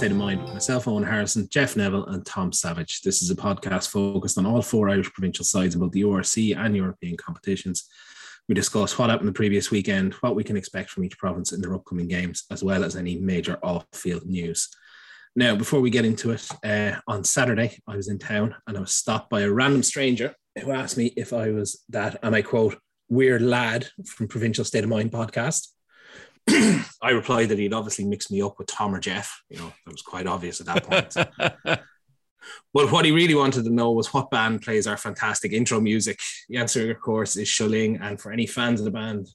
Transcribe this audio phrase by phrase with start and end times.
[0.00, 3.02] State of Mind with myself, Owen Harrison, Jeff Neville, and Tom Savage.
[3.02, 6.74] This is a podcast focused on all four Irish provincial sides about the URC and
[6.74, 7.86] European competitions.
[8.48, 11.60] We discuss what happened the previous weekend, what we can expect from each province in
[11.60, 14.70] their upcoming games, as well as any major off field news.
[15.36, 18.80] Now, before we get into it, uh, on Saturday, I was in town and I
[18.80, 22.40] was stopped by a random stranger who asked me if I was that, and I
[22.40, 22.78] quote,
[23.10, 25.66] weird lad from Provincial State of Mind podcast.
[27.02, 29.42] I replied that he'd obviously mixed me up with Tom or Jeff.
[29.48, 31.14] You know, that was quite obvious at that point.
[32.74, 36.18] but what he really wanted to know was what band plays our fantastic intro music.
[36.48, 37.98] The answer, of course, is Shilling.
[37.98, 39.28] And for any fans of the band,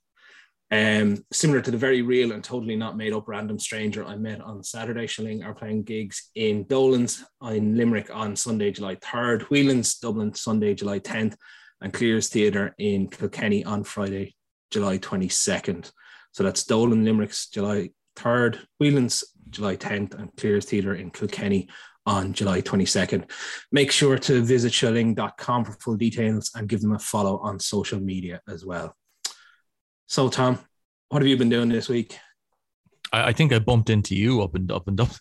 [0.71, 4.41] um, similar to the very real and totally not made up random stranger I met
[4.41, 9.95] on Saturday, Shilling are playing gigs in Dolan's in Limerick on Sunday, July 3rd, Whelan's
[9.95, 11.35] Dublin, Sunday, July 10th,
[11.81, 14.35] and Cleere's Theatre in Kilkenny on Friday,
[14.71, 15.91] July 22nd.
[16.35, 21.69] So that's Dolan Limerick's July 3rd, Whelan's July 10th, and Cleere's Theatre in Kilkenny
[22.05, 23.31] on July 22nd.
[23.71, 28.01] Make sure to visit shilling.com for full details and give them a follow on social
[28.01, 28.93] media as well.
[30.07, 30.59] So, Tom,
[31.07, 32.19] what have you been doing this week?
[33.13, 35.11] I, I think I bumped into you up and up and up.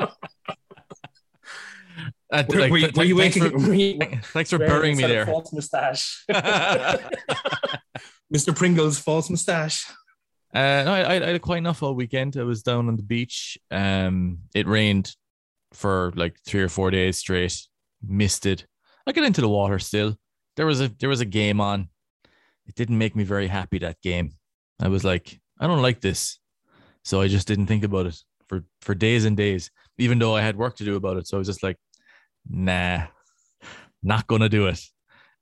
[2.32, 3.98] Uh, Were, like, were you, th- were you thanks waking for- were you
[4.32, 5.26] Thanks for burying me a there.
[5.26, 6.24] False mustache.
[8.34, 8.54] Mr.
[8.54, 9.86] Pringle's false mustache.
[10.54, 12.36] Uh, no, I, I I had quite enough all weekend.
[12.36, 13.58] I was down on the beach.
[13.70, 15.14] Um, it rained
[15.72, 17.56] for like three or four days straight.
[18.02, 18.66] Missed it.
[19.06, 20.16] I got into the water still.
[20.56, 21.88] There was a there was a game on.
[22.66, 24.32] It didn't make me very happy that game.
[24.80, 26.38] I was like, I don't like this,
[27.04, 28.16] so I just didn't think about it
[28.48, 29.70] for for days and days.
[29.98, 31.76] Even though I had work to do about it, so I was just like,
[32.48, 33.06] nah,
[34.02, 34.80] not gonna do it.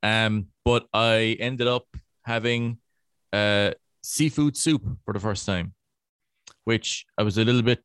[0.02, 1.86] Um, but I ended up
[2.22, 2.78] having
[3.32, 5.74] uh seafood soup for the first time,
[6.64, 7.82] which I was a little bit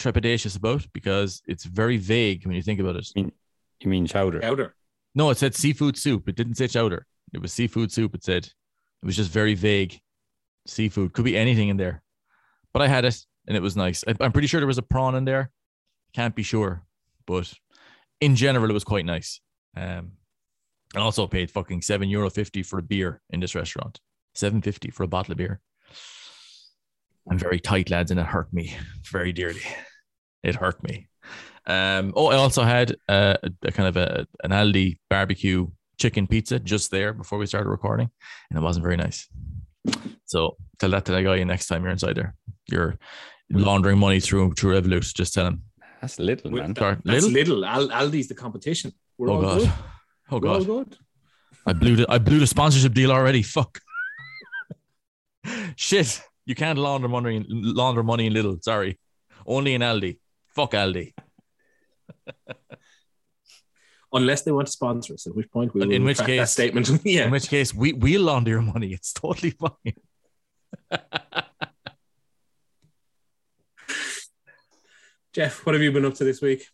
[0.00, 3.08] trepidatious about because it's very vague when you think about it.
[3.14, 3.30] You
[3.84, 4.40] mean chowder?
[4.40, 4.74] Powder.
[5.14, 6.28] No, it said seafood soup.
[6.28, 7.06] It didn't say chowder.
[7.34, 8.14] It was seafood soup.
[8.14, 10.00] It said it was just very vague.
[10.66, 12.02] Seafood could be anything in there,
[12.72, 14.04] but I had it and it was nice.
[14.20, 15.50] I'm pretty sure there was a prawn in there.
[16.12, 16.84] Can't be sure,
[17.26, 17.52] but
[18.22, 19.40] in general, it was quite nice.
[19.76, 20.12] Um,
[20.94, 24.00] and also paid fucking seven euro fifty for a beer in this restaurant.
[24.34, 25.60] Seven fifty for a bottle of beer.
[27.28, 28.76] I'm very tight, lads, and it hurt me
[29.10, 29.62] very dearly.
[30.42, 31.08] It hurt me.
[31.66, 35.68] Um, oh, I also had a, a kind of a, an Aldi barbecue
[35.98, 38.10] chicken pizza just there before we started recording,
[38.50, 39.28] and it wasn't very nice.
[40.26, 42.34] So tell that to that guy next time you're inside there.
[42.68, 42.98] You're
[43.50, 45.14] laundering money through through Revolut.
[45.14, 45.62] Just tell him.
[46.02, 46.74] That's Lidl, Well, man.
[46.76, 47.46] Sorry, That's Lidl?
[47.46, 47.66] Lidl.
[47.66, 48.92] Al- Aldi's the competition.
[49.16, 49.58] We're Oh all god.
[49.60, 49.70] good.
[50.30, 50.66] Oh We're god.
[50.66, 50.96] good.
[51.64, 53.42] I blew the I blew the sponsorship deal already.
[53.42, 53.78] Fuck.
[55.76, 56.20] Shit.
[56.44, 58.60] You can't launder money launder money in Lidl.
[58.62, 58.98] Sorry.
[59.46, 60.18] Only in Aldi.
[60.48, 61.12] Fuck Aldi.
[64.14, 66.36] Unless they want to sponsor us, at which point we will In which retract that
[66.42, 66.90] case- statement.
[67.04, 67.24] yeah.
[67.26, 68.92] In which case we we'll launder your money.
[68.92, 69.94] It's totally fine.
[75.32, 76.68] Jeff, what have you been up to this week?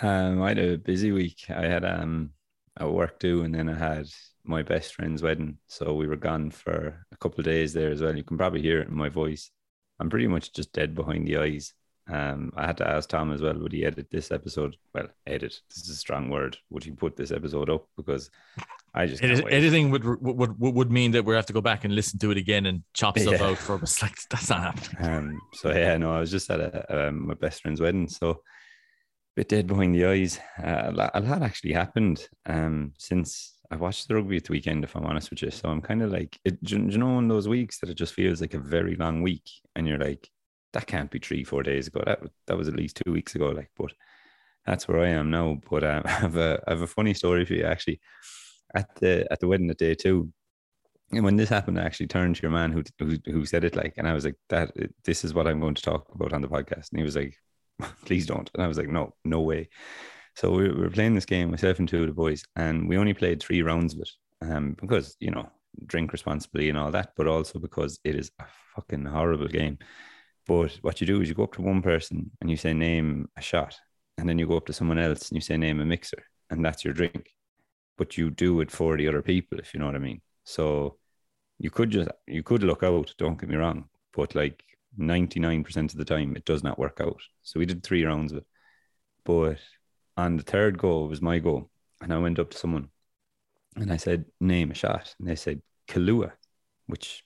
[0.00, 1.44] Um, I had a busy week.
[1.48, 2.30] I had um
[2.76, 4.06] a work do, and then I had
[4.44, 5.58] my best friend's wedding.
[5.66, 8.16] So we were gone for a couple of days there as well.
[8.16, 9.50] You can probably hear it in my voice.
[9.98, 11.72] I'm pretty much just dead behind the eyes.
[12.08, 14.76] Um, I had to ask Tom as well, would he edit this episode?
[14.94, 15.60] Well, edit.
[15.68, 16.56] This is a strong word.
[16.70, 17.88] Would he put this episode up?
[17.96, 18.30] Because
[18.96, 19.54] I just can't Edit- wait.
[19.54, 22.38] Editing would, would would mean that we have to go back and listen to it
[22.38, 23.46] again and chop stuff Yeah.
[23.48, 24.00] out for us.
[24.02, 25.06] Like that's not happening.
[25.12, 28.30] Um, so yeah, no, I was just at a, um, my best friend's wedding, so
[28.30, 28.36] a
[29.36, 30.40] bit dead behind the eyes.
[30.62, 34.52] Uh, a lot, a lot actually happened um, since I watched the rugby at the
[34.52, 34.82] weekend.
[34.84, 36.98] If I'm honest with you, so I'm kind of like, it, do, you- do you
[36.98, 39.98] know, in those weeks that it just feels like a very long week, and you're
[39.98, 40.30] like,
[40.72, 42.02] that can't be three, four days ago.
[42.06, 43.48] That that was at least two weeks ago.
[43.48, 43.92] Like, but
[44.64, 45.58] that's where I am now.
[45.70, 48.00] But um, I have a I have a funny story for you actually.
[48.76, 50.32] At the at the wedding at day two,
[51.12, 53.76] and when this happened, I actually turned to your man who who, who said it
[53.76, 54.72] like, and I was like, "That
[55.04, 57.36] this is what I'm going to talk about on the podcast." And he was like,
[58.04, 59.68] "Please don't." And I was like, "No, no way."
[60.34, 62.98] So we we were playing this game, myself and two of the boys, and we
[62.98, 64.10] only played three rounds of it,
[64.42, 65.48] um, because you know,
[65.86, 68.44] drink responsibly and all that, but also because it is a
[68.74, 69.78] fucking horrible game.
[70.46, 73.28] But what you do is you go up to one person and you say name
[73.36, 73.76] a shot,
[74.18, 76.64] and then you go up to someone else and you say name a mixer, and
[76.64, 77.30] that's your drink.
[77.98, 80.20] But you do it for the other people, if you know what I mean.
[80.44, 80.96] So
[81.58, 84.62] you could just you could look out, don't get me wrong, but like
[84.98, 87.20] 99% of the time it does not work out.
[87.42, 88.46] So we did three rounds of it.
[89.24, 89.58] But
[90.16, 91.70] on the third go, was my go.
[92.00, 92.88] And I went up to someone
[93.74, 95.14] and I said, name a shot.
[95.18, 96.32] And they said Kahlua,
[96.86, 97.24] which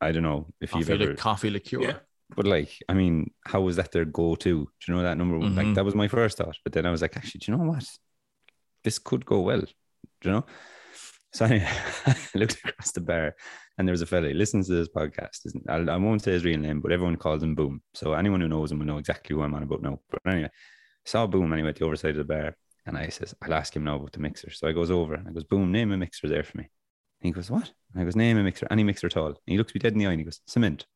[0.00, 1.82] I don't know if Coffee, you've ever, li- coffee liqueur.
[1.82, 1.96] Yeah.
[2.34, 4.64] but like, I mean, how was that their go-to?
[4.64, 5.38] Do you know that number?
[5.38, 5.54] one?
[5.54, 5.74] Like mm-hmm.
[5.74, 7.84] that was my first thought, but then I was like, actually, do you know what?
[8.82, 9.64] This could go well.
[10.24, 10.46] You know?
[11.32, 11.68] So anyway,
[12.06, 13.34] I looked across the bar,
[13.76, 14.28] and there was a fella.
[14.28, 15.40] He listens to this podcast.
[15.68, 17.82] I won't say his real name, but everyone calls him Boom.
[17.92, 19.98] So anyone who knows him will know exactly who I'm on about now.
[20.10, 20.50] But anyway,
[21.04, 22.56] saw Boom anyway at the other side of the bar,
[22.86, 24.50] and I says, I'll ask him now about the mixer.
[24.50, 26.64] So I goes over and I goes, Boom, name a mixer there for me.
[27.20, 27.72] And he goes, What?
[27.92, 29.28] And I goes, Name a mixer, any mixer at all.
[29.28, 30.86] And he looks me dead in the eye and he goes, Cement.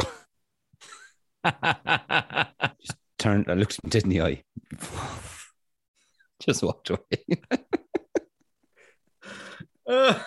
[1.44, 4.42] Just turned, I looked me dead in the eye.
[6.40, 7.78] Just walked away.
[9.88, 10.24] oh,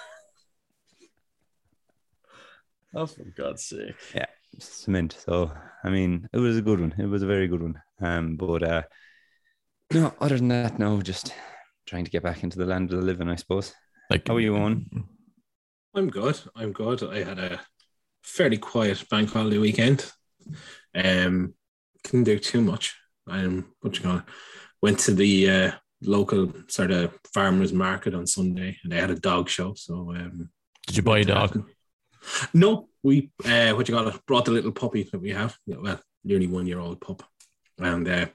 [2.94, 3.95] for God's sake.
[4.13, 4.25] Yeah,
[4.59, 5.18] cement.
[5.25, 5.51] So
[5.83, 6.94] I mean, it was a good one.
[6.98, 7.81] It was a very good one.
[8.00, 8.81] Um, but uh,
[9.94, 11.33] no, other than that, no, just
[11.86, 13.74] trying to get back into the land of the living, I suppose.
[14.09, 14.86] Like, How are you on?
[15.95, 16.39] I'm good.
[16.56, 17.04] I'm good.
[17.04, 17.62] I had a
[18.21, 20.12] fairly quiet bank holiday weekend.
[20.94, 21.54] Um,
[22.04, 22.95] couldn't do too much.
[23.27, 24.24] Um, what you call it?
[24.81, 25.71] Went to the uh,
[26.01, 29.73] local sort of farmers market on Sunday, and they had a dog show.
[29.73, 30.49] So um,
[30.85, 31.67] Did you buy a dog?
[32.53, 34.13] No, we uh, what you got?
[34.13, 35.57] it, Brought the little puppy that we have.
[35.65, 37.23] Well, nearly one year old pup,
[37.79, 38.25] and uh,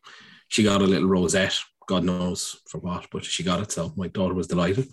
[0.48, 1.58] she got a little rosette.
[1.88, 3.72] God knows for what, but she got it.
[3.72, 4.88] So my daughter was delighted.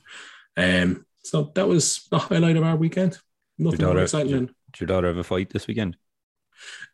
[0.57, 3.17] Um, so that was the highlight of our weekend.
[3.57, 4.31] Nothing more daughter- exciting.
[4.31, 5.95] than- Did your daughter have a fight this weekend?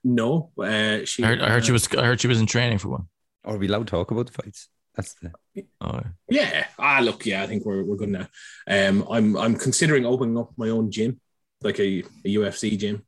[0.03, 1.23] No, uh, she.
[1.23, 1.87] I heard, I heard she uh, was.
[1.95, 3.07] I heard she was in training for one.
[3.43, 4.67] Or are we allowed to talk about the fights?
[4.95, 5.31] That's the
[5.81, 6.67] Oh, Yeah.
[6.79, 7.25] Ah, look.
[7.25, 8.27] Yeah, I think we're we're good now.
[8.67, 11.19] Um, I'm I'm considering opening up my own gym,
[11.61, 13.05] like a, a UFC gym.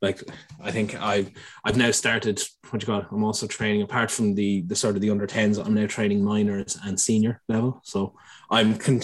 [0.00, 0.22] Like
[0.62, 1.30] I think I've
[1.64, 2.40] I've now started.
[2.70, 3.00] What you call?
[3.00, 3.06] it?
[3.10, 5.58] I'm also training apart from the the sort of the under tens.
[5.58, 7.80] I'm now training minors and senior level.
[7.84, 8.14] So
[8.50, 9.00] I'm con-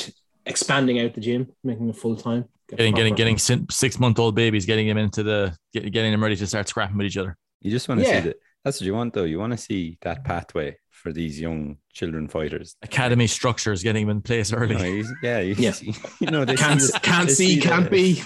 [0.47, 2.45] expanding out the gym, making it full time.
[2.69, 6.47] getting getting getting six month old babies, getting them into the getting them ready to
[6.47, 7.37] start scrapping with each other.
[7.61, 8.21] you just want to Yeah.
[8.23, 8.37] see that.
[8.65, 9.25] That's what you want, though.
[9.25, 12.77] You want to see that pathway for these young children fighters.
[12.83, 14.75] Academy structures, getting them in place early.
[14.75, 15.73] know, you- yeah, you, Yeah.
[15.73, 18.23] see- you know, they can't see the- can't they see, the- can't be.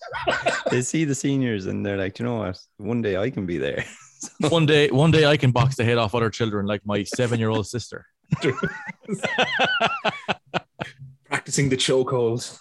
[0.70, 2.58] they see the seniors and they're like, you know what?
[2.78, 3.84] One day I can be there.
[4.48, 7.38] one day, one day I can box the head off other children, like my seven
[7.38, 8.06] year old sister.
[11.26, 12.58] Practicing the chokeholds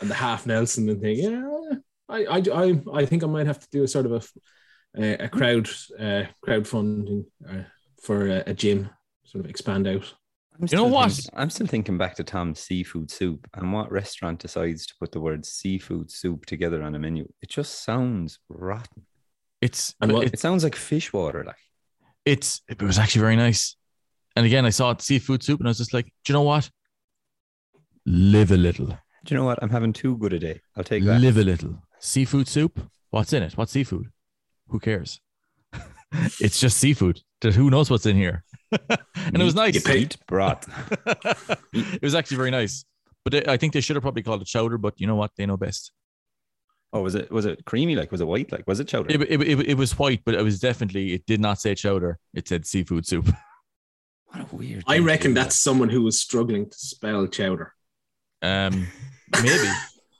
[0.00, 1.16] and the half Nelson and thing.
[1.18, 1.78] Yeah,
[2.14, 5.24] I, I, I, I think I might have to do a sort of a, a,
[5.24, 5.68] a crowd,
[5.98, 7.62] uh, crowdfunding uh,
[8.02, 8.88] for a, a gym,
[9.24, 10.12] sort of expand out.
[10.54, 11.12] I'm know still what?
[11.12, 15.10] think- I'm still thinking back to Tom's seafood soup and what restaurant decides to put
[15.10, 17.26] the word seafood soup together on a menu.
[17.42, 19.06] It just sounds rotten.
[19.60, 21.42] It's And what- it's It sounds like fish water.
[21.44, 21.56] Like
[22.24, 23.76] it's it was actually very nice.
[24.36, 26.42] And again, I saw it seafood soup, and I was just like, do you know
[26.42, 26.70] what?
[28.06, 29.58] Live a little, do you know what?
[29.62, 30.60] I'm having too good a day.
[30.76, 31.20] I'll take that.
[31.20, 31.82] live a little.
[32.04, 32.90] Seafood soup.
[33.08, 33.56] What's in it?
[33.56, 34.10] What's seafood?
[34.68, 35.22] Who cares?
[36.38, 37.22] it's just seafood.
[37.42, 38.44] Who knows what's in here?
[38.70, 39.74] and it was nice.
[39.74, 40.68] You pay- Meat broth.
[41.72, 42.84] it was actually very nice.
[43.24, 44.76] But they, I think they should have probably called it chowder.
[44.76, 45.30] But you know what?
[45.34, 45.92] They know best.
[46.92, 47.96] Oh, was it was it creamy?
[47.96, 48.52] Like was it white?
[48.52, 49.10] Like was it chowder?
[49.10, 51.14] It, it, it, it was white, but it was definitely.
[51.14, 52.18] It did not say chowder.
[52.34, 53.30] It said seafood soup.
[54.26, 54.84] what a weird.
[54.86, 55.40] I reckon do.
[55.40, 57.72] that's someone who was struggling to spell chowder.
[58.42, 58.88] Um,
[59.42, 59.68] maybe,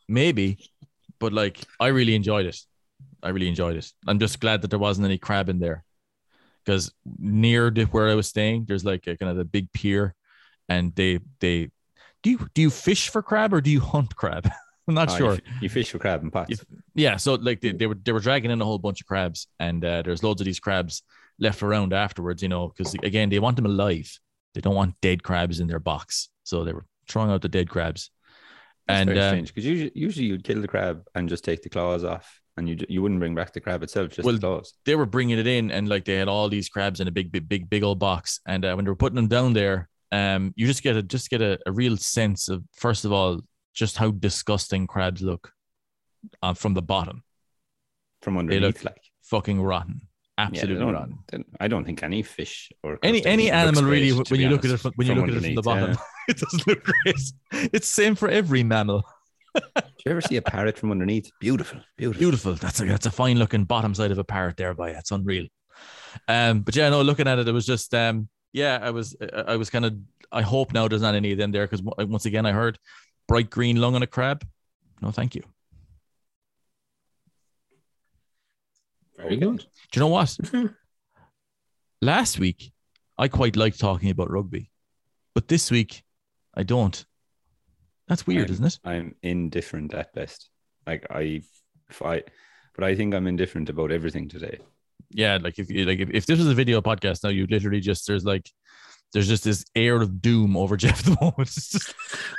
[0.09, 0.59] maybe,
[1.19, 2.59] but like I really enjoyed it.
[3.23, 3.91] I really enjoyed it.
[4.07, 5.85] I'm just glad that there wasn't any crab in there,
[6.65, 10.15] because near the, where I was staying, there's like a kind of a big pier,
[10.69, 11.71] and they they
[12.23, 14.51] do you do you fish for crab or do you hunt crab?
[14.89, 15.35] I'm not Oh, sure.
[15.35, 16.63] You, you fish for crab and pots.
[16.95, 19.47] Yeah, so like they, they were they were dragging in a whole bunch of crabs,
[19.59, 21.03] and uh, there's loads of these crabs
[21.39, 22.43] left around afterwards.
[22.43, 24.19] You know, because again they want them alive.
[24.53, 27.71] They don't want dead crabs in their box, so they were throwing out the dead
[27.71, 28.11] crabs.
[28.87, 31.63] That's and very uh, strange because usually, usually you'd kill the crab and just take
[31.63, 34.41] the claws off, and you you wouldn't bring back the crab itself, just Well, the
[34.41, 34.75] claws.
[34.85, 37.33] they were bringing it in, and like they had all these crabs in a big,
[37.33, 38.41] big, big, big old box.
[38.47, 41.31] And uh, when they were putting them down there, um, you just get a just
[41.31, 43.41] get a, a real sense of first of all
[43.73, 45.51] just how disgusting crabs look,
[46.43, 47.25] uh, from the bottom,
[48.23, 48.63] from underneath.
[48.63, 50.03] look like fucking rotten,
[50.39, 51.45] Yeah, absolutely don't- rotten.
[51.59, 54.77] I don't think any fish or any any animal really when you look at it
[54.79, 55.97] from, when you look at it from the bottom
[56.29, 57.17] it doesn't look great
[57.53, 59.05] it's same for every mammal
[59.55, 59.63] yeah.
[59.77, 61.31] Do you ever see a parrot from underneath?
[61.41, 62.19] Beautiful, beautiful.
[62.19, 65.11] beautiful that's a that's a fine looking bottom side of a parrot there by it's
[65.13, 65.47] unreal
[66.29, 69.41] um but yeah no looking at it it was just um yeah i was i
[69.53, 69.95] I was kind of
[70.31, 72.79] i hope now there's not any of them there because once again i heard
[73.27, 74.47] bright green lung on a crab
[75.03, 75.43] no thank you
[79.17, 79.59] Very good.
[79.59, 79.65] do
[79.95, 80.37] you know what
[82.03, 82.73] last week
[83.19, 84.71] i quite liked talking about rugby
[85.35, 86.04] but this week
[86.57, 87.05] i don't
[88.09, 88.79] That's weird, I'm- isn't it?
[88.85, 90.51] I'm indifferent at best.
[90.87, 91.43] Like I,
[91.91, 92.23] if I,
[92.75, 94.59] but I think I'm indifferent about everything today.
[95.11, 97.81] Yeah, like if you like if, if this was a video podcast now, you literally
[97.81, 98.51] just there's like
[99.13, 101.49] there's just this air of doom over Jeff at the moment.
[101.49, 101.95] It's just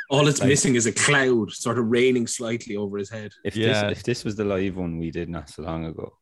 [0.09, 3.31] All it's Like- missing is a cloud sort of raining slightly over his head.
[3.43, 3.87] If Yeah.
[3.89, 6.17] this if this was the live one we did not so long ago,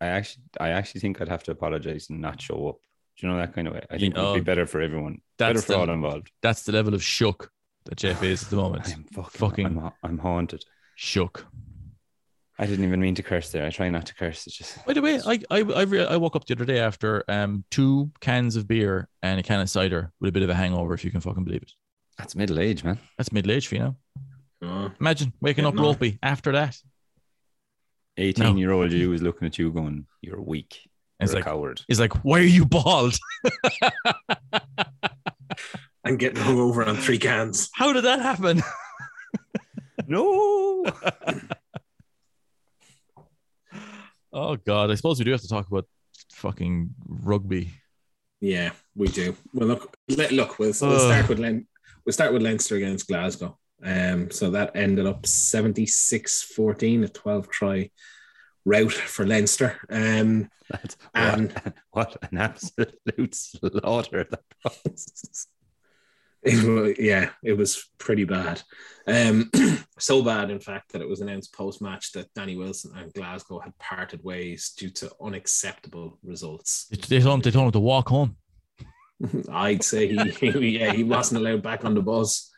[0.00, 2.78] I actually I actually think I'd have to apologize and not show up.
[3.20, 3.84] Do you know that kind of way?
[3.90, 5.20] I think it would be better for everyone.
[5.36, 6.30] Better for the- all involved.
[6.42, 7.50] that's the level of shook
[7.84, 8.86] that Jeff is at the moment.
[8.94, 10.64] I'm fucking, Fucking- I'm, I'm haunted.
[10.96, 11.46] Shook.
[12.58, 13.64] I didn't even mean to curse there.
[13.66, 14.46] I try not to curse.
[14.46, 16.78] It's just By the way, I I I, re- I woke up the other day
[16.78, 20.50] after um two cans of beer and a can of cider with a bit of
[20.50, 21.72] a hangover, if you can fucking believe it.
[22.18, 22.98] that's middle age, man.
[23.16, 23.96] That's middle age for you now.
[24.62, 26.76] Oh, Imagine waking up Yeah, ropey after that.
[28.18, 30.89] 18 year old you is looking at you going, You're weak.
[31.20, 31.82] You're It's a like coward.
[31.86, 33.16] he's like, why are you bald?
[36.04, 37.68] I'm getting hung over on three cans.
[37.74, 38.62] How did that happen?
[40.06, 40.84] No.
[44.32, 45.86] Oh God, I suppose we do have to talk about
[46.32, 47.70] fucking rugby.
[48.40, 49.36] Yeah, we do.
[49.52, 51.00] Well, look, let, look, we'll, we'll Ugh.
[51.00, 51.66] start with Len.
[52.04, 53.58] We'll start with Leinster against Glasgow.
[53.84, 57.90] Um, so that ended up 76-14, a 12 try
[58.64, 59.78] rout for Leinster.
[59.90, 65.46] Um, That's, And- what, what an absolute slaughter that was.
[66.42, 68.62] it wa- yeah, it was pretty bad.
[69.06, 69.50] Um,
[69.98, 73.58] so bad, in fact, that it was announced post match that Danny Wilson and Glasgow
[73.58, 76.86] had parted ways due to unacceptable results.
[76.90, 78.36] They, they told him they told him to walk home.
[79.52, 82.50] I'd say he, he yeah, he wasn't allowed back on the bus.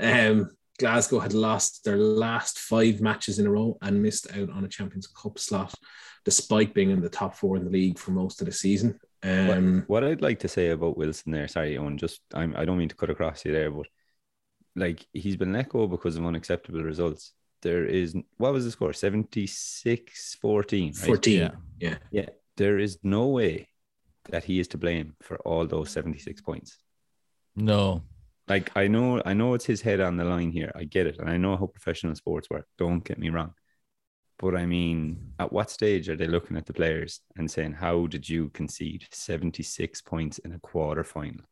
[0.00, 4.64] Um, Glasgow had lost their last five matches in a row and missed out on
[4.64, 5.74] a Champions Cup slot,
[6.24, 8.98] despite being in the top four in the league for most of the season.
[9.22, 12.78] Um, what I'd like to say about Wilson there, sorry, Owen, just I'm I don't
[12.78, 13.86] mean to cut across you there, but
[14.74, 17.32] like he's been let go because of unacceptable results.
[17.62, 18.92] There is what was the score?
[18.92, 20.86] 76 14.
[20.86, 21.06] Right?
[21.06, 21.38] 14.
[21.38, 21.50] Yeah.
[21.80, 21.96] Yeah.
[22.10, 22.28] Yeah.
[22.56, 23.68] There is no way
[24.30, 26.78] that he is to blame for all those 76 points.
[27.54, 28.02] No,
[28.48, 30.70] Like I know I know it's his head on the line here.
[30.74, 31.18] I get it.
[31.18, 32.66] And I know how professional sports work.
[32.78, 33.54] Don't get me wrong.
[34.38, 38.06] But I mean, at what stage are they looking at the players and saying, How
[38.06, 41.44] did you concede 76 points in a quarter final?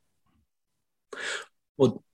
[1.77, 2.05] Well,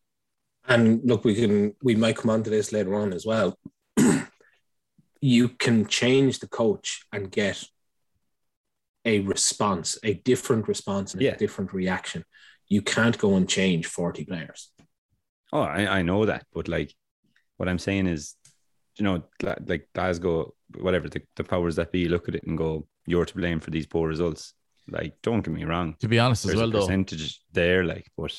[0.66, 3.58] and look, we can we might come on to this later on as well.
[5.20, 7.62] you can change the coach and get
[9.04, 11.32] a response, a different response, and Yeah.
[11.32, 12.25] a different reaction.
[12.70, 14.70] You can't go and change 40 players.
[15.52, 16.94] Oh, I, I know that, but like
[17.58, 18.36] what I'm saying is,
[18.96, 22.86] you know, like Glasgow, whatever the, the powers that be look at it and go,
[23.06, 24.54] You're to blame for these poor results.
[24.88, 25.94] Like, don't get me wrong.
[26.00, 28.34] to be honest as There's well a though, percentage there, like, but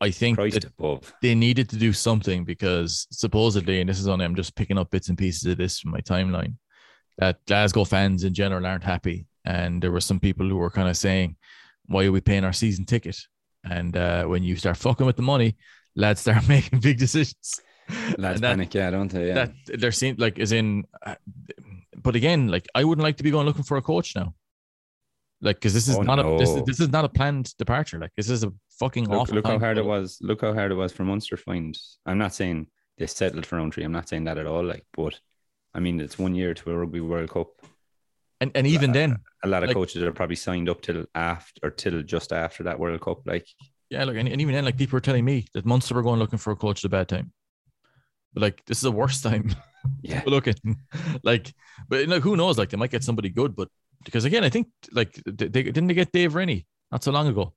[0.00, 1.12] I think that above.
[1.22, 4.90] they needed to do something because supposedly, and this is only I'm just picking up
[4.90, 6.56] bits and pieces of this from my timeline,
[7.18, 10.88] that Glasgow fans in general aren't happy, and there were some people who were kind
[10.88, 11.36] of saying,
[11.86, 13.18] "Why are we paying our season ticket?"
[13.64, 15.56] And uh, when you start fucking with the money,
[15.96, 17.60] lads start making big decisions.
[18.18, 19.28] Lads that- panic, yeah, don't they?
[19.28, 19.34] Yeah.
[19.34, 21.16] that there seemed like is in uh,
[22.02, 24.34] but again like i wouldn't like to be going looking for a coach now
[25.42, 27.98] like because this is Oh, not a this is, this is not a planned departure
[27.98, 30.18] like this is a fucking look, awful look how hard it was.
[30.20, 31.76] Look how hard it was for Munster find.
[32.06, 32.66] I'm not saying
[32.98, 33.84] they settled for Rowntree.
[33.84, 34.64] I'm not saying that at all.
[34.64, 35.18] Like, but
[35.74, 37.48] I mean, it's one year to a Rugby World Cup.
[38.40, 41.60] And, and even then A lot of Like- coaches are probably signed up till after
[41.62, 43.26] or till just after that World Cup.
[43.26, 43.46] Like,
[43.90, 46.18] yeah look and, and even then like people were telling me that Munster were going
[46.18, 47.32] looking for a coach at a bad time
[48.32, 49.54] but like this is the worst time
[50.02, 50.56] yeah, looking
[51.22, 51.52] like
[51.88, 53.68] but like who knows like they might get somebody good but
[54.04, 57.28] because again i think like they, they didn't they get dave rennie not so long
[57.28, 57.52] ago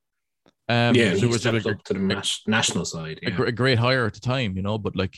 [0.70, 3.20] um yeah, who he was a- stepped up to the nas- national side.
[3.24, 3.30] Yeah.
[3.32, 4.78] gr- a great hire at the time, you know.
[4.78, 5.16] But like,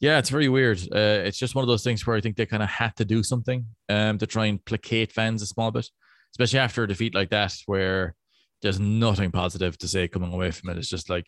[0.00, 0.78] yeah, it's very weird.
[0.92, 3.04] Uh, it's just one of those things where I think they kind of had to
[3.04, 5.88] do something um, to try and placate fans a small bit,
[6.32, 8.14] especially after a defeat like that, where
[8.62, 10.78] there's nothing positive to say coming away from it.
[10.78, 11.26] It's just like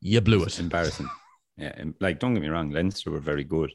[0.00, 0.62] you blew it's it.
[0.62, 1.08] embarrassing.
[1.58, 3.72] Yeah, and like don't get me wrong, Leinster were very good,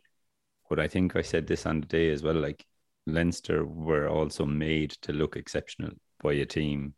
[0.70, 2.36] but I think I said this on the day as well.
[2.36, 2.64] Like
[3.08, 5.90] Leinster were also made to look exceptional
[6.22, 6.94] by a team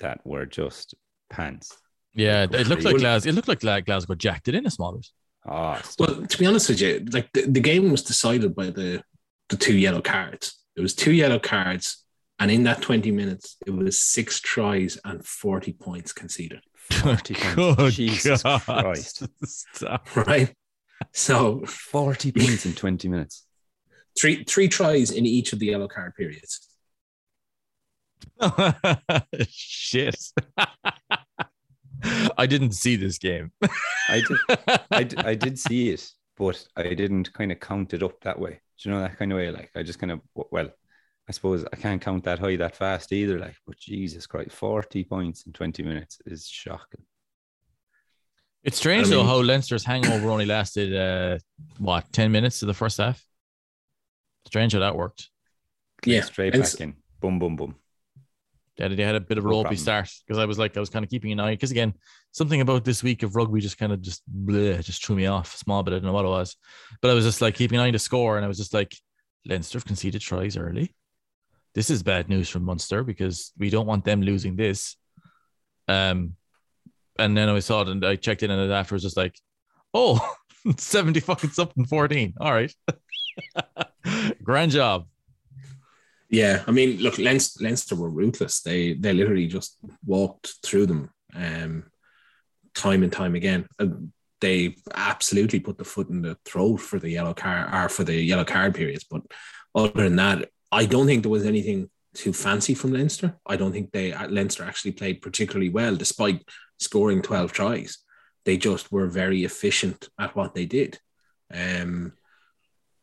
[0.00, 0.96] that were just
[1.30, 1.76] pants.
[2.14, 3.28] Yeah, it looked like Glasgow.
[3.28, 5.06] It looked like Gla- Glasgow jacked it in a small bit.
[5.46, 9.02] Ah, Well, to be honest with you, like the, the game was decided by the
[9.50, 10.58] the two yellow cards.
[10.76, 12.02] It was two yellow cards,
[12.38, 16.60] and in that 20 minutes, it was six tries and 40 points conceded.
[16.90, 17.54] 40 points.
[17.54, 18.60] Good Jesus God.
[18.62, 19.22] Christ.
[19.44, 20.16] Stop.
[20.16, 20.52] Right.
[21.12, 23.46] So 40 points in 20 minutes.
[24.18, 26.66] three three tries in each of the yellow card periods.
[29.48, 30.16] Shit.
[32.38, 33.52] I didn't see this game.
[34.08, 34.58] I did,
[34.90, 36.10] I, did, I did see it.
[36.36, 38.60] but I didn't kind of count it up that way.
[38.78, 39.50] Do you know that kind of way?
[39.50, 40.70] Like I just kind of well,
[41.28, 43.38] I suppose I can't count that high that fast either.
[43.38, 47.02] Like, but Jesus Christ, 40 points in 20 minutes is shocking.
[48.62, 51.38] It's strange I though how Leinster's hangover only lasted uh
[51.78, 53.22] what ten minutes to the first half.
[54.46, 55.30] Strange how that worked.
[56.04, 56.96] Yeah, Straight and back in.
[57.20, 57.74] Boom, boom, boom.
[58.76, 60.90] They had a bit of a No ropey start because I was like I was
[60.90, 61.94] kind of keeping an eye because again
[62.32, 65.54] something about this week of rugby just kind of just bleh, just threw me off
[65.54, 65.92] a small bit.
[65.92, 66.56] I don't know what it was,
[67.00, 68.74] but I was just like keeping an eye on the score and I was just
[68.74, 68.96] like
[69.46, 70.94] Leinster have conceded tries early.
[71.74, 74.96] This is bad news from Munster because we don't want them losing this.
[75.88, 76.36] Um,
[77.18, 79.38] and then I saw it and I checked in and it after was just like,
[79.92, 80.34] oh,
[80.76, 82.34] 70 fucking something 14.
[82.40, 82.74] All right.
[84.42, 85.06] Grand job.
[86.34, 88.60] Yeah, I mean, look, Leinster, Leinster were ruthless.
[88.60, 91.84] They they literally just walked through them, um,
[92.74, 93.66] time and time again.
[93.78, 98.02] And they absolutely put the foot in the throat for the yellow card or for
[98.02, 99.04] the yellow card periods.
[99.04, 99.22] But
[99.76, 103.36] other than that, I don't think there was anything too fancy from Leinster.
[103.46, 106.42] I don't think they Leinster actually played particularly well, despite
[106.80, 107.98] scoring twelve tries.
[108.44, 110.98] They just were very efficient at what they did.
[111.52, 112.14] Um,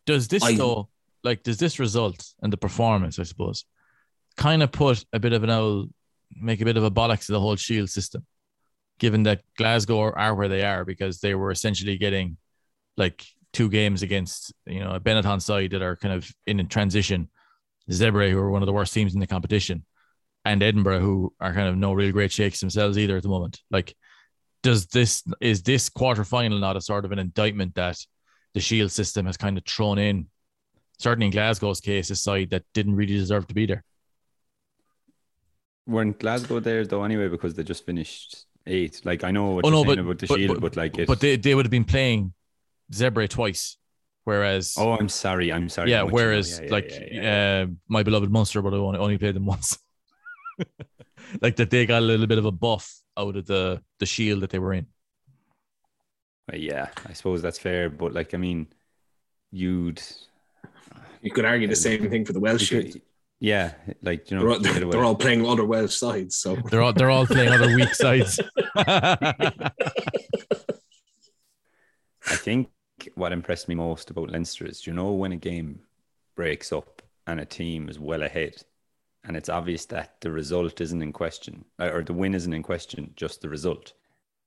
[0.05, 0.89] does this I- though
[1.23, 3.65] like does this result and the performance i suppose
[4.37, 5.89] kind of put a bit of an old
[6.31, 8.25] make a bit of a bollocks to the whole shield system
[8.99, 12.37] given that glasgow are, where they are because they were essentially getting
[12.97, 16.63] like two games against you know a benetton side that are kind of in a
[16.63, 17.29] transition
[17.89, 19.83] zebre who are one of the worst teams in the competition
[20.45, 23.61] and edinburgh who are kind of no real great shakes themselves either at the moment.
[23.69, 23.95] Like
[24.63, 27.97] does this is this quarter final not a sort of an indictment that
[28.53, 30.27] the shield system has kind of thrown in
[31.01, 33.83] certainly in Glasgow's case, a side that didn't really deserve to be there.
[35.87, 39.01] Weren't Glasgow there though anyway because they just finished eight.
[39.03, 40.75] Like I know what Oh, you're no, saying but- about the but- shield, but- but,
[40.77, 41.07] like it.
[41.07, 42.33] But they, they would have been playing
[42.93, 43.77] Zebre twice,
[44.23, 45.51] whereas oh, I'm sorry.
[45.51, 45.91] I'm sorry.
[45.91, 46.23] yeah, I'm with you now.
[46.23, 47.65] whereas Yeah, yeah, like yeah.
[47.67, 49.77] Uh, my beloved Munster would have only, only played them once.
[51.41, 54.41] like that they got a little bit of a buff out of the the shield
[54.41, 54.85] that they were in.
[56.53, 57.89] Yeah, I suppose that's fair.
[57.89, 58.67] But like, I mean,
[59.51, 60.01] you'd.
[61.21, 63.01] You could argue the same thing for the Welsh could-
[63.39, 66.35] yeah, like you know, They're all, get they're, all playing other Welsh sides.
[66.35, 68.39] So They're all they're all playing other weak sides.
[68.75, 69.71] I
[72.35, 72.69] think
[73.15, 75.79] what impressed me most about Leinster is, you know, when a game
[76.35, 78.61] breaks up and a team is well ahead,
[79.23, 82.61] and it's obvious that the result isn't in question, uh, or the win isn't in
[82.61, 83.93] question, just the result,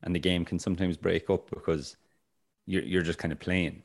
[0.05, 1.97] and the game can sometimes break up because
[2.67, 3.83] you're you're just kind of playing.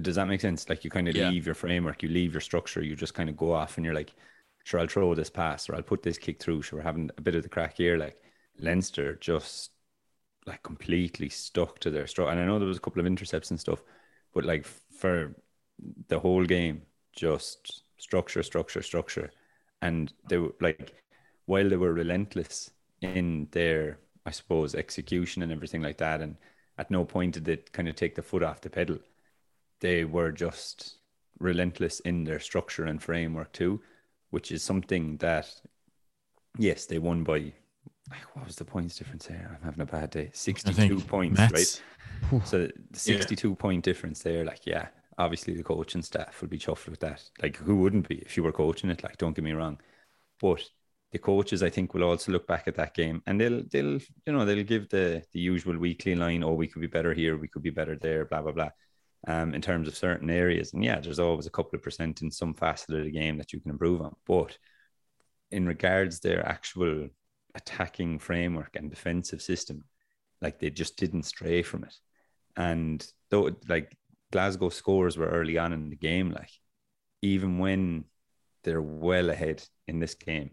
[0.00, 0.68] Does that make sense?
[0.68, 1.28] Like you kind of Yeah.
[1.28, 3.94] leave your framework, you leave your structure, you just kind of go off, and you're
[3.94, 4.14] like,
[4.64, 6.62] sure, I'll throw this pass, or I'll put this kick through.
[6.62, 7.96] Sure, we're having a bit of the crack here.
[7.98, 8.20] Like
[8.58, 9.70] Leinster just
[10.46, 12.30] like completely stuck to their structure.
[12.30, 13.82] And I know there was a couple of intercepts and stuff,
[14.34, 15.34] but like for
[16.08, 19.30] the whole game, just structure, structure, structure.
[19.82, 20.94] And they were like,
[21.46, 26.36] while they were relentless in their, I suppose, execution and everything like that, and
[26.78, 28.98] at no point did they kind of take the foot off the pedal,
[29.82, 30.96] they were just
[31.38, 33.82] relentless in their structure and framework too,
[34.30, 35.52] which is something that,
[36.56, 37.52] yes, they won by.
[38.34, 39.50] What was the points difference there?
[39.54, 40.30] I'm having a bad day.
[40.32, 41.82] 62 think points, right?
[42.44, 46.88] So the 62 point difference there, like, yeah, obviously the coaching staff would be chuffed
[46.88, 47.22] with that.
[47.42, 49.02] Like, who wouldn't be if you were coaching it?
[49.02, 49.80] Like, don't get me wrong.
[50.40, 50.62] But
[51.10, 54.32] the coaches, I think, will also look back at that game and they'll, they'll, you
[54.32, 57.48] know, they'll give the the usual weekly line, oh, we could be better here, we
[57.48, 58.70] could be better there, blah, blah, blah,
[59.26, 60.72] um, in terms of certain areas.
[60.72, 63.52] And yeah, there's always a couple of percent in some facet of the game that
[63.52, 64.14] you can improve on.
[64.26, 64.56] But
[65.50, 67.08] in regards their actual
[67.54, 69.84] attacking framework and defensive system,
[70.40, 71.94] like they just didn't stray from it.
[72.56, 73.96] And though like
[74.32, 76.50] Glasgow scores were early on in the game, like
[77.20, 78.04] even when
[78.64, 80.50] they're well ahead in this game,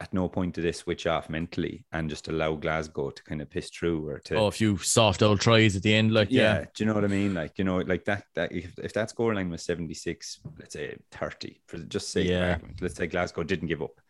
[0.00, 3.50] at no point did they switch off mentally and just allow Glasgow to kind of
[3.50, 6.60] piss through or to Oh, a few soft old tries at the end, like yeah,
[6.60, 6.64] yeah.
[6.74, 7.34] do you know what I mean?
[7.34, 11.60] Like, you know, like that that if, if that scoreline was 76, let's say 30,
[11.66, 12.58] for just say Yeah.
[12.80, 14.00] let's say Glasgow didn't give up.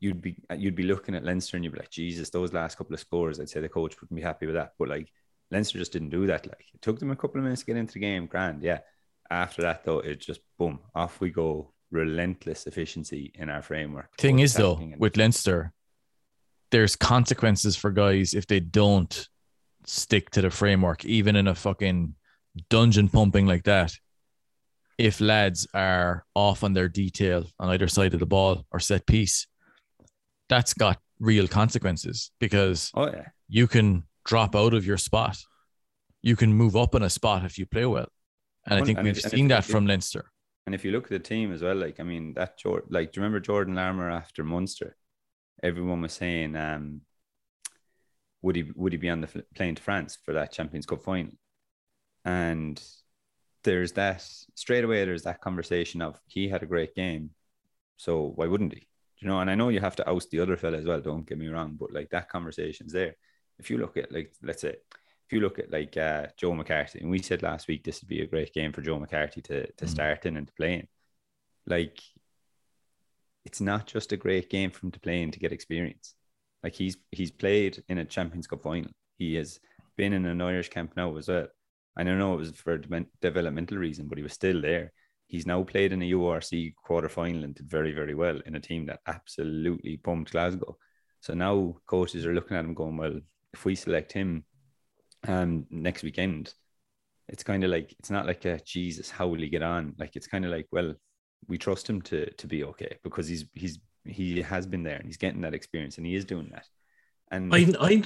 [0.00, 2.94] You'd be you'd be looking at Leinster and you'd be like, Jesus, those last couple
[2.94, 4.72] of scores, I'd say the coach wouldn't be happy with that.
[4.78, 5.10] But like
[5.50, 6.46] Leinster just didn't do that.
[6.46, 8.80] Like it took them a couple of minutes to get into the game, grand, yeah.
[9.30, 11.72] After that though, it just boom, off we go.
[11.90, 14.16] Relentless efficiency in our framework.
[14.18, 15.72] Thing is though, and with Leinster,
[16.70, 19.28] there's consequences for guys if they don't
[19.86, 22.14] stick to the framework, even in a fucking
[22.68, 23.94] dungeon pumping like that.
[24.98, 29.06] If lads are off on their detail on either side of the ball or set
[29.06, 29.46] piece,
[30.48, 33.26] that's got real consequences because Oh yeah.
[33.48, 35.38] you can drop out of your spot.
[36.20, 38.08] You can move up in a spot if you play well.
[38.66, 40.30] And I think we've seen that from Leinster.
[40.68, 43.10] And if you look at the team as well, like I mean, that Jordan, like,
[43.10, 44.98] do you remember Jordan Larmour after Munster?
[45.62, 47.00] Everyone was saying, um,
[48.42, 51.32] would he would he be on the plane to France for that Champions Cup final?
[52.26, 52.78] And
[53.64, 54.20] there's that
[54.56, 55.06] straight away.
[55.06, 57.30] There's that conversation of he had a great game,
[57.96, 58.88] so why wouldn't he?
[59.20, 61.00] You know, and I know you have to oust the other fella as well.
[61.00, 63.16] Don't get me wrong, but like that conversation's there.
[63.58, 64.76] If you look at like, let's say,
[65.28, 68.08] if you look at like uh, Joe McCarthy, and we said last week this would
[68.08, 69.88] be a great game for Joe McCarthy to to Mhm.
[69.88, 70.88] start in and to play in.
[71.66, 71.98] Like,
[73.44, 76.14] it's not just a great game for him to play in to get experience.
[76.62, 78.90] Like he's he's played in a Champions Cup final.
[79.18, 79.60] He has
[79.96, 81.48] been in an Irish camp now as well.
[81.96, 84.92] I don't know it was for a deven- developmental reason, but he was still there.
[85.26, 88.60] He's now played in a URC quarter final and did very, very well in a
[88.60, 90.78] team that absolutely pumped Glasgow.
[91.20, 93.20] So now coaches are looking at him going, well,
[93.52, 94.44] if we select him
[95.26, 96.54] um next weekend,
[97.28, 99.94] it's kind of like it's not like a Jesus, how will he get on?
[99.98, 100.94] Like it's kind of like, well,
[101.46, 105.06] we trust him to to be okay because he's he's he has been there and
[105.06, 106.66] he's getting that experience and he is doing that.
[107.30, 108.02] And I I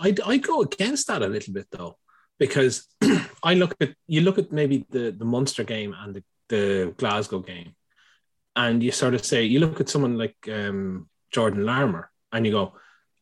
[0.00, 1.96] I I go against that a little bit though,
[2.38, 2.88] because
[3.42, 7.40] I look at you look at maybe the the Munster game and the, the Glasgow
[7.40, 7.74] game,
[8.56, 12.52] and you sort of say you look at someone like um, Jordan Larmour and you
[12.52, 12.74] go,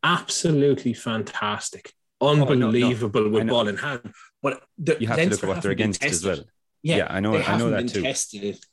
[0.02, 2.52] absolutely fantastic, Oh, no, no.
[2.68, 4.14] unbelievable with ball in hand.
[4.40, 6.44] But the, you have to look at what they're haven't been against as well.
[6.82, 8.02] Yeah, Yeah, I know- they I know that been too.
[8.02, 8.64] Tested.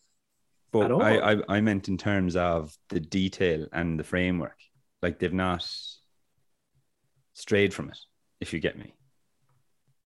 [0.71, 1.01] But At all.
[1.01, 4.57] I, I I meant in terms of the detail and the framework.
[5.01, 5.65] Like they've not
[7.33, 7.97] strayed from it,
[8.39, 8.93] if you get me.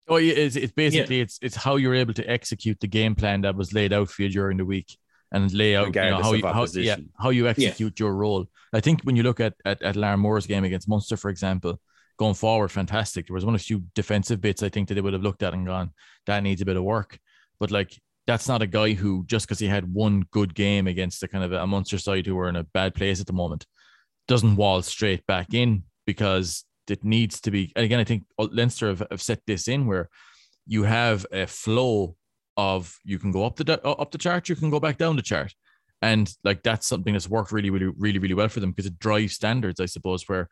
[0.08, 3.42] Oh, yeah, it's, it's basically it's it's how you're able to execute the game plan
[3.42, 4.98] that was laid out for you during the week
[5.30, 8.46] and lay out you know, how you how, yeah, how you execute your role.
[8.74, 11.80] I think when you look at at, at Moore's game against Munster, for example,
[12.22, 13.26] going forward, fantastic.
[13.26, 15.54] There was one the few defensive bits I think that they would have looked at
[15.54, 15.90] and gone,
[16.26, 17.18] that needs a bit of work.
[17.58, 21.20] But like that's not a guy who just because he had one good game against
[21.20, 23.66] the kind of a Munster side who are in a bad place at the moment
[24.28, 27.72] doesn't wall straight back in because it needs to be.
[27.74, 30.08] And again, I think Leinster have, have set this in where
[30.64, 32.14] you have a flow
[32.56, 35.22] of you can go up the up the chart, you can go back down the
[35.22, 35.52] chart,
[36.00, 39.00] and like that's something that's worked really, really, really, really well for them because it
[39.00, 40.48] drives standards, I suppose, where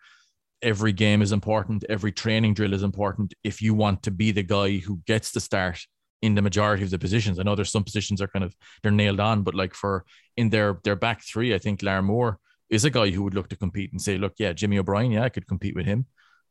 [0.62, 3.34] every game is important, every training drill is important.
[3.44, 5.80] If you want to be the guy who gets the start
[6.22, 8.92] in the majority of the positions, I know there's some positions are kind of they're
[8.92, 10.04] nailed on, but like for
[10.36, 13.56] in their their back three, I think Larmour is a guy who would look to
[13.56, 16.06] compete and say, look, yeah, Jimmy O'Brien, yeah, I could compete with him.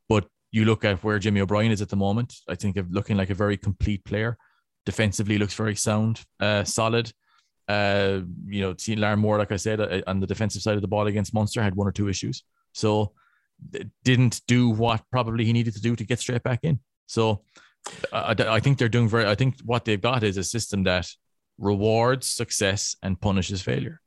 [0.10, 3.16] But you look at where Jimmy O'Brien is at the moment, I think of looking
[3.16, 4.38] like a very complete player.
[4.86, 7.12] Defensively looks very sound, uh, solid.
[7.68, 10.88] Uh, you know, seeing Larmour, like I said, uh, on the defensive side of the
[10.88, 12.44] ball against Munster, had one or two issues.
[12.74, 13.14] So
[14.04, 16.80] didn't do what probably he needed to do to get straight back in.
[17.08, 17.44] So
[18.12, 21.08] I, I think they're doing very, I think what they've got is a system that
[21.58, 24.02] rewards success and punishes failure.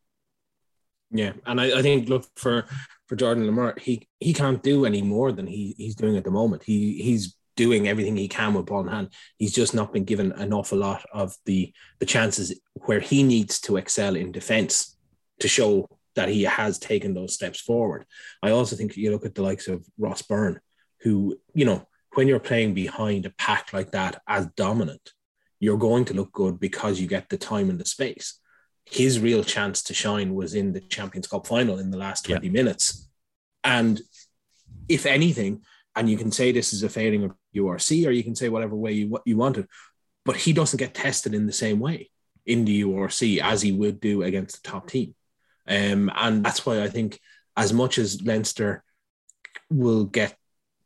[1.10, 2.64] Yeah, and I, I think look for
[3.06, 6.30] for Jordan Larmour, he he can't do any more than he he's doing at the
[6.30, 6.62] moment.
[6.62, 9.08] He he's doing everything he can with ball in hand.
[9.36, 13.60] He's just not been given an awful lot of the the chances where he needs
[13.62, 14.96] to excel in defense
[15.40, 18.04] to show that he has taken those steps forward.
[18.42, 20.60] I also think you look at the likes of Ross Byrne,
[21.00, 25.12] who you know when you're playing behind a pack like that as dominant,
[25.60, 28.38] you're going to look good because you get the time and the space
[28.84, 32.46] his real chance to shine was in the Champions Cup final in the last 20
[32.46, 32.52] yeah.
[32.52, 33.08] minutes.
[33.64, 34.00] And
[34.88, 35.62] if anything,
[35.94, 38.74] and you can say this is a failing of URC, or you can say whatever
[38.74, 39.66] way you what you wanted,
[40.24, 42.10] but he doesn't get tested in the same way
[42.44, 45.14] in the URC as he would do against the top team.
[45.66, 47.20] Um, and that's why I think
[47.56, 48.82] as much as Leinster
[49.70, 50.36] will get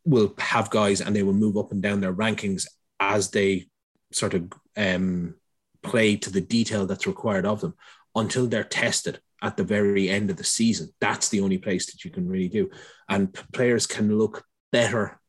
[0.05, 2.65] will have guys and they will move up and down their rankings
[2.99, 3.65] as they
[4.11, 5.35] sort of um
[5.83, 7.73] play to the detail that's required of them
[8.15, 10.89] until they're tested at the very end of the season.
[10.99, 12.69] That's the only place that you can really do.
[13.07, 15.19] And players can look better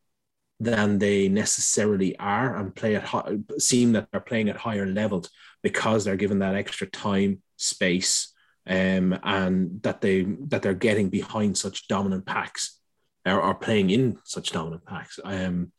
[0.61, 5.31] than they necessarily are and play at high, seem that they're playing at higher levels
[5.63, 8.33] because they're given that extra time, space,
[8.69, 12.79] um, and that they that they're getting behind such dominant packs
[13.27, 15.19] or, or playing in such dominant packs.
[15.25, 15.73] Um,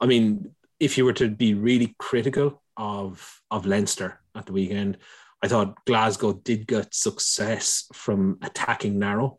[0.00, 4.98] I mean, if you were to be really critical of of Leinster at the weekend.
[5.42, 9.38] I thought Glasgow did get success from attacking narrow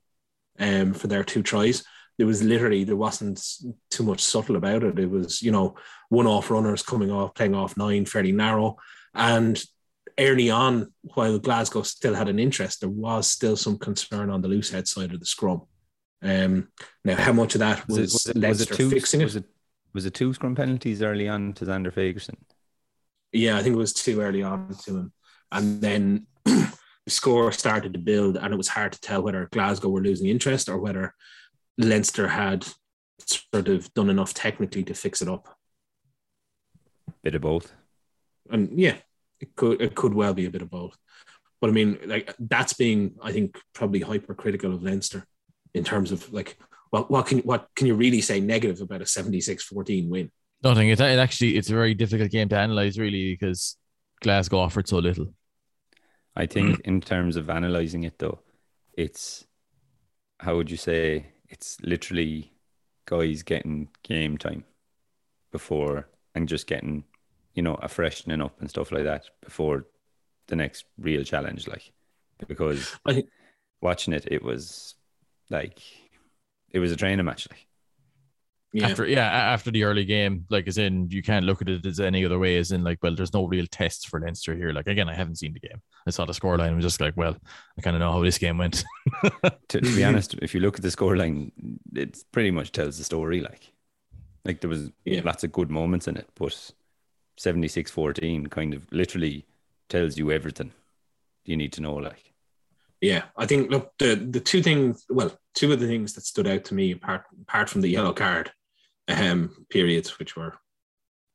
[0.60, 1.84] um, for their two tries.
[2.18, 3.44] There was literally there wasn't
[3.92, 5.00] too much subtle about it.
[5.00, 5.76] It was you know
[6.10, 8.78] one off runners coming off playing off nine fairly narrow,
[9.14, 9.62] and
[10.20, 14.48] early on while Glasgow still had an interest, there was still some concern on the
[14.48, 15.64] loose head side of the scrum.
[16.22, 16.70] Um,
[17.06, 19.26] now how much of that was, was, it, was, it, was it two, fixing it?
[19.26, 19.46] Was it
[19.94, 22.36] was it two scrum penalties early on to Zander Fagerson?
[23.32, 25.14] Yeah, I think it was too early on to him.
[25.52, 26.72] And then the
[27.08, 30.70] score started to build, and it was hard to tell whether Glasgow were losing interest
[30.70, 31.14] or whether
[31.78, 32.68] Leinster had
[33.20, 35.58] sort of done enough technically to fix it up.
[37.24, 37.72] Bit of both.
[38.50, 38.98] And yeah,
[39.40, 40.98] it could it could well be a bit of both.
[41.60, 45.26] But I mean, like that's being, I think, probably hypercritical of Leinster
[45.74, 46.58] in terms of like
[46.92, 50.32] what what can what can you really say negative about a 76-14 win?
[50.64, 50.90] Nothing.
[50.90, 53.78] It, it actually it's a very difficult game to analyze really because
[54.22, 55.34] Glasgow offered so little.
[56.36, 58.40] I think in terms of analyzing it though,
[58.94, 59.46] it's
[60.40, 62.54] how would you say it's literally
[63.06, 64.64] guys getting game time
[65.52, 67.06] before and just getting,
[67.58, 69.88] you know, a freshening up and stuff like that before
[70.48, 71.68] the next real challenge.
[71.68, 71.92] Like
[72.48, 73.24] because I
[73.82, 74.94] watching it, it was
[75.50, 75.80] like
[76.70, 77.48] it was a training match.
[77.50, 77.66] Like
[78.74, 78.90] yeah.
[78.90, 82.00] After yeah, after the early game, like as in you can't look at it as
[82.00, 84.72] any other way, as in like, well, there's no real tests for Leinster here.
[84.72, 85.82] Like again, I haven't seen the game.
[86.06, 87.36] I saw the scoreline and was just like, well,
[87.78, 88.84] I kind of know how this game went.
[89.70, 91.52] to, to be honest, if you look at the scoreline,
[91.96, 93.40] it pretty much tells the story.
[93.40, 93.72] Like,
[94.46, 95.22] like there was Yeah.
[95.24, 96.72] lots of good moments in it, but
[97.38, 99.46] 76-14 kind of literally
[99.90, 100.72] tells you everything
[101.46, 101.96] you need to know.
[101.96, 102.34] Like,
[103.02, 105.06] Yeah, I think look the the two things.
[105.10, 108.14] Well, two of the things that stood out to me apart apart from the yellow
[108.14, 108.52] card
[109.08, 110.56] um, periods, which were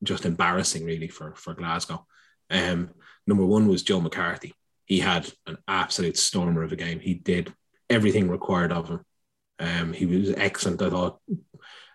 [0.03, 2.07] just embarrassing really for for Glasgow.
[2.51, 2.91] Um,
[3.27, 4.55] number one was Joe McCarthy.
[4.85, 7.01] He had an absolute stormer of a game.
[7.01, 7.55] He did
[7.89, 9.05] everything required of him.
[9.59, 11.21] Um, he was excellent, I thought.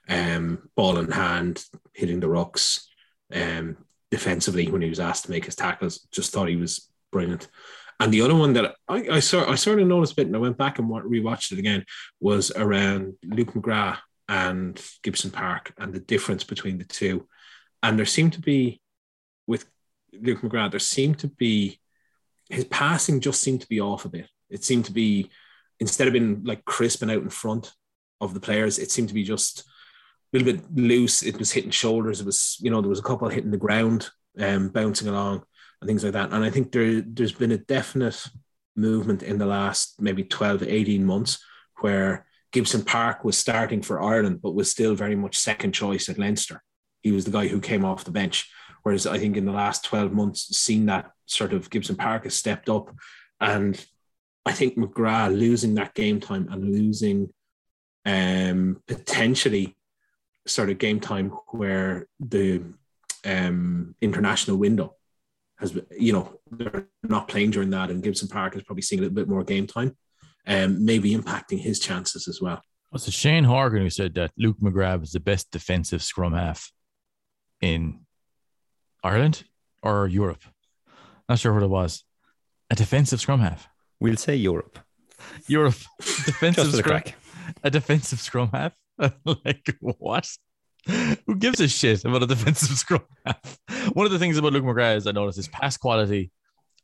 [0.10, 2.88] Um, ball in hand, hitting the rocks,
[3.34, 3.78] Um,
[4.12, 7.48] defensively, when he was asked to make his tackles, just thought he was brilliant.
[8.00, 10.36] And the other one that I, I saw, I sort of noticed a bit, and
[10.36, 11.84] I went back and wa- rewatched it again,
[12.20, 17.28] was around Luke McGrath and Gibson Park and the difference between the two.
[17.82, 18.82] And there seemed to be,
[19.48, 19.66] with
[20.14, 21.80] Luke McGrath, there seemed to be
[22.50, 24.30] his passing just seemed to be off a bit.
[24.50, 25.30] It seemed to be
[25.80, 27.74] instead of being like crisp and out in front
[28.22, 29.64] of the players, it seemed to be just
[30.34, 31.24] a little bit loose.
[31.24, 32.20] It was hitting shoulders.
[32.20, 34.10] It was, you know, there was a couple hitting the ground,
[34.40, 35.44] um, bouncing along
[35.82, 36.32] and things like that.
[36.32, 38.26] And I think there there's been a definite
[38.76, 41.44] movement in the last maybe 12 to 18 months
[41.80, 46.18] where Gibson Park was starting for Ireland, but was still very much second choice at
[46.18, 46.64] Leinster.
[47.02, 48.50] He was the guy who came off the bench.
[48.84, 52.36] Whereas I think in the last 12 months, seen that sort of Gibson Park has
[52.36, 52.96] stepped up.
[53.40, 53.84] And
[54.46, 57.30] I think McGrath losing that game time and losing
[58.06, 59.77] um, potentially
[60.48, 62.64] sort of game time where the
[63.26, 64.96] um, international window
[65.60, 69.04] has, you know, they're not playing during that, and Gibson Park is probably seeing a
[69.04, 69.96] little bit more game time,
[70.46, 72.62] um, maybe impacting his chances as well.
[72.92, 76.72] Was it Shane Horgan who said that Luke McGrath is the best defensive scrum half
[77.60, 78.02] in
[79.04, 79.44] Ireland
[79.84, 80.44] or Europe?
[81.28, 82.04] Not sure what it was.
[82.70, 83.68] A defensive scrum half.
[84.00, 84.80] we'll say Europe.
[85.48, 87.02] Europe defensive Just for the scrum.
[87.02, 87.16] crack.
[87.64, 88.74] A defensive scrum half.
[89.26, 90.30] like what?
[90.88, 93.60] Who gives a shit about a defensive scrum half?
[93.94, 96.32] One of the things about Luke McGrath is I noticed his pass quality.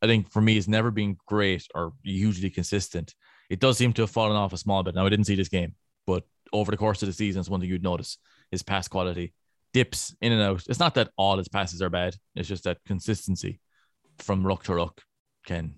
[0.01, 3.15] I think for me has never been great or hugely consistent.
[3.49, 4.95] It does seem to have fallen off a small bit.
[4.95, 7.61] Now I didn't see this game, but over the course of the season, it's one
[7.61, 8.17] thing you'd notice
[8.51, 9.33] his pass quality
[9.73, 10.63] dips in and out.
[10.67, 12.15] It's not that all his passes are bad.
[12.35, 13.59] It's just that consistency
[14.19, 15.01] from ruck to ruck
[15.45, 15.75] can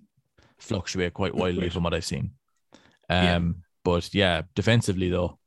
[0.58, 2.32] fluctuate quite wildly from what I've seen.
[3.08, 3.40] Um, Yeah.
[3.84, 5.38] but yeah, defensively though,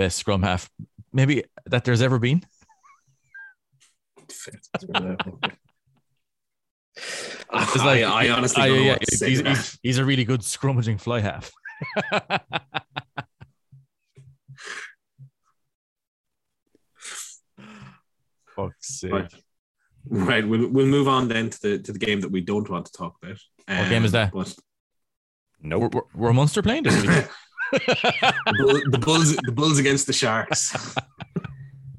[0.00, 0.70] best scrum half
[1.12, 2.42] maybe that there's ever been.
[4.18, 4.48] It's
[7.50, 9.56] I, I honestly I- don't know yeah, what to say he's, that.
[9.56, 11.52] he's, he's a really good scrummaging fly half.
[18.56, 19.12] Fuck's sake.
[19.12, 19.34] Right.
[20.08, 22.86] Right, we'll, we'll move on then to the to the game that we don't want
[22.86, 23.36] to talk about.
[23.68, 24.32] What game is um, that?
[24.32, 24.54] But
[25.62, 25.94] We're, Nope.
[25.94, 27.28] we're, we're Munster playing this week.
[27.72, 30.94] the, Bull, the Bulls, the Bulls against the Sharks.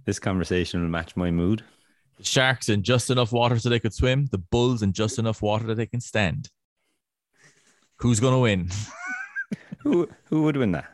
[0.03, 1.63] This conversation will match my mood.
[2.17, 4.25] the Sharks in just enough water so they could swim.
[4.31, 6.49] The Bulls in just enough water that they can stand.
[7.97, 8.69] Who's going to win?
[9.84, 10.86] Who who would win that?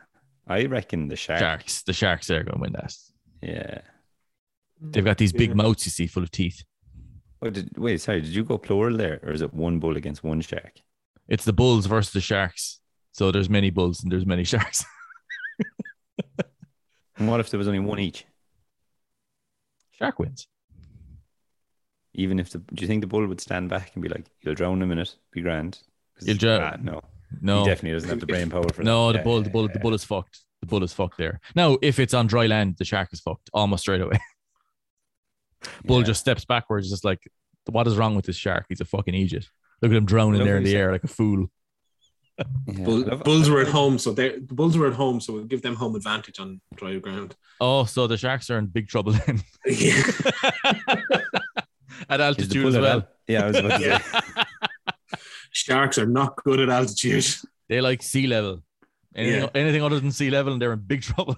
[0.46, 1.42] I reckon the Sharks.
[1.42, 1.82] Sharks.
[1.84, 2.94] The Sharks are going to win that.
[3.42, 3.80] Yeah.
[4.82, 6.64] They've got these big mouths, you see, full of teeth.
[7.42, 8.22] Oh, did, wait, sorry.
[8.22, 10.74] Did you go plural there, or is it one bull against one shark?
[11.28, 12.80] It's the Bulls versus the Sharks.
[13.18, 14.86] So there's many Bulls and there's many Sharks.
[17.20, 18.26] And what if there was only one each?
[19.90, 20.48] Shark wins.
[22.14, 24.54] Even if the, do you think the bull would stand back and be like, "You'll
[24.54, 25.80] drown in a minute, be grand."
[26.22, 27.02] You'll drown- ah, no,
[27.42, 28.86] No, he definitely doesn't have the brain power for it.
[28.86, 29.14] no, that.
[29.14, 30.42] the Yeah, bull, yeah, the bull, yeah, the bull is fucked.
[30.62, 31.40] The bull is fucked there.
[31.56, 34.20] Now, if it's on dry land, the shark is fucked almost straight away.
[35.86, 36.06] Bull yeah.
[36.06, 37.28] just steps backwards, just like
[37.66, 38.66] What is wrong with this shark?
[38.70, 39.50] He's a fucking idiot.
[39.82, 41.48] Look at him drowning there in the air like a fool.
[42.68, 45.20] Yeah, Bull, I love- Bulls were at home, so they the Bulls were at home,
[45.20, 47.36] so we'll give them home advantage on dry ground.
[47.60, 49.96] Oh, so the sharks are in big trouble then Yeah.
[52.10, 52.86] at Is the altitude as well.
[52.86, 53.98] al- Yeah, I was about to Yeah.
[54.00, 54.20] say.
[55.52, 57.26] Sharks are not good at altitude.
[57.68, 58.62] They like sea level.
[59.16, 59.50] Anything, Yeah.
[59.56, 61.36] anything other than sea level, and they're in big trouble.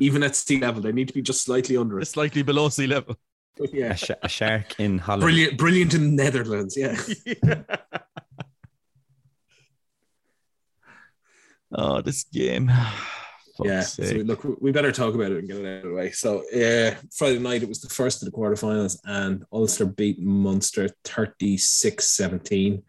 [0.00, 2.12] Even at sea level, they need to be just slightly under It's it.
[2.12, 3.16] slightly below sea level.
[3.72, 3.92] Yeah.
[3.92, 5.22] A, sh- a shark in Holland.
[5.22, 6.76] Brilliant, brilliant in the Netherlands.
[6.76, 6.96] Yeah.
[11.74, 12.70] Oh, this game.
[13.56, 13.80] Fuck's yeah.
[13.82, 14.26] So sake.
[14.26, 16.10] look, we better talk about it and get it out of the way.
[16.10, 20.88] So, uh, Friday night, it was the first of the quarterfinals, and Ulster beat Munster
[21.04, 22.82] 36 17.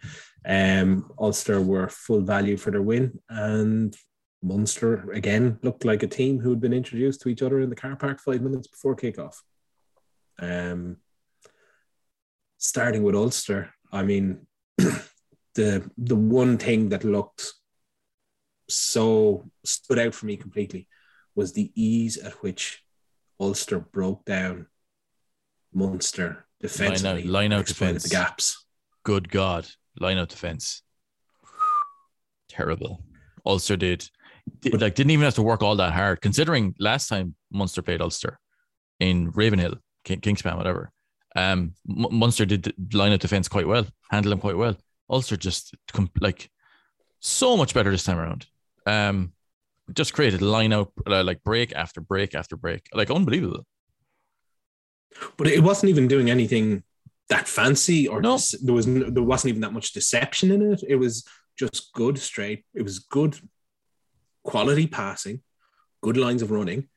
[0.45, 3.95] Um, Ulster were full value for their win, and
[4.41, 7.75] Munster again looked like a team who had been introduced to each other in the
[7.75, 9.35] car park five minutes before kickoff.
[10.39, 10.97] Um,
[12.57, 14.47] starting with Ulster, I mean,
[15.55, 17.53] the the one thing that looked
[18.73, 20.87] so stood out for me completely
[21.35, 22.83] was the ease at which
[23.39, 24.67] Ulster broke down
[25.73, 28.03] Munster defensively, line out exploited defense.
[28.03, 28.65] the gaps.
[29.03, 29.67] Good God.
[29.99, 30.81] Line out defense.
[32.49, 33.03] Terrible.
[33.45, 34.07] Ulster did.
[34.61, 38.01] did- like didn't even have to work all that hard, considering last time Munster played
[38.01, 38.39] Ulster
[38.99, 40.91] in Ravenhill, King, Kingspan, whatever.
[41.35, 44.75] Um, M- Munster did line out defense quite well, handle them quite well.
[45.09, 45.73] Ulster just
[46.21, 46.49] like
[47.19, 48.45] so much better this time around.
[48.85, 49.33] Um,
[49.93, 53.65] just created line out uh, like break after break after break, like unbelievable.
[55.37, 56.83] But it wasn't even doing anything
[57.29, 58.37] that fancy, or No.
[58.61, 60.83] there was no, there wasn't even that much deception in it.
[60.87, 61.25] It was
[61.57, 62.65] just good straight.
[62.73, 63.39] It was good
[64.43, 65.41] quality passing,
[66.01, 66.89] good lines of running,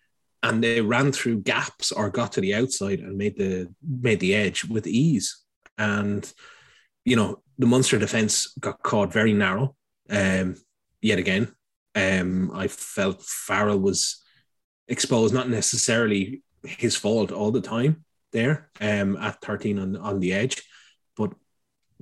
[0.43, 4.35] and they ran through gaps or got to the outside and made the made the
[4.35, 5.43] edge with ease.
[5.79, 6.31] And
[7.05, 9.77] you know the Munster defense got caught very narrow.
[10.09, 10.57] Um,
[11.03, 11.55] yet again,
[11.97, 14.23] um, I felt Farrell was
[14.87, 20.35] exposed, not necessarily his fault all the time there um, at 13 on, on the
[20.35, 20.63] edge,
[21.17, 21.33] but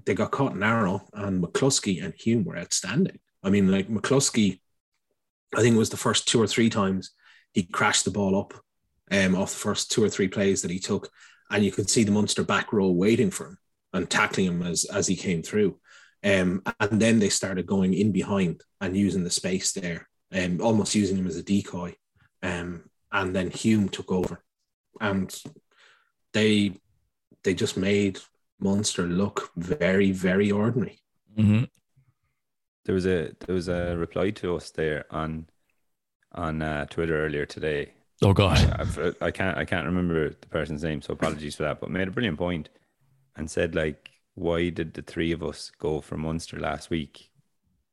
[0.05, 3.21] they got caught narrow, and McCloskey and Hume were outstanding.
[3.43, 4.61] I mean, like McCloskey,
[5.55, 7.13] I think it was the first two or three times
[7.53, 8.53] he crashed the ball up
[9.13, 11.09] um, off the first two or three plays that he took,
[11.51, 13.59] and you could see the Munster back row waiting for him
[13.93, 15.79] and tackling him as as he came through.
[16.25, 20.67] Um, and then they started going in behind and using the space there, and um,
[20.67, 21.95] almost using him as a decoy.
[22.43, 24.43] Um, and then Hume took over,
[25.01, 25.35] and
[26.33, 26.81] they
[27.43, 28.19] they just made
[28.59, 30.99] Munster look very very ordinary.
[31.39, 31.65] Mm-hmm.
[32.87, 35.47] There was a there was a reply to us there on
[36.33, 37.93] on uh, Twitter earlier today.
[38.23, 38.59] Oh God.
[38.79, 41.81] I've, I can't I can't remember the person's name, so apologies for that.
[41.81, 42.71] But made a brilliant point
[43.37, 47.31] and said like, why did the three of us go for Munster last week?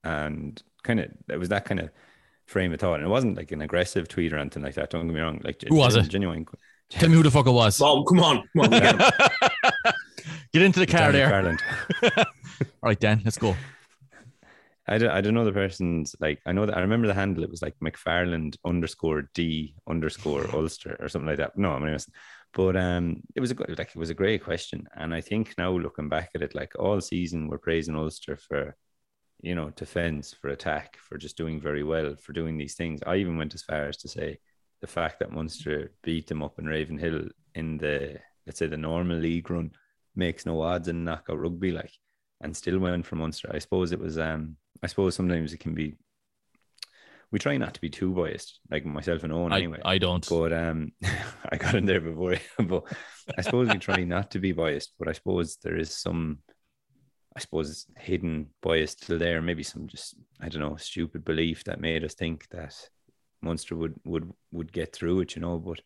[0.04, 1.90] And kind of it was that kind of
[2.48, 4.90] frame of thought, and it wasn't like an aggressive tweet or anything like that.
[4.90, 5.40] Don't get me wrong.
[5.44, 6.10] Like Who was gen- it?
[6.10, 6.46] Genuine.
[6.90, 7.80] Tell me who the fuck it was.
[7.82, 8.98] Oh, come on, come on,
[10.54, 11.30] get into the car Danny there.
[11.30, 11.60] Farland.
[12.84, 13.56] All right, Dan, let's go.
[14.88, 17.44] I don't, I don't know the person's like I know that I remember the handle
[17.44, 21.58] it was like McFarland underscore D underscore Ulster or something like that.
[21.58, 22.10] No, I mean, it was-
[22.54, 25.56] but um, it was a good like it was a great question, and I think
[25.58, 28.76] now looking back at it, like all season we're praising Ulster for
[29.42, 33.02] you know defense, for attack, for just doing very well, for doing these things.
[33.06, 34.40] I even went as far as to say
[34.82, 39.18] the fact that Munster beat them up in Ravenhill in the let's say the normal
[39.18, 39.72] league run
[40.16, 41.94] makes no odds in knockout rugby like
[42.42, 43.50] and still went for Munster.
[43.54, 45.96] I suppose it was um I suppose sometimes it can be
[47.32, 49.80] we try not to be too biased, like myself and Owen I, anyway.
[49.84, 50.28] I don't.
[50.28, 50.92] But um
[51.50, 52.84] I got in there before but
[53.38, 56.40] I suppose we try not to be biased, but I suppose there is some
[57.36, 61.80] I suppose hidden bias still there, maybe some just I don't know, stupid belief that
[61.80, 62.76] made us think that
[63.42, 65.58] Munster would would would get through it, you know.
[65.58, 65.82] But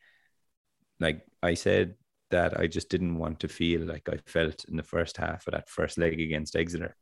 [1.00, 1.96] like I said
[2.32, 5.54] that I just didn't want to feel like I felt in the first half of
[5.54, 6.96] that first leg against Exeter.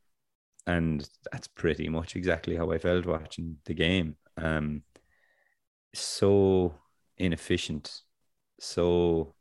[0.66, 4.16] And that's pretty much exactly how I felt watching the game.
[4.38, 4.84] Um,
[5.94, 6.74] so
[7.18, 8.02] inefficient,
[8.60, 9.36] so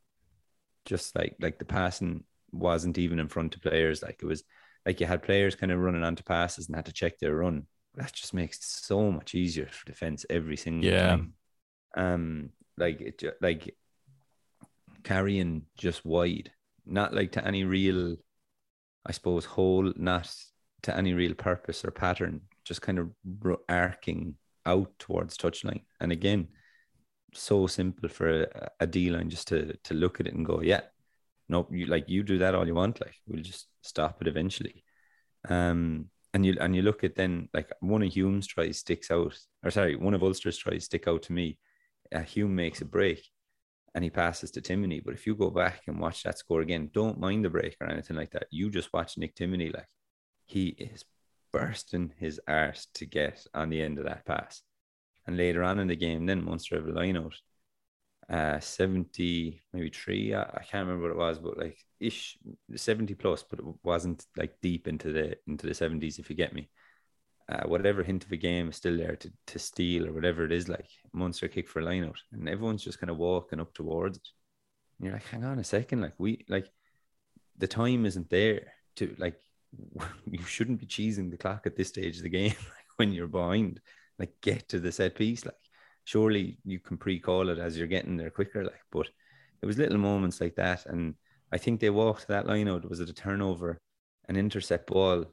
[0.87, 4.03] just like like the passing wasn't even in front of players.
[4.03, 4.45] Like it was
[4.87, 7.67] like you had players kind of running onto passes and had to check their run.
[7.97, 10.95] That just makes it so much easier for defense every single Yeah.
[10.95, 11.35] time.
[11.97, 13.77] Um, like it, like
[15.05, 16.51] carrying just wide,
[16.87, 18.17] not like to any real,
[19.07, 20.35] I suppose, hole, not
[20.83, 23.11] to any real purpose or pattern, just kind of
[23.69, 24.37] arcing
[24.67, 25.83] out towards touchline.
[26.01, 26.49] And again,
[27.35, 30.61] so simple for a, a D line just to to look at it and go,
[30.61, 30.83] yeah,
[31.49, 34.85] no, you like you do that all you want, like we'll just stop it eventually.
[35.49, 39.39] Um, and you and you look at then like one of Hume's tries sticks out,
[39.63, 41.59] or sorry, one of Ulster's tries stick out to me.
[42.15, 43.27] Uh, Hume makes a break,
[43.95, 45.03] and he passes to Timoney.
[45.05, 47.89] But if you go back and watch that score again, don't mind the break or
[47.89, 48.47] anything like that.
[48.51, 49.89] You just watch Nick Timoney, like
[50.47, 51.05] he is
[51.53, 54.63] bursting his arse to get on the end of that pass.
[55.27, 57.35] And later on in the game, then Munster have a line out
[58.31, 62.39] uh 70 maybe three I, I, can't remember what it was but like ish
[62.75, 66.55] 70 plus but it wasn't like deep into the into the 70s if you get
[66.55, 66.69] me.
[67.49, 70.53] Uh, whatever hint of a game is still there to, to steal or whatever it
[70.53, 73.75] is like Munster kick for a line out and everyone's just kind of walking up
[73.75, 74.29] towards it.
[74.99, 76.71] And you're like hang on a second like we like
[77.59, 79.41] the time isn't there to like
[80.31, 82.55] you shouldn't be cheesing the clock at this stage of the game
[82.97, 83.81] when you're behind
[84.19, 85.55] like get to the set piece like
[86.05, 88.65] surely you can pre-call it as you're getting there quicker.
[88.65, 89.09] Like, but
[89.61, 91.15] it was little moments like that, and
[91.53, 92.89] I think they walked that line out.
[92.89, 93.81] Was it a turnover,
[94.29, 95.27] an intercept ball,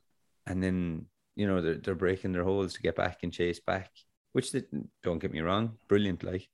[0.46, 3.92] and then you know they're, they're breaking their holes to get back and chase back,
[4.34, 4.64] which they,
[5.04, 6.24] don't get me wrong, brilliant.
[6.24, 6.48] Like,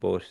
[0.00, 0.24] but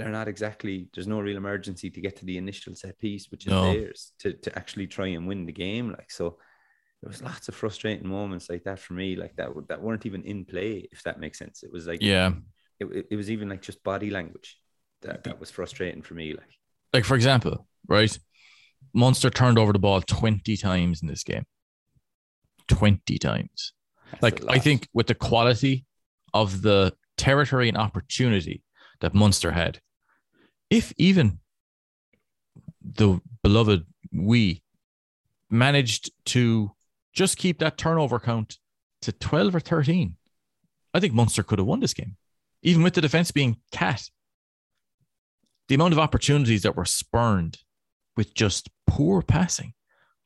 [0.00, 0.88] they're not exactly.
[0.94, 3.72] There's no real emergency to get to the initial set piece, which is no.
[3.72, 5.90] theirs to to actually try and win the game.
[5.90, 6.38] Like so.
[7.02, 10.22] There was lots of frustrating moments like that for me, like that that weren't even
[10.22, 11.62] in play, if that makes sense.
[11.62, 12.32] It was like yeah,
[12.78, 14.58] it, it was even like just body language
[15.02, 16.32] that, that was frustrating for me.
[16.32, 16.58] Like,
[16.92, 18.18] like for example, right?
[18.92, 21.44] Munster turned over the ball 20 times in this game.
[22.68, 23.72] 20 times.
[24.12, 25.84] That's like, I think with the quality
[26.34, 28.62] of the territory and opportunity
[29.00, 29.80] that Munster had,
[30.70, 31.38] if even
[32.82, 34.62] the beloved we
[35.50, 36.72] managed to
[37.12, 38.58] just keep that turnover count
[39.02, 40.16] to 12 or 13,
[40.94, 42.16] I think Munster could have won this game
[42.62, 44.10] even with the defense being cat,
[45.68, 47.58] the amount of opportunities that were spurned
[48.16, 49.72] with just poor passing,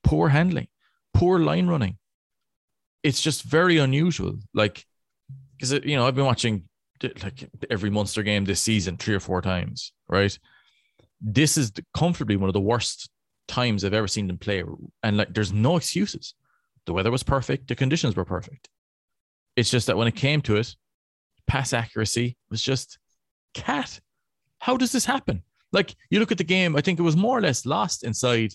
[0.02, 0.68] poor handling,
[1.12, 1.98] poor line running,
[3.02, 4.38] it's just very unusual.
[4.52, 4.84] Like,
[5.52, 6.64] because uh, you know I've been watching
[7.02, 10.36] like every Munster game this season three or four times, right?
[11.20, 13.10] This is comfortably one of the worst
[13.48, 14.62] times I've ever seen them play,
[15.02, 16.34] and like there's no excuses.
[16.86, 18.68] The weather was perfect, the conditions were perfect.
[19.56, 20.74] It's just that when it came to it,
[21.46, 22.98] pass accuracy was just
[23.54, 24.00] cat.
[24.58, 25.42] How does this happen?
[25.72, 28.52] Like you look at the game, I think it was more or less lost inside.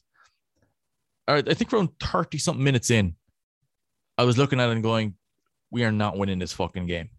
[1.28, 3.16] I think around 30 something minutes in,
[4.18, 5.16] I was looking at it and going,
[5.70, 7.10] we are not winning this fucking game.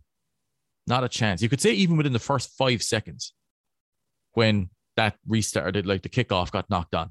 [0.87, 1.43] Not a chance.
[1.43, 3.33] You could say even within the first five seconds
[4.33, 7.11] when that restarted, like the kickoff got knocked on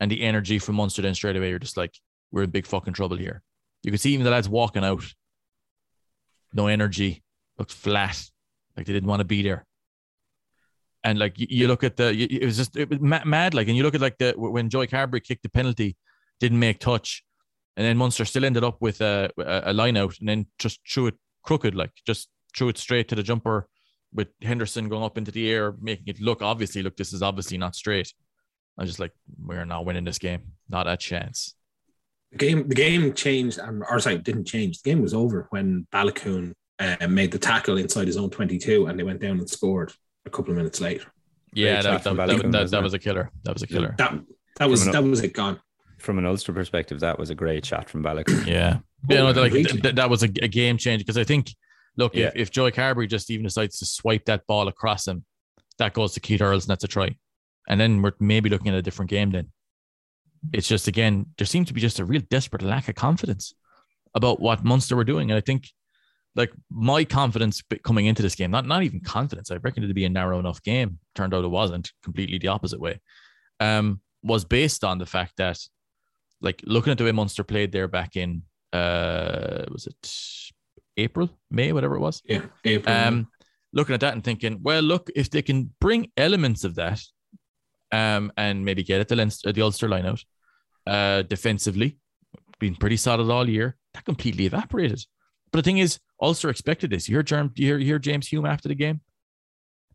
[0.00, 1.94] and the energy from Munster then straight away, you're just like,
[2.32, 3.42] we're in big fucking trouble here.
[3.82, 5.04] You could see even the lads walking out,
[6.52, 7.22] no energy,
[7.58, 8.22] looked flat,
[8.76, 9.64] like they didn't want to be there.
[11.04, 13.54] And like you, you look at the, it was just it was mad.
[13.54, 15.96] Like, and you look at like the when Joey Carbery kicked the penalty,
[16.40, 17.22] didn't make touch,
[17.76, 20.80] and then Munster still ended up with a, a, a line out, and then just
[20.90, 23.68] threw it crooked, like just threw it straight to the jumper
[24.12, 27.58] with Henderson going up into the air, making it look obviously look this is obviously
[27.58, 28.12] not straight.
[28.78, 31.54] I was just like, we're not winning this game, not a chance.
[32.32, 34.82] The game, the game changed, um, or sorry, didn't change.
[34.82, 38.98] The game was over when Baloucoune uh, made the tackle inside his own 22 and
[38.98, 39.92] they went down and scored
[40.26, 41.06] a couple of minutes later.
[41.52, 43.30] Yeah, that, that, that, that, that was a killer.
[43.44, 43.94] That was a killer.
[43.96, 44.20] That,
[44.58, 45.58] that was that was it gone.
[45.98, 48.46] From an Ulster perspective, that was a great shot from Baloucoune.
[48.46, 48.78] Yeah.
[49.08, 51.54] Yeah, no, like, th- that was a, a game changer because I think,
[51.96, 52.26] look, yeah.
[52.28, 55.24] if, if Joey Carbery just even decides to swipe that ball across him,
[55.78, 57.16] that goes to Keith Earls and that's a try.
[57.68, 59.48] And then we're maybe looking at a different game then.
[60.52, 63.54] It's just, again, there seems to be just a real desperate lack of confidence
[64.14, 65.30] about what Munster were doing.
[65.30, 65.68] And I think
[66.36, 69.94] like my confidence coming into this game, not not even confidence, I reckoned it to
[69.94, 70.98] be a narrow enough game.
[71.14, 73.00] Turned out it wasn't, completely the opposite way.
[73.58, 75.58] Um, was based on the fact that,
[76.40, 78.42] like, looking at the way Munster played there back in,
[78.72, 80.52] uh, was it
[80.96, 82.22] April, May, whatever it was?
[82.24, 82.94] Yeah, April.
[82.94, 83.28] Um,
[83.72, 87.00] looking at that and thinking, well, look, if they can bring elements of that,
[87.92, 90.24] um, and maybe get at the Leinster, the Ulster lineout,
[90.86, 91.98] uh, defensively,
[92.58, 93.76] been pretty solid all year.
[93.94, 95.04] That completely evaporated.
[95.52, 97.08] But the thing is, Ulster expected this.
[97.08, 99.00] You heard, Germ, you hear, you hear James Hume after the game?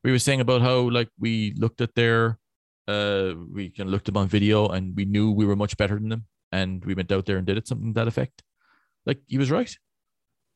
[0.04, 2.40] We were saying about how like we looked at their,
[2.88, 6.10] uh, we can looked them on video and we knew we were much better than
[6.10, 8.42] them, and we went out there and did it something that effect.
[9.06, 9.76] Like he was right.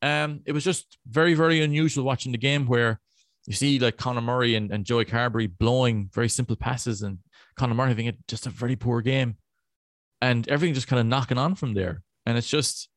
[0.05, 2.99] Um, it was just very very unusual watching the game where
[3.47, 7.17] you see like Conor Murray and, and Joey Carbery blowing very simple passes and
[7.57, 9.37] Conor Murray having just a very poor game,
[10.21, 12.03] and everything just kind of knocking on from there.
[12.27, 12.87] And it's just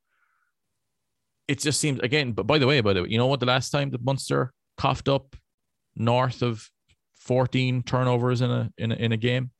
[1.48, 2.32] it just seems again.
[2.32, 3.40] But by the way, by the way, you know what?
[3.40, 5.34] The last time the Munster coughed up
[5.96, 6.68] north of
[7.20, 9.50] 14 turnovers in a in a, in a game,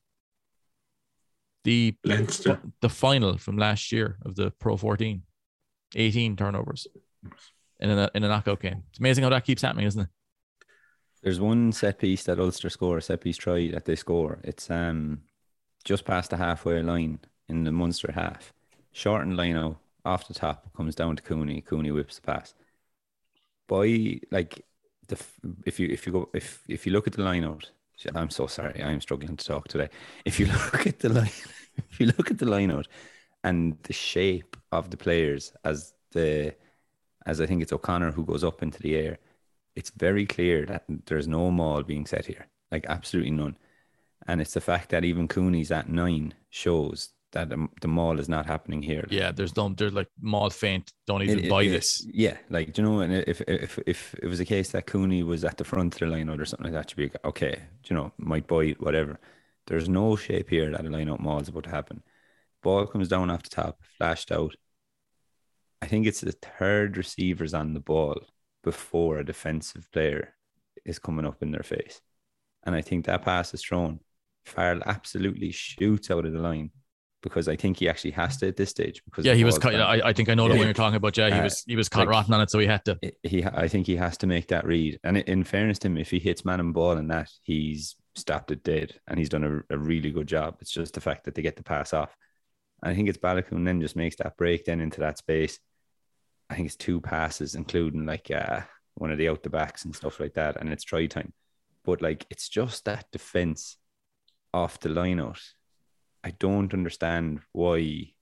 [1.65, 2.61] The Leinster.
[2.83, 5.23] the final from last year of the Pro 14,
[5.97, 6.87] 18 turnovers
[7.81, 8.85] in a in a knockout game.
[8.91, 10.09] It's amazing how that keeps happening, isn't it?
[11.23, 14.39] There's one set piece that Ulster score, a set piece try that they score.
[14.45, 15.23] It's um
[15.85, 18.53] just past the halfway line in the Munster half.
[18.93, 21.61] Shortened line out off the top comes down to Cooney.
[21.61, 22.55] Cooney whips the pass.
[23.67, 24.65] Boy, like
[25.09, 25.23] the
[25.67, 27.71] if you if you go if if you look at the line out,
[28.15, 29.89] I'm so sorry, I'm struggling to talk today.
[30.25, 31.31] If you look at the line,
[31.91, 32.89] if you look at the line out
[33.45, 36.55] and the shape of the players as the
[37.29, 39.19] as I think it's O'Connor who goes up into the air,
[39.77, 43.57] it's very clear that there's no maul being set here, like absolutely none.
[44.27, 48.29] And it's the fact that even Cooney's at nine shows that the, the maul is
[48.29, 49.07] not happening here.
[49.11, 50.93] Yeah, there's no there's like maul feint.
[51.07, 52.05] Don't even it- buy it- this.
[52.13, 55.23] Yeah, like do you know, and if if if it was a case that Cooney
[55.23, 57.55] was at the front of the line out or something like that, you'd be okay.
[57.85, 59.21] do You know, might buy it, whatever.
[59.67, 62.03] There's no shape here that a line out maul is about to happen.
[62.63, 64.57] Ball comes down off the top, flashed out.
[65.83, 68.21] I think it's the third receivers on the ball
[68.65, 70.35] before a defensive player
[70.85, 72.01] is coming up in their face,
[72.65, 74.01] and I think that pass is thrown.
[74.47, 76.71] Farrell absolutely shoots out of the line
[77.23, 79.03] because I think he actually has to at this stage.
[79.05, 79.59] Because Yeah, he was.
[79.63, 81.17] I, I think I know the one you're talking about.
[81.17, 81.65] Yeah, he Uh, was.
[81.67, 82.99] He was caught like- rotten on it, so he had to.
[83.05, 84.99] I- he I think he has to make that read.
[85.05, 88.51] And in fairness to him, if he hits man and ball and that, he's stopped
[88.51, 90.57] it dead and he's done a, a really good job.
[90.61, 92.17] It's just the fact that they get the pass off.
[92.83, 95.59] And I think it's Baloucoune then just makes that break then into that space.
[96.51, 98.61] I think it's two passes, including like uh,
[98.95, 101.33] one of the out the backs and stuff like that, and it's try time.
[101.85, 103.77] But like it's just that defense
[104.55, 105.41] off the line out.
[106.25, 108.13] I don't understand why.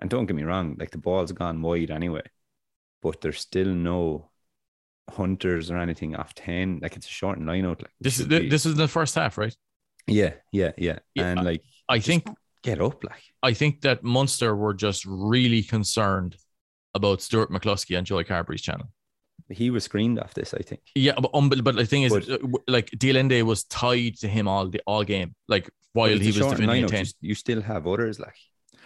[0.00, 2.22] And don't get me wrong, like the ball's gone wide anyway
[3.02, 4.30] but there's still no
[5.10, 8.48] hunters or anything off 10 like it's a short line out like This is be.
[8.48, 9.54] this is the first half, right?
[10.06, 12.26] yeah yeah yeah Yeah, and like I think
[12.62, 16.36] get up like I think that Munster were just really concerned
[16.94, 18.88] about Stuart McCloskey and Joey Carbery's channel.
[19.48, 22.28] he was screened off this i think Yeah, but, um, but the thing is, But-
[22.28, 22.38] uh,
[22.68, 26.36] like de Allende was tied to him all the all game, like while he was
[26.36, 27.06] defending ten.
[27.20, 28.36] you, still have others like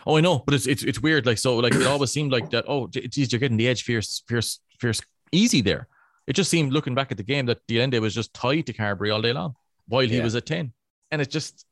[0.07, 1.25] Oh, I know, but it's it's it's weird.
[1.25, 2.65] Like so, like it always seemed like that.
[2.69, 5.01] Oh, ge- geez, you're getting the edge, fierce, fierce, fierce,
[5.33, 5.89] easy there.
[6.27, 8.75] It just seemed looking back at the game that de Allende was just tied to
[8.75, 9.55] Carbery all day long
[9.89, 10.23] while he Yeah.
[10.25, 10.73] was at ten,
[11.11, 11.65] and it just,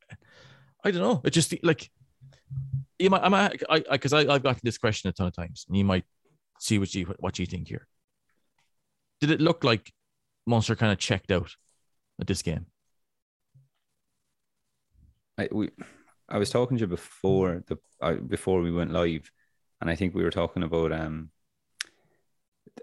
[0.84, 1.20] I don't know.
[1.24, 1.90] It just like
[2.98, 5.66] you might, I might, I because I, I've gotten this question a ton of times,
[5.68, 6.04] and you might
[6.62, 7.86] see what you what you think here.
[9.20, 9.92] Did it look like
[10.46, 11.56] Munster kind of checked out
[12.20, 12.66] at this game?
[15.38, 15.70] I we
[16.28, 19.30] I was talking to you before the uh, before we went live,
[19.80, 21.30] and I think we were talking about um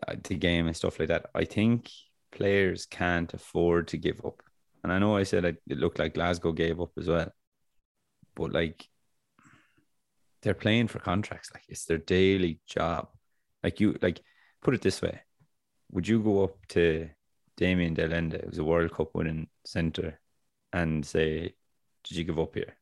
[0.07, 1.27] uh, the game and stuff like that.
[1.33, 1.89] I think
[2.31, 4.43] players can't afford to give up,
[4.83, 7.31] and I know I said it looked like Glasgow gave up as well,
[8.35, 8.85] but like
[10.41, 13.07] they're playing for contracts, like it's their daily job.
[13.63, 14.21] Like you, like
[14.61, 15.21] put it this way:
[15.91, 17.09] Would you go up to
[17.57, 20.19] Damian de Allende, who's a World Cup winning centre,
[20.73, 21.53] and say,
[22.03, 22.77] "Did you give up here?"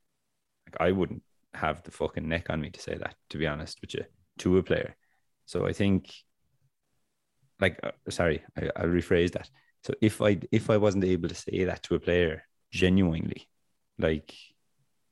[0.68, 1.24] Like I wouldn't
[1.54, 4.06] have the fucking neck on me to say that, to be honest with you,
[4.40, 4.96] to a player.
[5.46, 6.14] So I think,
[7.60, 9.50] like, uh, sorry, I, I'll rephrase that.
[9.84, 13.48] So if I if I wasn't able to say that to a player genuinely,
[13.98, 14.34] like,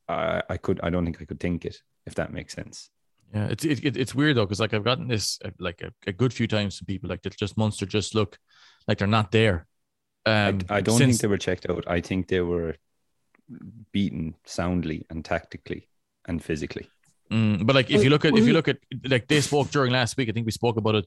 [0.08, 2.90] I I could I don't think I could think it if that makes sense.
[3.34, 5.92] Yeah, it's it, it- it's weird though because like I've gotten this uh, like a,
[6.08, 8.38] a good few times from people like that just Munster just look
[8.88, 9.68] like they're not there.
[10.26, 11.84] Um, I, I don't since- think they were checked out.
[11.88, 12.76] I think they were
[13.92, 15.88] beaten soundly and tactically
[16.28, 16.90] and physically.
[17.32, 18.78] Mm, but like if you look at if you look at
[19.10, 21.06] like they spoke during last week, I think we spoke about it.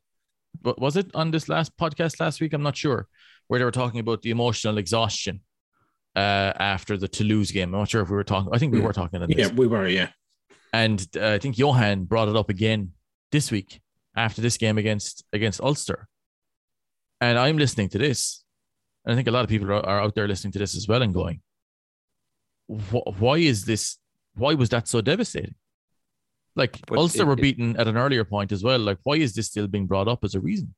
[0.61, 2.53] But was it on this last podcast last week?
[2.53, 3.07] I'm not sure
[3.47, 5.41] where they were talking about the emotional exhaustion
[6.17, 7.73] uh, after the Toulouse game.
[7.75, 8.51] I'm not sure if we were talking.
[8.53, 8.85] I think we Mm.
[8.85, 9.39] were talking on this.
[9.39, 10.09] Yeah, we were, yeah.
[10.73, 12.93] And uh, I think Johan brought it up again
[13.33, 13.81] this week
[14.15, 16.09] after this game against against Ulster.
[17.21, 18.45] And I'm listening to this,
[19.05, 20.87] and I think a lot of people are, are out there listening to this as
[20.87, 21.41] well and going,
[22.69, 23.99] "Wh- "Why is this?
[24.35, 25.55] Why was that so devastating?"
[26.55, 28.79] Like But Ulster it- were beaten at an earlier point as well.
[28.79, 30.75] Like, why is this still being brought up as a reason?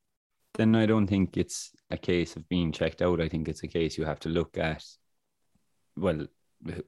[0.55, 3.21] Then I don't think it's a case of being checked out.
[3.21, 4.85] I think it's a case you have to look at,
[5.97, 6.27] well,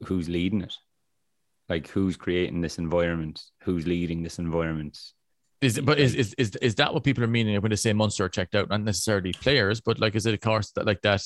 [0.05, 0.75] who's leading it?
[1.73, 3.43] Like who's creating this environment?
[3.63, 5.01] Who's leading this environment?
[5.63, 5.87] Is it?
[5.87, 8.29] but is, is is is that what people are meaning when they say Munster are
[8.29, 8.69] checked out?
[8.69, 11.23] Not necessarily players, but like is it a course that like that?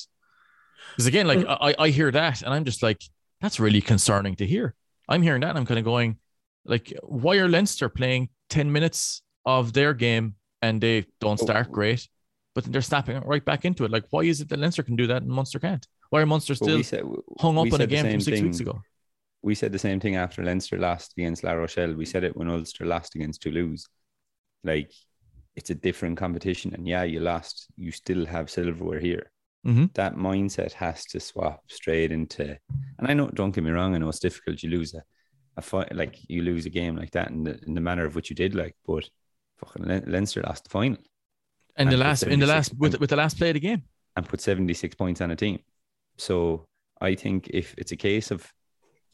[0.90, 3.02] Because again, like I I hear that and I'm just like
[3.40, 4.76] that's really concerning to hear.
[5.08, 6.18] I'm hearing that and I'm kind of going
[6.64, 11.44] like why are Leinster playing ten minutes of their game and they don't oh.
[11.44, 11.72] start Oh.
[11.72, 12.08] great,
[12.54, 13.90] but then they're snapping right back into it?
[13.90, 15.84] Like why is it that Leinster can do that and Munster can't?
[16.10, 17.02] Why are Munster still said
[17.40, 18.80] hung up on a game from six weeks ago?
[19.46, 21.94] We said the same thing after Leinster lost against La Rochelle.
[21.94, 23.86] We said it when Ulster lost against Toulouse.
[24.64, 24.92] Like
[25.58, 27.56] it's a different competition, and yeah, you lost.
[27.76, 29.24] You still have silverware here.
[29.66, 29.92] Mhm.
[29.94, 32.46] That mindset has to swap straight into.
[32.98, 33.94] And I know, don't get me wrong.
[33.94, 34.62] I know it's difficult.
[34.62, 35.02] You lose a,
[35.56, 38.14] a fight, like you lose a game like that in the in the manner of
[38.16, 38.54] which you did.
[38.54, 39.04] Like, but
[39.58, 40.98] fucking Leinster lost the final
[41.76, 43.60] And the And last in the 76 last with with the last play of the
[43.70, 43.82] game.
[44.16, 45.58] and put 76 points on a team.
[46.18, 46.66] So
[47.10, 48.40] I think if it's a case of,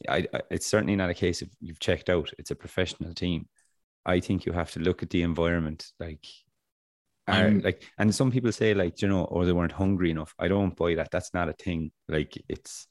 [0.09, 2.31] I, I, it's certainly not a case of you've checked out.
[2.37, 3.47] It's a professional team.
[4.05, 6.25] I think you have to look at the environment, like,
[7.27, 10.35] are, like, and some people say like, you know, or they weren't hungry enough.
[10.37, 11.09] I don't buy that.
[11.09, 11.91] That's not a thing.
[12.09, 12.87] Like, it's,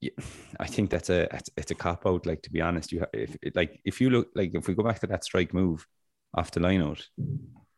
[0.00, 0.10] yeah,
[0.60, 2.26] I think that's a it's, a cop out.
[2.26, 4.82] Like to be honest, you ha- if like if you look like if we go
[4.82, 5.86] back to that strike move
[6.34, 7.06] off the line out,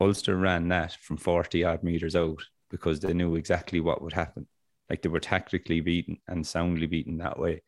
[0.00, 4.46] Ulster ran that from 40 odd meters out because they knew exactly what would happen.
[4.88, 7.62] Like they were tactically beaten and soundly beaten that way.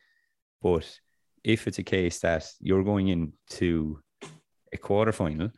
[0.64, 0.98] But
[1.44, 4.00] if it's a case that you're going into
[4.72, 5.50] a quarter final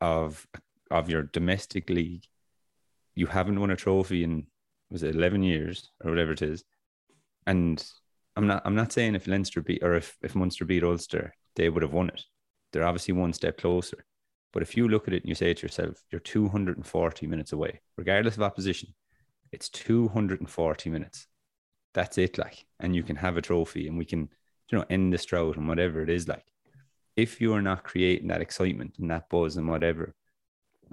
[0.00, 0.44] of
[0.90, 2.24] of your domestic league,
[3.14, 4.48] you haven't won a trophy in
[4.90, 6.64] was it 11 years or whatever it is.
[7.46, 7.82] And
[8.34, 11.68] I'm not I'm not saying if Leinster beat or if, if Munster beat Ulster, they
[11.68, 12.24] would have won it.
[12.72, 14.04] They're obviously one step closer.
[14.52, 17.80] But if you look at it and you say to yourself, you're 240 minutes away,
[17.96, 18.94] regardless of opposition,
[19.52, 21.28] it's 240 minutes.
[21.96, 24.22] That's it, like, and you can have a trophy and we can,
[24.68, 26.44] you know, end this drought and whatever it is like.
[27.24, 30.14] If you are not creating that excitement and that buzz and whatever,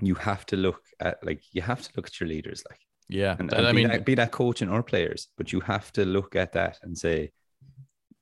[0.02, 2.80] you have to look at like you have to look at your leaders, like
[3.10, 5.60] Yeah, and, and and I be, mean, that, be that coaching or players, but you
[5.74, 7.32] have to look at that and say,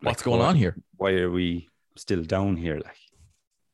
[0.01, 0.75] what's like, going why- on here?
[0.97, 2.77] Why are we still down here?
[2.89, 3.01] Like,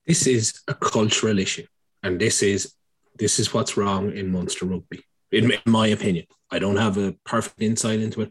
[0.05, 1.65] This is a cultural issue,
[2.03, 2.73] and this is
[3.17, 4.99] this is what's wrong in Munster rugby,
[5.31, 6.25] in, in my opinion.
[6.51, 8.29] I don't have a perfect insight into it,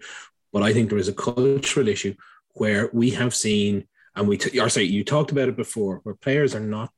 [0.56, 2.14] but I think there is a cultural issue
[2.54, 6.14] where we have seen, and we, t- or sorry, you talked about it before, where
[6.14, 6.90] players are not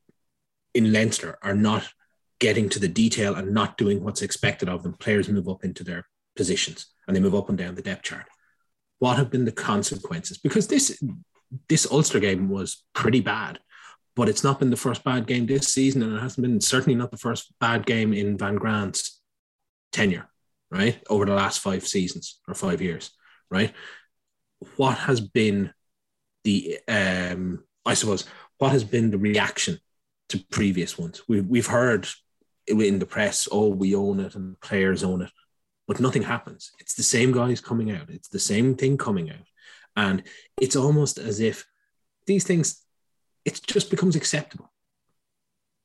[0.73, 1.91] in Leinster are not
[2.39, 4.93] getting to the detail and not doing what's expected of them.
[4.93, 6.07] Players move up into their
[6.37, 8.27] positions and they move up and down the depth chart.
[8.99, 10.37] What have been the consequences?
[10.37, 10.97] Because this
[11.67, 13.59] this Ulster game was pretty bad
[14.15, 16.95] but it's not been the first bad game this season, and it hasn't been certainly
[16.95, 19.21] not the first bad game in Van Graan's
[19.91, 20.29] tenure,
[20.71, 21.01] right?
[21.09, 23.11] Over the last five seasons or five years,
[23.49, 23.73] right?
[24.77, 25.73] What has been
[26.43, 28.25] the, um, I suppose,
[28.57, 29.79] what has been the reaction
[30.29, 31.21] to previous ones?
[31.27, 32.07] We, we've heard
[32.67, 35.31] in the press, oh, we own it and players own it,
[35.87, 36.71] but nothing happens.
[36.79, 39.47] It's the same guys coming out, it's the same thing coming out.
[39.95, 40.23] And
[40.61, 41.65] it's almost as if
[42.25, 42.85] these things
[43.45, 44.71] it just becomes acceptable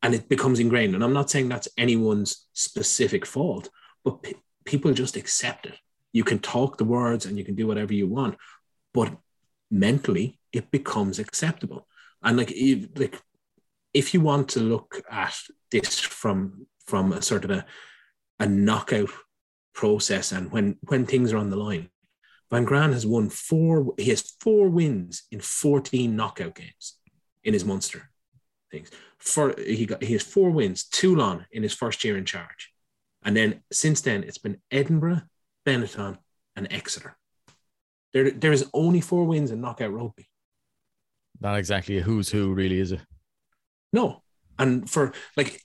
[0.03, 0.95] and it becomes ingrained.
[0.95, 3.71] And I'm not saying that's anyone's specific fault,
[4.05, 4.35] but pe-
[4.65, 5.79] people just accept it.
[6.15, 8.37] You can talk the words and you can do whatever you want,
[8.95, 9.15] but
[9.71, 11.87] mentally it becomes acceptable.
[12.23, 13.21] And like, you, like
[13.93, 15.37] if you want to look at
[15.71, 17.67] this from from a sort of a,
[18.41, 19.11] a knockout
[19.75, 21.91] process and when when things are on the line,
[22.51, 23.93] Van Graan has won four.
[23.99, 26.97] He has four wins in 14 knockout games
[27.43, 28.11] in his Munster
[28.75, 28.91] things.
[29.19, 32.73] For he got he has four wins, Toulon in his first year in charge,
[33.25, 35.23] and then since then it's been Edinburgh,
[35.67, 36.19] Benetton,
[36.57, 37.17] and Exeter.
[38.12, 40.29] There, there is only four wins in knockout rugby.
[41.41, 43.01] Not exactly a who's who, really, is it?
[43.93, 44.23] No,
[44.59, 45.61] and for like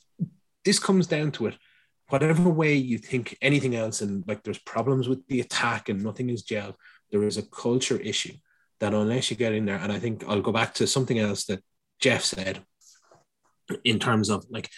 [0.65, 1.57] this comes down to it.
[2.09, 6.29] Whatever way you think anything else, and like there's problems with the attack and nothing
[6.29, 6.75] is gel,
[7.11, 8.33] there is a culture issue
[8.79, 11.45] that unless you get in there, and I think I'll go back to something else
[11.45, 11.63] that
[11.99, 12.63] Jeff said
[13.83, 14.69] in terms of like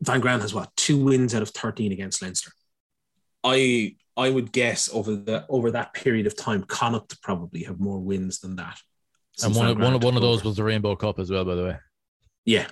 [0.00, 2.50] Van Graan has what two wins out of 13 against Leinster.
[3.44, 7.98] I I would guess over the over that period of time, Connacht probably have more
[8.00, 8.78] wins than that.
[9.42, 11.18] And since one Van of, one of, took one of those was the Rainbow Cup
[11.18, 11.76] as well, by the way.
[12.44, 12.66] yeah,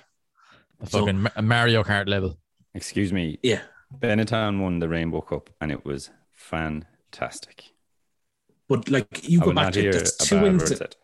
[0.79, 2.37] A fucking Ma- Mario Kart level.
[2.75, 3.61] excuse me, yeah.
[3.97, 7.71] Benetton won the Rainbow Cup and it was fantastic.
[8.69, 10.69] But like you I go back to hear that's two wins.
[10.79, 10.95] word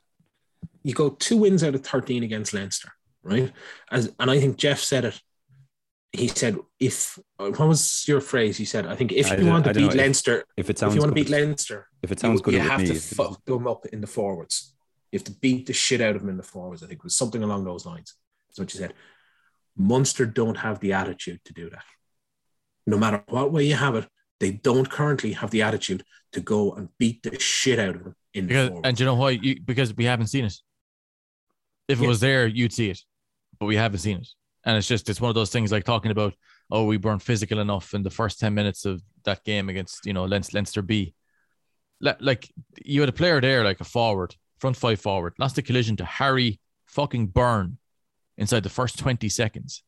[0.84, 2.92] you go two wins out of 13 against Leinster,
[3.24, 3.52] right?
[3.92, 5.22] As and I think Jeff said it.
[6.14, 8.58] He said, if uh, what was your phrase?
[8.58, 10.82] He said, I think if I you don't- want to beat know Leinster, If it
[10.82, 12.94] if you want to beat Leinster, if it sounds you, good you have me, to
[12.94, 14.74] if it- fuck them up in the forwards.
[15.12, 16.82] You have to beat the shit out of them in the forwards.
[16.84, 18.16] I think it was something along those lines.
[18.50, 18.94] That's what you said.
[19.78, 21.84] Munster don't have the attitude to do that.
[22.86, 24.08] No matter what way you have it,
[24.40, 26.04] they don't currently have the attitude
[26.34, 28.82] to go and beat the shit out of them in the forwards.
[28.88, 29.32] and you know why?
[29.32, 30.56] You, because we haven't seen it.
[31.88, 32.08] If it Yeah.
[32.10, 33.00] was there, you'd see it,
[33.60, 34.28] but we haven't seen it.
[34.68, 36.34] And it's just, it's one of those things like talking about,
[36.70, 40.12] oh, we weren't physical enough in the first 10 minutes of that game against, you
[40.12, 41.16] know, Leinster, Leinster B.
[42.02, 42.52] Like,
[42.84, 46.06] you had a player there, like a forward, front five forward, lost a collision to
[46.06, 47.78] Harry fucking Byrne
[48.38, 49.84] inside the first 20 seconds.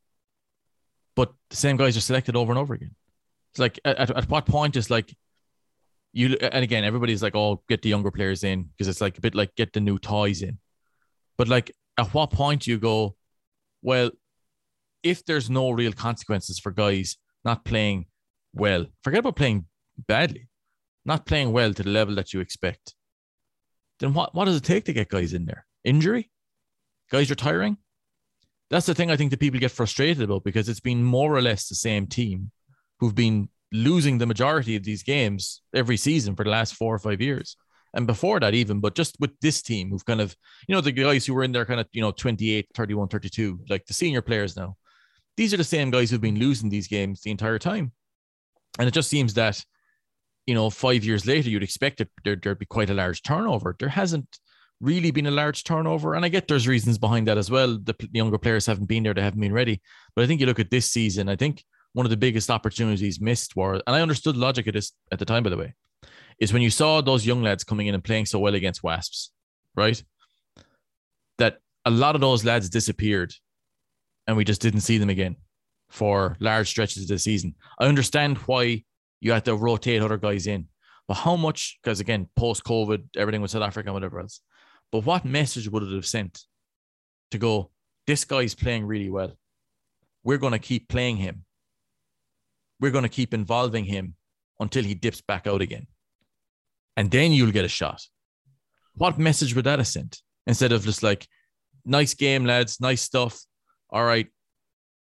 [1.13, 2.95] But the same guys are selected over and over again.
[3.51, 5.13] It's like at, at what point is like
[6.13, 9.21] you and again everybody's like, oh, get the younger players in because it's like a
[9.21, 10.59] bit like get the new toys in.
[11.37, 13.15] But like at what point you go,
[13.81, 14.11] well,
[15.03, 18.05] if there's no real consequences for guys not playing
[18.53, 19.65] well, forget about playing
[20.07, 20.47] badly,
[21.05, 22.95] not playing well to the level that you expect,
[23.99, 25.65] then what, what does it take to get guys in there?
[25.83, 26.29] Injury?
[27.11, 27.77] Guys retiring?
[28.69, 31.41] That's the thing I think that people get frustrated about because it's been more or
[31.41, 32.51] less the same team
[32.99, 36.99] who've been losing the majority of these games every season for the last four or
[36.99, 37.55] five years.
[37.93, 40.35] And before that, even, but just with this team who've kind of,
[40.67, 43.59] you know, the guys who were in there kind of, you know, 28, 31, 32,
[43.69, 44.75] like the senior players now,
[45.39, 47.93] these are the same guys who've been losing these games the entire time.
[48.77, 49.63] And it just seems that,
[50.45, 53.73] you know, five years later, you'd expect it there, there'd be quite a large turnover.
[53.79, 54.27] There hasn't
[54.81, 56.13] really been a large turnover.
[56.13, 57.77] And I get there's reasons behind that as well.
[57.81, 59.81] The younger players haven't been there, they haven't been ready.
[60.13, 61.63] But I think you look at this season, I think
[61.93, 65.19] one of the biggest opportunities missed were, and I understood the logic of this at
[65.19, 65.73] the time, by the way,
[66.41, 69.31] is when you saw those young lads coming in and playing so well against Wasps,
[69.73, 70.03] right?
[71.37, 73.33] That a lot of those lads disappeared
[74.29, 75.35] and we just didn't see them again
[75.89, 77.55] for large stretches of the season.
[77.79, 78.83] I understand why
[79.21, 80.67] you had to rotate other guys in,
[81.07, 84.41] but how much, because again, post COVID, everything with South Africa and whatever else,
[84.91, 86.43] but what message would it have sent
[87.31, 87.71] to go,
[88.05, 89.35] this guy's playing really well?
[90.23, 91.43] We're going to keep playing him.
[92.79, 94.13] We're going to keep involving him
[94.59, 95.87] until he dips back out again
[96.97, 98.05] and then you'll get a shot.
[98.93, 100.21] What message would that have sent?
[100.45, 101.27] Instead of just like,
[101.83, 103.41] nice game, lads, nice stuff.
[103.89, 104.27] All right,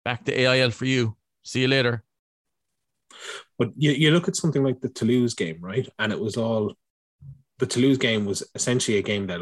[0.05, 1.15] back to AIL for you.
[1.43, 2.03] See you later.
[3.57, 5.87] But you, you look at something like the Toulouse game, right?
[5.97, 6.75] And it was all
[7.59, 9.41] the Toulouse game was essentially a game that,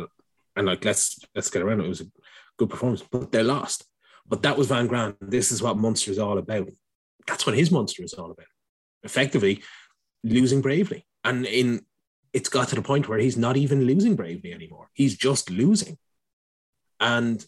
[0.55, 1.85] and like let's let's get around it.
[1.85, 2.11] It was a
[2.57, 3.85] good performance, but they lost.
[4.27, 5.15] But that was Van Graan.
[5.21, 6.69] This is what Munster is all about.
[7.27, 8.47] That's what his Munster is all about.
[9.03, 9.61] Effectively,
[10.23, 11.05] losing bravely.
[11.23, 11.81] And in
[12.33, 14.89] it's got to the point where he's not even losing bravely anymore.
[14.93, 15.97] He's just losing.
[16.99, 17.45] And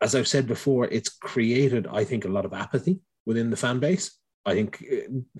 [0.00, 3.78] as I've said before, it's created, I think, a lot of apathy within the fan
[3.78, 4.18] base.
[4.44, 5.38] I think uh,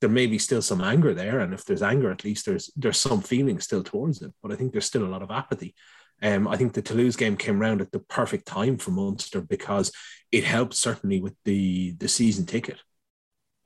[0.00, 2.98] there may be still some anger there, and if there's anger, at least there's there's
[2.98, 4.32] some feeling still towards it.
[4.42, 5.74] But I think there's still a lot of apathy.
[6.20, 9.92] Um, I think the Toulouse game came around at the perfect time for Munster because
[10.32, 12.80] it helped certainly with the the season ticket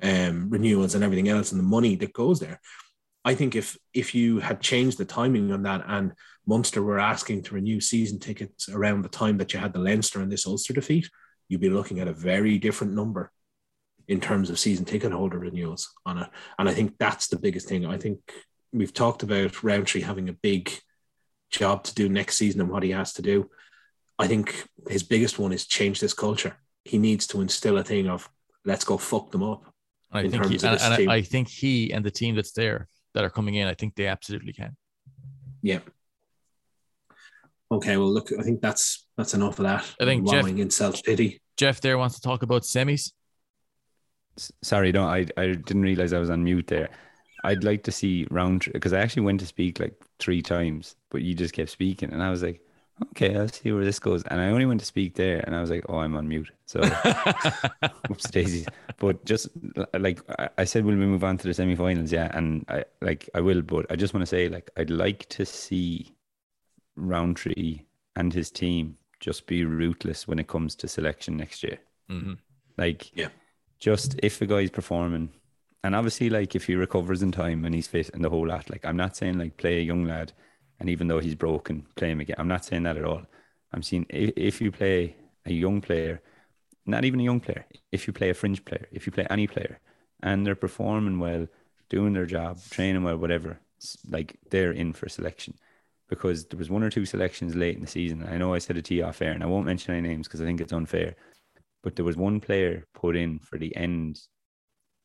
[0.03, 2.61] um, renewals and everything else and the money that goes there.
[3.24, 6.12] I think if if you had changed the timing on that and
[6.47, 10.20] Munster were asking to renew season tickets around the time that you had the Leinster
[10.20, 11.09] and this Ulster defeat,
[11.49, 13.30] you'd be looking at a very different number
[14.09, 16.28] in terms of season ticket holder renewals on it.
[16.59, 17.86] And I think that's the biggest thing.
[17.86, 18.18] I think
[18.72, 20.72] we've talked about Rowntree having a big
[21.51, 23.49] job to do next season and what he has to do.
[24.18, 26.57] I think his biggest one is change this culture.
[26.84, 28.28] He needs to instill a thing of
[28.64, 29.72] let's go fuck them up.
[30.11, 33.30] I think he, and, and I think he and the team that's there that are
[33.30, 34.76] coming in, I think they absolutely can.
[35.62, 35.78] Yeah.
[37.72, 39.90] Okay, well, look, I think that's that's enough of that.
[39.98, 41.40] I think Jeff in self pity.
[41.56, 43.12] Jeff there wants to talk about semis.
[44.62, 45.26] Sorry, don't I?
[45.38, 46.90] I didn't realize I was on mute there.
[47.44, 51.22] I'd like to see round because I actually went to speak like three times, but
[51.22, 52.60] you just kept speaking, and I was like,
[53.10, 54.22] okay, I'll see where this goes.
[54.24, 56.50] And I only went to speak there, and I was like, oh, I'm on mute.
[56.66, 56.80] So,
[58.10, 58.66] oops, daisies.
[58.98, 59.48] But just
[59.98, 60.20] like
[60.58, 62.12] I said, will we move on to the semi-finals?
[62.12, 65.26] Yeah, and I like I will, but I just want to say, like, I'd like
[65.30, 66.14] to see
[66.97, 67.82] Rowntree
[68.16, 71.78] and his team just be ruthless when it comes to selection next year.
[72.11, 72.34] Mm-hmm.
[72.76, 73.28] Like, yeah,
[73.78, 75.30] just if a guy's performing.
[75.84, 78.70] And obviously, like if he recovers in time and he's fit and the whole lot,
[78.70, 80.32] like I'm not saying like play a young lad
[80.78, 82.36] and even though he's broken, play him again.
[82.38, 83.22] I'm not saying that at all.
[83.72, 85.16] I'm saying if, if you play
[85.47, 86.20] a young player,
[86.86, 89.47] not even a young player, if you play a fringe player, if you play any
[89.47, 89.78] player,
[90.22, 91.47] and they're performing well,
[91.88, 93.59] doing their job, training well, whatever,
[94.09, 95.55] like they're in for selection.
[96.16, 98.26] Because there was one or two selections late in the season.
[98.28, 100.28] I know I said it to you off air, and I won't mention any names
[100.28, 101.14] because I think it's unfair.
[101.82, 104.20] But there was one player put in for the end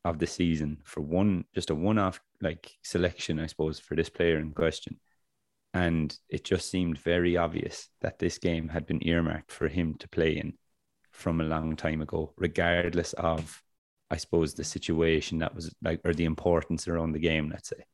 [0.06, 4.38] of the season for one, just a one-off like selection, I suppose, for this player
[4.38, 5.00] in question
[5.74, 10.08] and it just seemed very obvious that this game had been earmarked for him to
[10.10, 10.54] play in
[11.12, 13.62] from a long time ago, regardless of,
[14.10, 17.86] I suppose, the situation that was like, or the importance around the game, let's say.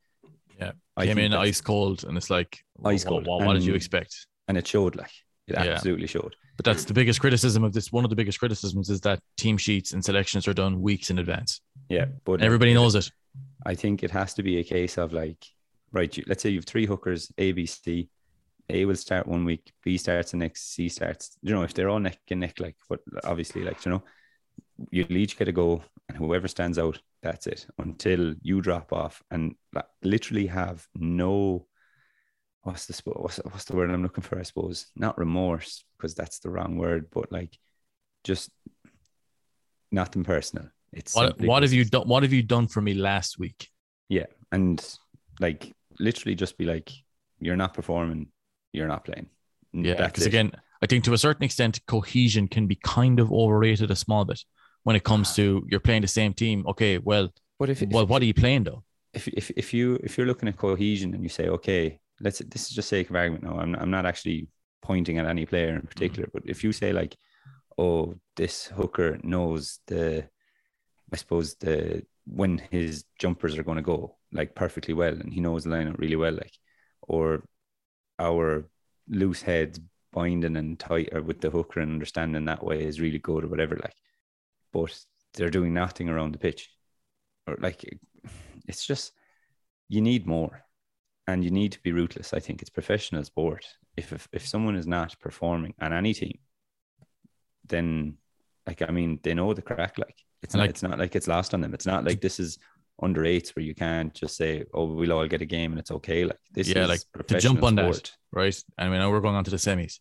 [0.59, 0.71] Yeah.
[0.95, 3.25] I Came in ice cold, and it's like, ice cold.
[3.25, 4.27] What, what, what did you expect?
[4.47, 5.11] And it showed, like,
[5.47, 5.73] it yeah.
[5.73, 6.35] absolutely showed.
[6.55, 7.91] But that's the biggest criticism of this.
[7.91, 11.17] One of the biggest criticisms is that team sheets and selections are done weeks in
[11.17, 11.61] advance.
[11.89, 12.05] Yeah.
[12.25, 13.09] But everybody knows it.
[13.65, 15.43] I think it has to be a case of like,
[15.91, 18.09] right, you, let's say you have three hookers, A, B, C.
[18.69, 21.37] A will start one week, B starts the next, C starts.
[21.41, 24.03] You know, if they're all neck and neck, like, but obviously, like, you know,
[24.89, 29.23] you'll each get a go, and whoever stands out, that's it until you drop off
[29.31, 31.65] and like, literally have no.
[32.61, 34.39] What's the what's what's the word I'm looking for?
[34.39, 37.57] I suppose not remorse because that's the wrong word, but like
[38.23, 38.51] just
[39.91, 40.69] nothing personal.
[40.93, 42.07] It's what, what have you done?
[42.07, 43.69] What have you done for me last week?
[44.07, 44.85] Yeah, and
[45.39, 46.91] like literally just be like,
[47.39, 48.27] you're not performing,
[48.71, 49.27] you're not playing.
[49.73, 50.51] Yeah, because again,
[50.81, 54.41] I think to a certain extent, cohesion can be kind of overrated a small bit
[54.83, 56.65] when it comes to you're playing the same team.
[56.67, 57.29] Okay, well,
[57.59, 58.83] but if, well, if, what are you playing though?
[59.13, 62.63] If, if if you if you're looking at cohesion and you say, okay, let's this
[62.63, 63.43] is just sake of argument.
[63.43, 64.47] No, I'm I'm not actually
[64.81, 66.37] pointing at any player in particular, mm-hmm.
[66.39, 67.15] but if you say like,
[67.77, 70.27] oh, this hooker knows the,
[71.11, 75.41] I suppose the when his jumpers are going to go like perfectly well, and he
[75.41, 76.53] knows the lineup really well, like,
[77.01, 77.43] or
[78.19, 78.67] our
[79.07, 79.79] loose heads
[80.11, 83.47] binding and tight or with the hooker and understanding that way is really good or
[83.47, 83.95] whatever, like,
[84.73, 84.99] but
[85.35, 86.69] they're doing nothing around the pitch,
[87.47, 87.85] or like,
[88.67, 89.13] it's just
[89.87, 90.63] you need more,
[91.27, 92.33] and you need to be ruthless.
[92.33, 93.65] I think it's professional sport.
[93.95, 96.39] If if, if someone is not performing on any team,
[97.67, 98.17] then
[98.67, 99.97] like I mean they know the crack.
[99.97, 101.73] Like it's not like, it's not like it's lost on them.
[101.73, 102.57] It's not like this is
[103.01, 105.91] under eights where you can't just say, "Oh, we'll all get a game and it's
[105.91, 107.95] okay." Like this, yeah, like to jump on sport.
[107.95, 108.63] that, right?
[108.77, 109.99] I mean, now we're going on to the semis,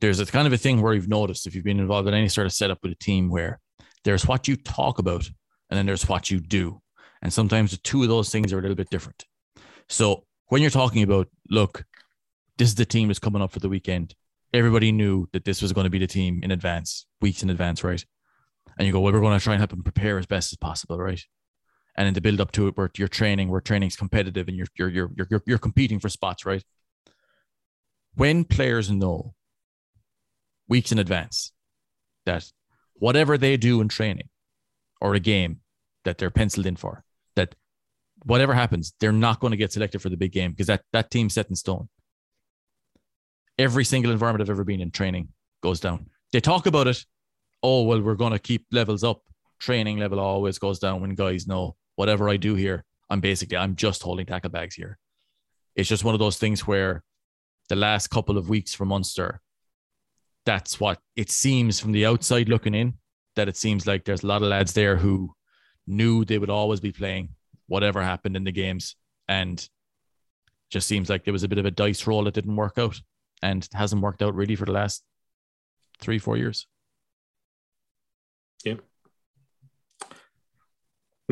[0.00, 2.28] there's a kind of a thing where you've noticed if you've been involved in any
[2.28, 3.60] sort of setup with a team where
[4.04, 5.26] there's what you talk about
[5.70, 6.80] and then there's what you do,
[7.22, 9.24] and sometimes the two of those things are a little bit different.
[9.88, 11.84] So when you're talking about, look,
[12.58, 14.14] this is the team that's coming up for the weekend
[14.52, 17.82] everybody knew that this was going to be the team in advance, weeks in advance,
[17.82, 18.04] right?
[18.78, 20.56] And you go, well, we're going to try and help them prepare as best as
[20.58, 21.22] possible, right?
[21.96, 24.66] And in the build up to it, where you're training, where training's competitive, and you're
[24.78, 26.64] you're you're you're you're competing for spots, right?
[28.14, 29.34] When players know
[30.68, 31.52] weeks in advance
[32.26, 32.50] that
[32.94, 34.28] whatever they do in training
[35.00, 35.60] or a game
[36.04, 37.04] that they're penciled in for,
[37.36, 37.54] that
[38.24, 41.10] whatever happens, they're not going to get selected for the big game because that that
[41.10, 41.88] team's set in stone
[43.58, 45.28] every single environment I've ever been in training
[45.62, 46.06] goes down.
[46.32, 47.04] They talk about it.
[47.62, 49.22] Oh, well, we're going to keep levels up.
[49.60, 53.76] Training level always goes down when guys know whatever I do here, I'm basically, I'm
[53.76, 54.98] just holding tackle bags here.
[55.76, 57.04] It's just one of those things where
[57.68, 59.40] the last couple of weeks for Munster,
[60.44, 62.94] that's what it seems from the outside looking in,
[63.36, 65.32] that it seems like there's a lot of lads there who
[65.86, 67.30] knew they would always be playing
[67.66, 68.96] whatever happened in the games.
[69.28, 69.66] And
[70.70, 73.00] just seems like there was a bit of a dice roll that didn't work out
[73.42, 75.02] and hasn't worked out really for the last
[76.00, 76.66] three, four years.
[78.64, 78.76] Yeah.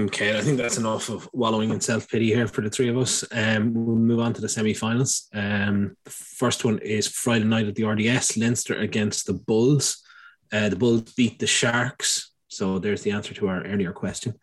[0.07, 2.97] Okay, I think that's enough of wallowing in self pity here for the three of
[2.97, 3.23] us.
[3.33, 5.29] Um, we'll move on to the semi finals.
[5.35, 10.03] Um, the first one is Friday night at the RDS Leinster against the Bulls.
[10.51, 12.33] Uh, the Bulls beat the Sharks.
[12.49, 14.35] So there's the answer to our earlier question.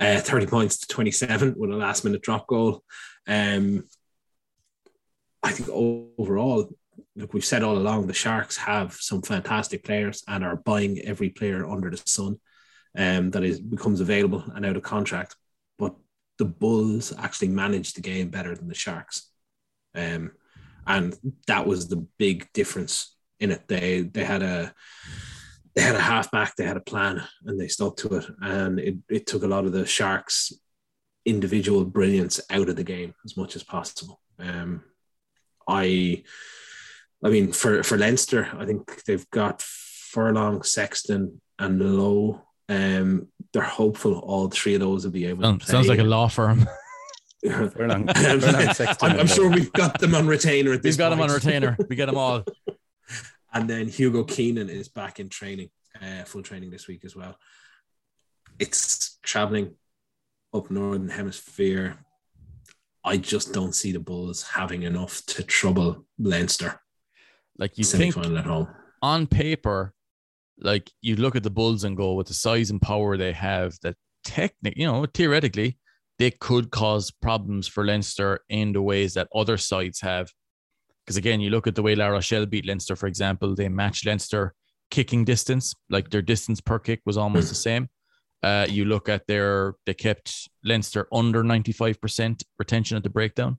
[0.00, 2.84] Uh, 30 points to 27 with a last minute drop goal.
[3.26, 3.84] Um,
[5.42, 6.70] I think overall,
[7.16, 11.30] like we've said all along, the Sharks have some fantastic players and are buying every
[11.30, 12.38] player under the sun
[12.96, 15.36] um, that is becomes available and out of contract.
[15.78, 15.94] But
[16.38, 19.30] the Bulls actually managed the game better than the Sharks,
[19.94, 20.32] um,
[20.86, 21.16] and
[21.46, 23.68] that was the big difference in it.
[23.68, 24.74] They they had a
[25.74, 28.26] they had a halfback, they had a plan, and they stuck to it.
[28.40, 30.52] And it, it took a lot of the Sharks'
[31.24, 34.20] individual brilliance out of the game as much as possible.
[34.38, 34.82] Um,
[35.68, 36.24] I
[37.24, 42.42] I mean, for for Leinster, I think they've got Furlong, Sexton, and Lowe.
[42.70, 45.42] Um, they're hopeful all three of those will be able.
[45.42, 46.68] Sounds, sounds like a law firm.
[47.42, 50.72] Furlong, Furlong, I'm, I'm sure we've got them on retainer.
[50.72, 51.20] At this we've got point.
[51.20, 51.76] them on retainer.
[51.88, 52.44] We get them all.
[53.52, 57.36] and then Hugo Keenan is back in training, uh, full training this week as well.
[58.58, 59.74] It's traveling
[60.54, 61.96] up northern hemisphere.
[63.02, 66.80] I just don't see the Bulls having enough to trouble Leinster.
[67.58, 68.68] Like you think at home.
[69.02, 69.94] on paper,
[70.60, 73.78] like you look at the Bulls and go with the size and power they have,
[73.82, 75.78] that technically, you know, theoretically,
[76.18, 80.28] they could cause problems for Leinster in the ways that other sides have.
[81.04, 84.06] Because again, you look at the way La Rochelle beat Leinster, for example, they matched
[84.06, 84.54] Leinster
[84.90, 87.88] kicking distance, like their distance per kick was almost the same.
[88.42, 93.58] Uh, you look at their, they kept Leinster under 95% retention at the breakdown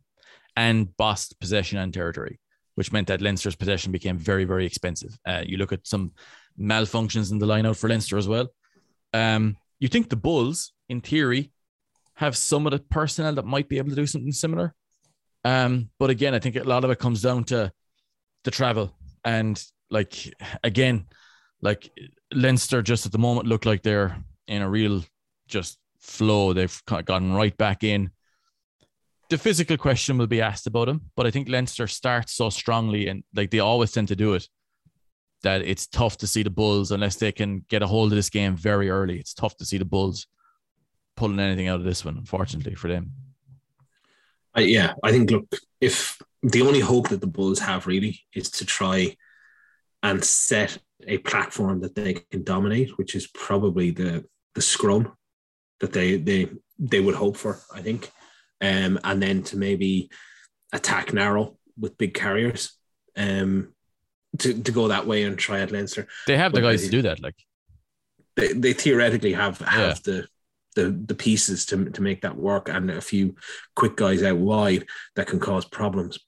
[0.56, 2.39] and bossed possession and territory
[2.76, 5.18] which meant that Leinster's possession became very, very expensive.
[5.28, 6.12] Uh, you look at some
[6.60, 8.47] malfunctions in the lineout for Leinster as well.
[9.14, 11.52] Um, you think the Bulls, in theory,
[12.16, 14.74] have some of the personnel that might be able to do something similar?
[15.43, 17.72] Um, but again, I think a lot of it comes down to
[18.43, 18.95] the travel
[19.26, 20.32] and like
[20.64, 21.08] again,
[21.62, 21.91] like
[22.34, 25.04] Leinster just at the moment look like they're in a real
[25.47, 26.54] just flow.
[26.54, 28.12] They've kind of gotten right back in.
[29.30, 33.08] The physical question will be asked about them, but I think Leinster starts so strongly
[33.08, 34.47] and like they always tend to do it
[35.43, 38.29] that it's tough to see the Bulls unless they can get a hold of this
[38.29, 39.19] game very early.
[39.19, 40.27] It's tough to see the Bulls
[41.15, 43.11] pulling anything out of this one, unfortunately for them.
[44.53, 45.47] I, yeah, I think look,
[45.79, 49.15] if the only hope that the Bulls have really is to try
[50.03, 50.77] and set
[51.07, 54.25] a platform that they can dominate, which is probably the
[54.55, 55.13] the scrum
[55.79, 58.11] that they they they would hope for, I think,
[58.61, 60.09] um, and then to maybe
[60.73, 62.73] attack narrow with big carriers,
[63.15, 63.73] um,
[64.39, 66.07] to, to go that way and try at Leinster.
[66.27, 67.36] They have the guys they, to do that, like
[68.36, 70.13] they, they theoretically have have yeah.
[70.13, 70.27] the
[70.75, 73.36] the the pieces to to make that work and a few
[73.75, 76.19] quick guys out wide that can cause problems.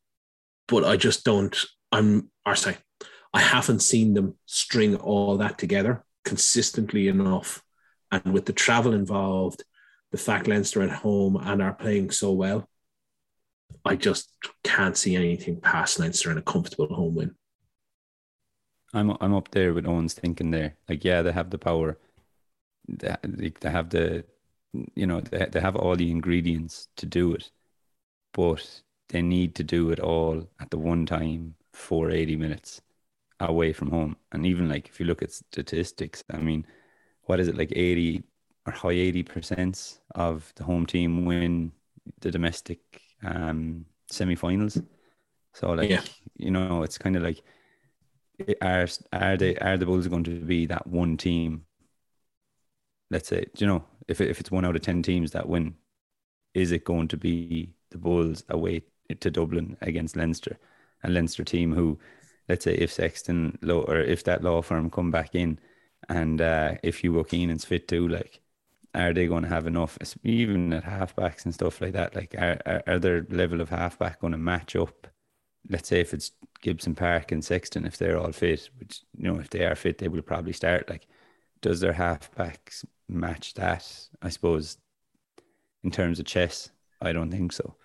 [0.68, 1.58] But I just don't.
[1.92, 2.78] I'm or say
[3.34, 7.64] I haven't seen them string all that together consistently enough,
[8.12, 9.64] and with the travel involved,
[10.12, 12.70] the fact Leinster at home and are playing so well,
[13.86, 14.30] I just
[14.64, 17.36] can't see anything past Leinster in a comfortable home win.
[18.94, 20.76] I'm I'm up there with Owen's thinking there.
[20.88, 21.98] Like, yeah, they have the power.
[22.88, 23.16] They,
[23.60, 24.26] they have the
[24.96, 27.52] you know they, they have all the ingredients to do it
[28.34, 32.82] but they need to do it all at the one time for 80 minutes
[33.40, 36.66] away from home and even like if you look at statistics i mean
[37.24, 38.24] what is it like 80
[38.66, 41.72] or high 80 percent of the home team win
[42.22, 42.80] the domestic
[43.24, 44.82] um semi-finals
[45.54, 46.02] so like yeah.
[46.38, 47.42] you know it's kind of like
[48.62, 51.66] are are they are the bulls going to be that one team
[53.10, 55.76] let's say do you know if if it's one out of ten teams that win,
[56.54, 58.84] is it going to be the Bulls away
[59.20, 60.58] to Dublin against Leinster,
[61.04, 62.00] a Leinster team who,
[62.50, 65.60] let's say, if Sexton law or if that law firm come back in,
[66.10, 68.42] and uh, if Hugo Keenan's fit too, like,
[68.96, 72.16] are they going to have enough, even at halfbacks and stuff like that?
[72.16, 75.08] Like, are are, are their level of halfback going to match up?
[75.70, 79.40] Let's say if it's Gibson Park and Sexton, if they're all fit, which you know,
[79.40, 80.90] if they are fit, they will probably start.
[80.90, 81.08] Like,
[81.62, 83.90] does their halfbacks match that?
[84.22, 84.78] I suppose
[85.84, 86.70] in terms of chess,
[87.02, 87.76] I don't think so.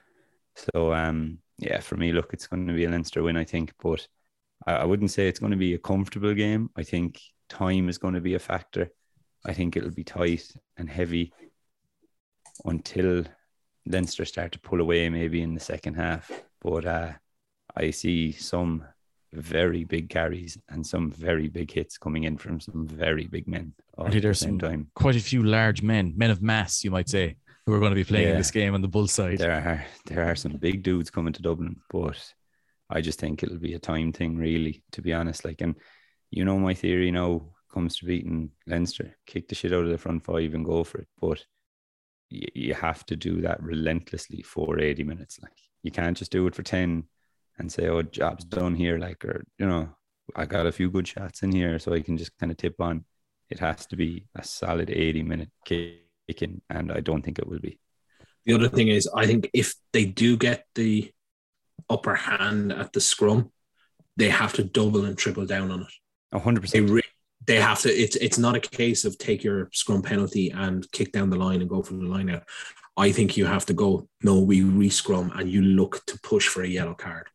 [0.74, 3.72] So um, yeah, for me, look, it's going to be a Leinster win, I think,
[3.82, 4.06] but
[4.66, 6.70] I, I wouldn't say it's going to be a comfortable game.
[6.76, 8.90] I think time is going to be a factor.
[9.44, 11.32] I think it'll be tight and heavy
[12.64, 13.24] until
[13.86, 16.30] Leinster start to pull away, maybe in the second half.
[16.60, 17.12] But uh,
[17.78, 18.84] I see some
[19.32, 23.72] very big carries and some very big hits coming in from some very big men.
[24.20, 24.90] there's some time.
[24.94, 27.96] quite a few large men, men of mass, you might say, who are going to
[27.96, 28.36] be playing yeah.
[28.36, 29.38] this game on the bull side.
[29.38, 32.18] There are there are some big dudes coming to Dublin, but
[32.90, 35.44] I just think it'll be a time thing, really, to be honest.
[35.44, 35.76] Like, and
[36.30, 39.98] you know my theory now comes to beating Leinster, kick the shit out of the
[39.98, 41.08] front five and go for it.
[41.20, 41.44] But
[42.30, 45.38] you, you have to do that relentlessly for 80 minutes.
[45.42, 45.52] Like
[45.82, 47.04] you can't just do it for 10
[47.58, 49.88] and say, "Oh, job's done here," like, or you know,
[50.36, 52.80] I got a few good shots in here, so I can just kind of tip
[52.80, 53.04] on.
[53.50, 57.78] It has to be a solid eighty-minute kicking, and I don't think it will be.
[58.46, 61.12] The other thing is, I think if they do get the
[61.90, 63.50] upper hand at the scrum,
[64.16, 66.38] they have to double and triple down on it.
[66.38, 66.90] hundred percent.
[67.46, 67.88] They have to.
[67.88, 71.60] It's it's not a case of take your scrum penalty and kick down the line
[71.60, 72.44] and go for the line out.
[72.96, 74.08] I think you have to go.
[74.22, 77.28] No, we re-scrum and you look to push for a yellow card.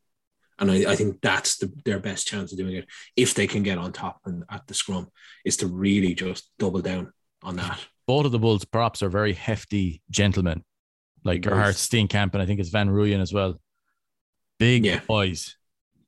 [0.64, 2.88] And I, I think that's the, their best chance of doing it
[3.18, 5.09] if they can get on top and at the scrum
[5.43, 7.11] is to really just double down
[7.43, 7.80] on that.
[8.07, 10.64] Both of the Bulls props are very hefty gentlemen,
[11.26, 13.59] like Gerhard Steenekamp and I think it's Van Rooyen as well.
[14.57, 15.01] Big yeah.
[15.05, 15.57] boys,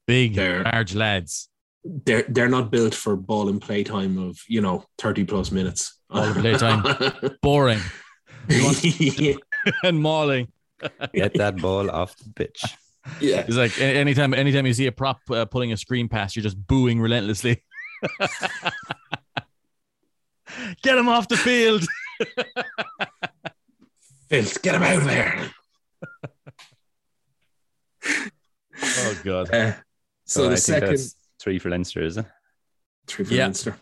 [0.07, 1.49] big they're, large lads.
[1.83, 5.99] They're they're not built for ball and play time of you know thirty plus minutes.
[6.09, 6.83] Ball and play time,
[7.41, 7.81] boring,
[9.83, 10.47] and mauling.
[11.13, 12.63] Get that ball off the pitch.
[13.19, 16.43] Yeah, it's like anytime anytime you see a prop uh, pulling a screen pass, you're
[16.43, 17.63] just booing relentlessly.
[20.81, 21.85] get him off the field.
[24.29, 25.51] Filth, get him out of there.
[28.83, 29.53] oh god.
[29.53, 29.73] Uh,
[30.25, 30.99] so, so the second
[31.39, 32.25] three for Leinster, is it?
[33.07, 33.43] Three for yeah.
[33.43, 33.77] Leinster.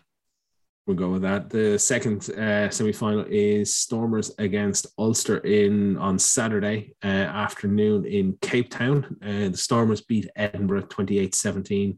[0.86, 1.50] We'll go with that.
[1.50, 8.70] The second uh, semi-final is Stormers against Ulster in on Saturday uh, afternoon in Cape
[8.70, 9.16] Town.
[9.24, 11.98] Uh, the Stormers beat Edinburgh 28-17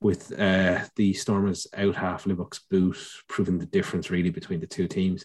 [0.00, 2.96] with uh, the Stormers out half Libbok's boot,
[3.28, 5.24] proving the difference really between the two teams.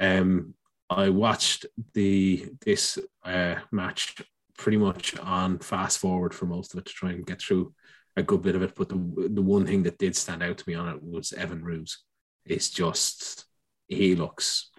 [0.00, 0.54] Um,
[0.88, 4.22] I watched the this uh, match
[4.56, 7.74] pretty much on fast forward for most of it to try and get through
[8.16, 8.74] a good bit of it.
[8.74, 11.62] But the the one thing that did stand out to me on it was Evan
[11.62, 12.04] Roos.
[12.44, 13.44] It's just
[13.88, 14.70] he looks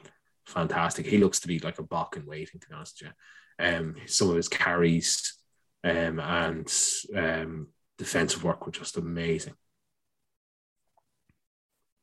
[0.45, 1.05] fantastic.
[1.05, 3.65] He looks to be like a Bok in waiting, to be honest with you.
[3.65, 5.37] Um, some of his carries
[5.83, 6.73] um, and
[7.15, 9.53] um, defensive work were just amazing.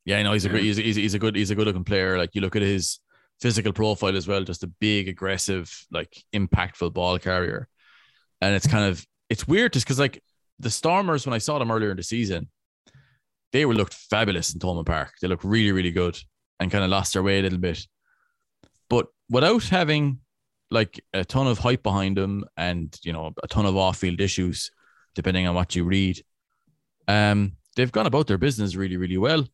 [0.04, 2.16] Yeah, no, he's a great, he's, he's, he's a good, he's a good looking player.
[2.16, 3.00] Like you look at his
[3.40, 7.68] physical profile as well, just a big, aggressive, like impactful ball carrier.
[8.40, 10.22] And it's kind of, it's weird just because like
[10.58, 12.48] the Stormers, when I saw them earlier in the season,
[13.52, 15.14] they were looked fabulous in Thomond Park.
[15.20, 16.18] They looked really, really good
[16.58, 17.86] and kind of lost their way a little bit.
[18.88, 20.20] But without having
[20.70, 24.20] like a ton of hype behind them and, you know, a ton of off field
[24.20, 24.70] issues,
[25.14, 26.22] depending on what you read,
[27.08, 29.44] um, they've gone about their business really, really well.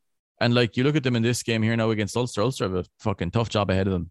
[0.40, 2.74] And like you look at them in this game here now against Ulster, Ulster have
[2.74, 4.11] a fucking tough job ahead of them.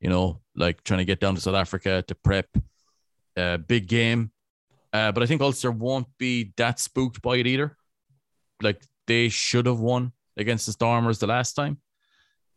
[0.00, 2.48] You know, like trying to get down to South Africa to prep
[3.36, 4.32] a big game.
[4.92, 7.76] Uh, but I think Ulster won't be that spooked by it either.
[8.60, 11.78] Like they should have won against the Stormers the last time.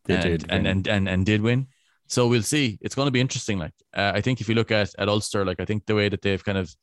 [0.05, 1.67] They and, did and, and and and did win.
[2.07, 2.77] So we'll see.
[2.81, 3.57] It's going to be interesting.
[3.57, 6.09] Like uh, I think if you look at at Ulster, like I think the way
[6.09, 6.73] that they've kind of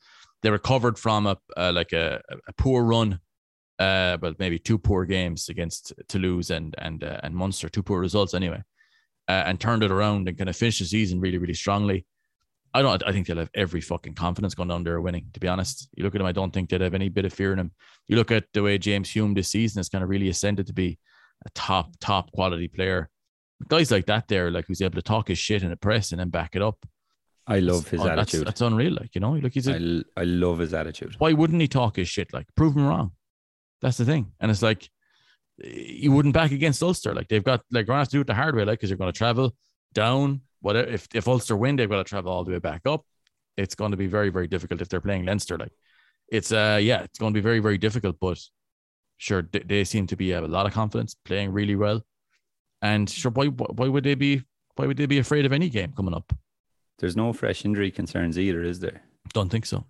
[0.42, 3.20] they recovered from a uh, like a, a poor run,
[3.78, 8.00] uh, but maybe two poor games against Toulouse and and uh, and Munster, two poor
[8.00, 8.62] results anyway,
[9.28, 12.04] uh, and turned it around and kind of finished the season really really strongly.
[12.74, 13.02] I don't.
[13.06, 15.26] I think they'll have every fucking confidence going down there winning.
[15.34, 16.26] To be honest, you look at them.
[16.26, 17.72] I don't think they'd have any bit of fear in them.
[18.08, 20.72] You look at the way James Hume this season has kind of really ascended to
[20.72, 20.98] be
[21.44, 23.10] a top top quality player.
[23.68, 26.20] Guys like that, there, like who's able to talk his shit in a press and
[26.20, 26.84] then back it up.
[27.46, 28.46] I love his Oh, that's, attitude.
[28.46, 28.94] That's unreal.
[28.94, 31.16] Like you know, like he's a, I, love his attitude.
[31.18, 32.32] why wouldn't he talk his shit?
[32.32, 33.12] Like, prove him wrong.
[33.80, 34.32] That's the thing.
[34.40, 34.88] And it's like,
[35.58, 37.14] you wouldn't back against Ulster.
[37.14, 38.90] Like, they've got, like, going to have to do it the hard way, like, because
[38.90, 39.54] they're going to travel
[39.92, 40.42] down.
[40.62, 40.88] Whatever.
[40.88, 43.04] If, if Ulster win, they've got to travel all the way back up.
[43.58, 45.58] It's going to be very, very difficult if they're playing Leinster.
[45.58, 45.72] Like,
[46.28, 48.16] it's, uh, yeah, it's going to be very, very difficult.
[48.18, 48.38] But
[49.18, 52.00] sure, they, they seem to be have a lot of confidence, playing really well.
[52.80, 54.42] And sure, why, why would they be,
[54.76, 56.32] why would they be afraid of any game coming up?
[56.98, 59.02] There's no fresh injury concerns either, is there?
[59.34, 59.84] Don't think so.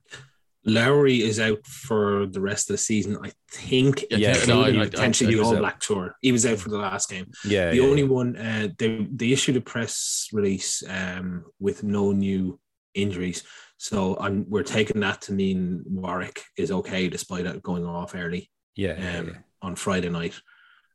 [0.64, 3.18] Lowry is out for the rest of the season.
[3.22, 5.56] I think, Yeah, no, I- I- potentially he the All.
[5.56, 6.16] Black tour.
[6.22, 7.26] He was out for the last game.
[7.44, 7.70] Yeah.
[7.70, 8.08] the yeah, only yeah.
[8.08, 12.60] one uh, they they issued a press release um, with no new
[12.94, 13.42] injuries.
[13.78, 18.48] So I'm we're taking that to mean Warwick is okay despite it going off early
[18.76, 18.92] Yeah.
[19.18, 19.38] um, yeah.
[19.62, 20.40] on Friday night.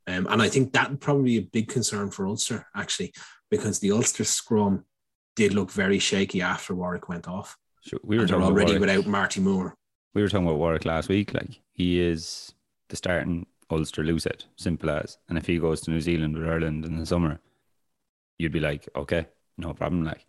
[0.07, 3.13] Um, and I think that would probably be a big concern for Ulster actually
[3.51, 4.85] because the Ulster scrum
[5.35, 7.57] did look very shaky after Warwick went off.
[7.81, 7.99] Sure.
[8.03, 8.81] We were And talking about already Warwick.
[8.89, 9.75] without Marty Moore.
[10.13, 11.33] we were talking about Warwick last week.
[11.33, 12.53] Like he is
[12.89, 15.17] the starting Ulster loosehead, simple as.
[15.29, 17.39] And if he goes to New Zealand or Ireland in the summer,
[18.37, 20.03] you'd be like, okay, no problem.
[20.05, 20.25] Like,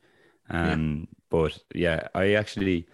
[0.51, 2.87] um, but yeah, I actually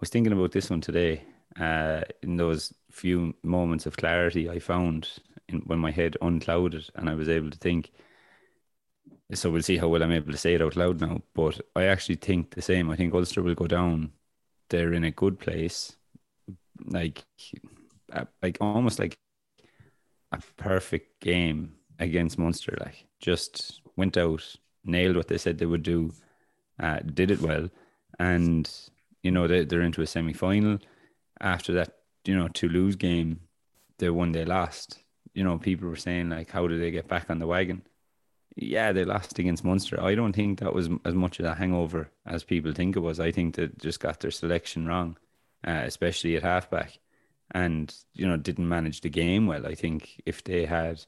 [0.00, 1.22] was thinking about this one today.
[1.60, 5.08] Uh, in those few moments of clarity I found
[5.48, 7.92] in, when my head unclouded and I was able to think.
[9.32, 11.22] So we'll see how well I'm able to say it out loud now.
[11.34, 12.90] But I actually think the same.
[12.90, 14.12] I think Ulster will go down.
[14.70, 15.96] They're in a good place
[16.86, 17.24] like
[18.42, 19.18] like almost like
[20.32, 22.76] a perfect game against Munster.
[22.80, 26.12] Like just went out, nailed what they said they would do,
[26.80, 27.70] uh, did it well,
[28.18, 28.70] and
[29.22, 30.78] you know they they're into a semi final.
[31.40, 33.40] After that, you know Toulouse game,
[33.98, 35.00] they won, they lost.
[35.34, 37.82] You know people were saying like, how do they get back on the wagon?
[38.56, 40.00] Yeah, they lost against Munster.
[40.00, 43.18] I don't think that was as much of a hangover as people think it was.
[43.18, 45.16] I think they just got their selection wrong
[45.66, 46.98] uh, especially at halfback,
[47.52, 49.66] and you know didn't manage the game well.
[49.66, 51.04] I think if they had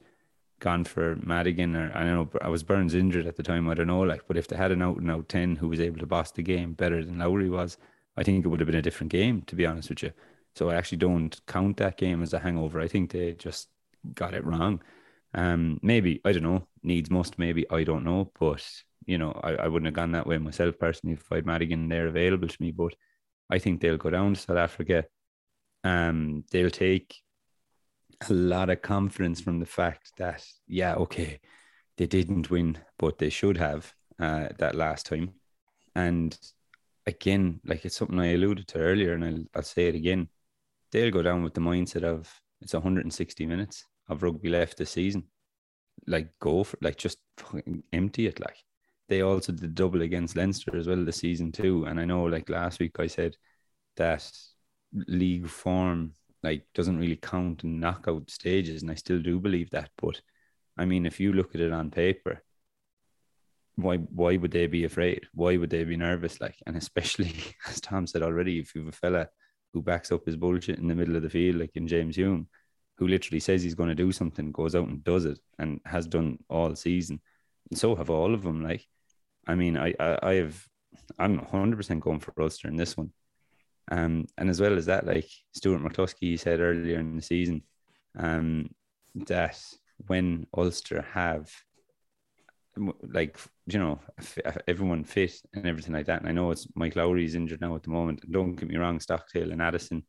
[0.59, 3.69] gone for Madigan or I don't know, I was Burns injured at the time.
[3.69, 5.79] I don't know, like, but if they had an out and out ten who was
[5.79, 7.77] able to boss the game better than Lowry was,
[8.15, 9.43] I think it would have been a different game.
[9.43, 10.11] To be honest with you,
[10.55, 12.81] so I actually don't count that game as a hangover.
[12.81, 13.69] I think they just
[14.15, 14.81] got it wrong.
[15.37, 16.67] Um, maybe I don't know.
[16.83, 17.37] Needs must.
[17.37, 18.31] Maybe I don't know.
[18.39, 18.67] But
[19.05, 21.87] you know, I, I wouldn't have gone that way myself personally if I had Madigan
[21.87, 22.71] there available to me.
[22.71, 22.95] But
[23.49, 25.05] I think they'll go down to South Africa.
[25.83, 27.15] Um, they'll take
[28.27, 31.39] a lot of confidence from the fact that yeah, okay,
[31.97, 35.33] they didn't win, but they should have uh, that last time.
[35.95, 36.37] And
[37.05, 40.29] again, like it's something I alluded to earlier, and I'll, I'll say it again.
[40.91, 45.23] They'll go down with the mindset of it's 160 minutes of rugby left this season.
[46.05, 48.39] Like go for like just fucking empty it.
[48.39, 48.57] Like
[49.09, 51.85] they also did double against Leinster as well this season too.
[51.85, 53.35] And I know like last week I said
[53.97, 54.29] that
[54.93, 56.13] league form
[56.43, 59.89] like doesn't really count in knockout stages, and I still do believe that.
[59.97, 60.21] But
[60.77, 62.43] I mean, if you look at it on paper,
[63.75, 65.27] why why would they be afraid?
[65.33, 66.39] Why would they be nervous?
[66.41, 67.33] Like, and especially
[67.67, 69.29] as Tom said already, if you have a fella
[69.73, 72.47] who backs up his bullshit in the middle of the field, like in James Hume,
[72.97, 76.07] who literally says he's going to do something, goes out and does it, and has
[76.07, 77.21] done all season.
[77.69, 78.63] And so have all of them.
[78.63, 78.85] Like,
[79.45, 80.67] I mean, I I, I have
[81.19, 83.11] I'm 100 percent going for Ulster in this one.
[83.89, 87.63] Um, and as well as that, like Stuart McCloskey said earlier in the season,
[88.17, 88.69] um,
[89.15, 89.61] that
[90.07, 91.49] when Ulster have
[93.11, 93.99] like you know
[94.67, 96.21] everyone fit and everything like that.
[96.21, 98.29] And I know it's Mike Lowry's injured now at the moment.
[98.31, 100.03] Don't get me wrong, Stockdale and Addison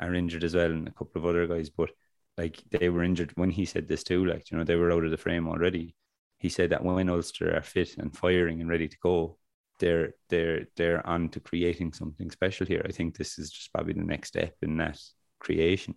[0.00, 1.70] are injured as well, and a couple of other guys.
[1.70, 1.90] But
[2.36, 4.24] like they were injured when he said this too.
[4.24, 5.94] Like you know they were out of the frame already.
[6.38, 9.38] He said that when Ulster are fit and firing and ready to go,
[9.78, 12.82] they're they're they're on to creating something special here.
[12.86, 15.00] I think this is just probably the next step in that
[15.38, 15.94] creation.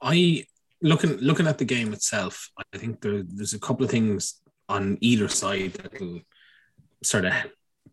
[0.00, 0.44] I
[0.80, 4.98] looking looking at the game itself, I think there, there's a couple of things on
[5.00, 6.20] either side that will
[7.02, 7.32] sort of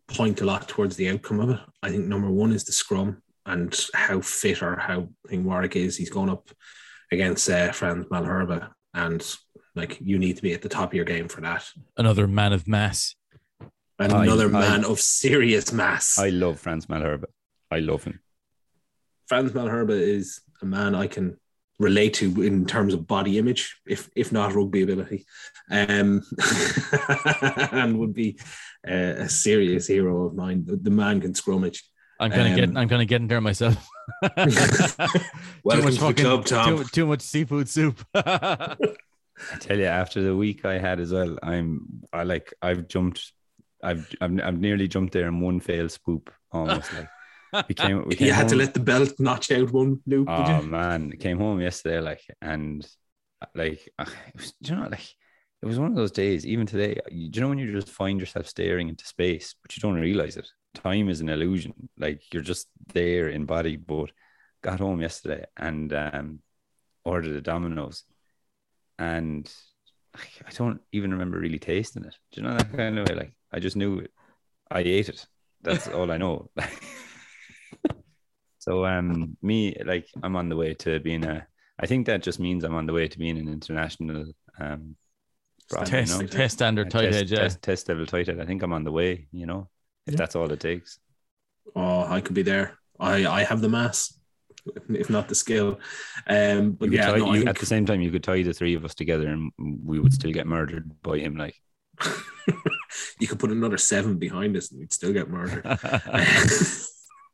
[0.08, 1.60] point a lot towards the outcome of it.
[1.82, 5.76] I think number one is the scrum and how fit or how I think Warwick
[5.76, 5.96] is.
[5.96, 6.50] He's going up
[7.12, 9.36] against uh, Frans Malherbe, and
[9.74, 11.64] like you need to be at the top of your game for that.
[11.96, 13.14] Another man of mass.
[13.98, 16.18] Another I, man I, of serious mass.
[16.18, 17.24] I love Frans Malherbe.
[17.70, 18.20] I love him.
[19.26, 21.36] Frans Malherbe is a man I can
[21.78, 25.26] relate to in terms of body image, if if not rugby ability,
[25.70, 26.22] um,
[27.72, 28.38] and would be
[28.86, 30.64] uh, a serious hero of mine.
[30.64, 31.80] The, the man can scrummage.
[32.18, 32.76] I'm gonna um, get.
[32.76, 33.88] I'm gonna get in there myself.
[34.38, 34.46] too
[35.64, 38.04] much fucking, club, Too, too, much seafood soup.
[38.14, 38.76] I
[39.60, 42.02] tell you, after the week I had as well, I'm.
[42.12, 42.54] I like.
[42.62, 43.32] I've jumped.
[43.82, 44.08] I've.
[44.20, 47.08] I've, I've nearly jumped there in one fail swoop, almost like.
[47.68, 48.04] We came.
[48.06, 48.50] We came you had home.
[48.50, 50.28] to let the belt notch out one loop.
[50.28, 52.86] Oh man, came home yesterday, like, and
[53.54, 53.88] like,
[54.34, 55.14] was, you know, like,
[55.62, 56.46] it was one of those days.
[56.46, 59.80] Even today, you, you know, when you just find yourself staring into space, but you
[59.80, 60.48] don't realize it.
[60.76, 61.88] Time is an illusion.
[61.98, 63.76] Like you're just there in body.
[63.76, 64.10] But
[64.62, 66.40] got home yesterday and um,
[67.04, 68.04] ordered a Domino's,
[68.98, 69.50] and
[70.16, 72.14] I don't even remember really tasting it.
[72.32, 73.14] Do you know that kind of way?
[73.14, 74.12] Like I just knew it.
[74.70, 75.26] I ate it.
[75.62, 76.50] That's all I know.
[78.66, 81.46] So um, me like I'm on the way to being a.
[81.78, 84.96] I think that just means I'm on the way to being an international um,
[85.68, 86.26] test you know?
[86.26, 87.38] test standard tight test, yeah.
[87.38, 88.40] test, test level tight head.
[88.40, 89.28] I think I'm on the way.
[89.30, 89.68] You know,
[90.06, 90.16] if yeah.
[90.16, 90.98] that's all it takes.
[91.74, 92.78] Oh, I could be there.
[92.98, 94.18] I I have the mass,
[94.88, 95.80] if not the skill.
[96.26, 98.74] Um, but yeah, tie, no, you, at the same time, you could tie the three
[98.74, 101.36] of us together, and we would still get murdered by him.
[101.36, 101.56] Like.
[103.18, 105.64] you could put another seven behind us and we'd still get murdered.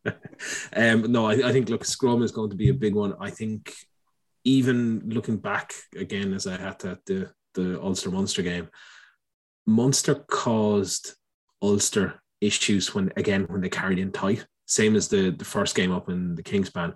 [0.76, 3.14] um, no, I, I think look, Scrum is going to be a big one.
[3.20, 3.74] I think
[4.44, 8.68] even looking back again as I had to at the the Ulster Munster game,
[9.66, 11.14] Munster caused
[11.60, 14.46] Ulster issues when again when they carried in tight.
[14.66, 16.94] Same as the the first game up in the Kingspan.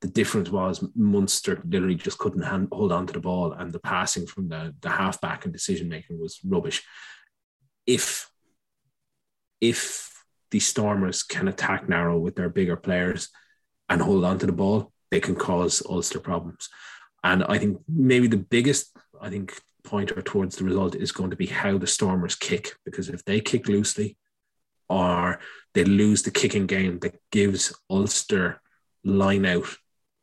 [0.00, 3.80] The difference was Munster literally just couldn't hand, hold on to the ball, and the
[3.80, 6.82] passing from the the halfback and decision making was rubbish.
[7.86, 8.30] If
[9.60, 10.08] if
[10.50, 13.28] the Stormers can attack narrow with their bigger players
[13.88, 16.68] and hold on to the ball, they can cause Ulster problems.
[17.24, 21.36] And I think maybe the biggest, I think, pointer towards the result is going to
[21.36, 22.76] be how the Stormers kick.
[22.84, 24.16] Because if they kick loosely
[24.88, 25.40] or
[25.74, 28.60] they lose the kicking game that gives Ulster
[29.04, 29.66] line out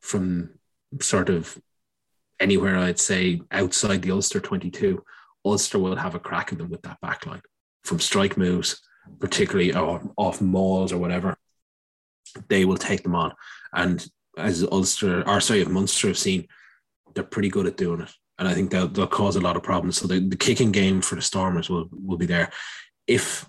[0.00, 0.50] from
[1.00, 1.58] sort of
[2.40, 5.02] anywhere, I'd say, outside the Ulster 22,
[5.44, 7.42] Ulster will have a crack at them with that back line
[7.84, 8.80] from strike moves
[9.20, 11.36] particularly off mauls or whatever,
[12.48, 13.32] they will take them on.
[13.72, 14.06] And
[14.36, 16.48] as Ulster, or sorry, if Munster have seen,
[17.14, 18.10] they're pretty good at doing it.
[18.38, 19.98] And I think they'll, they'll cause a lot of problems.
[19.98, 22.50] So the, the kicking game for the Stormers will, will be there.
[23.06, 23.48] If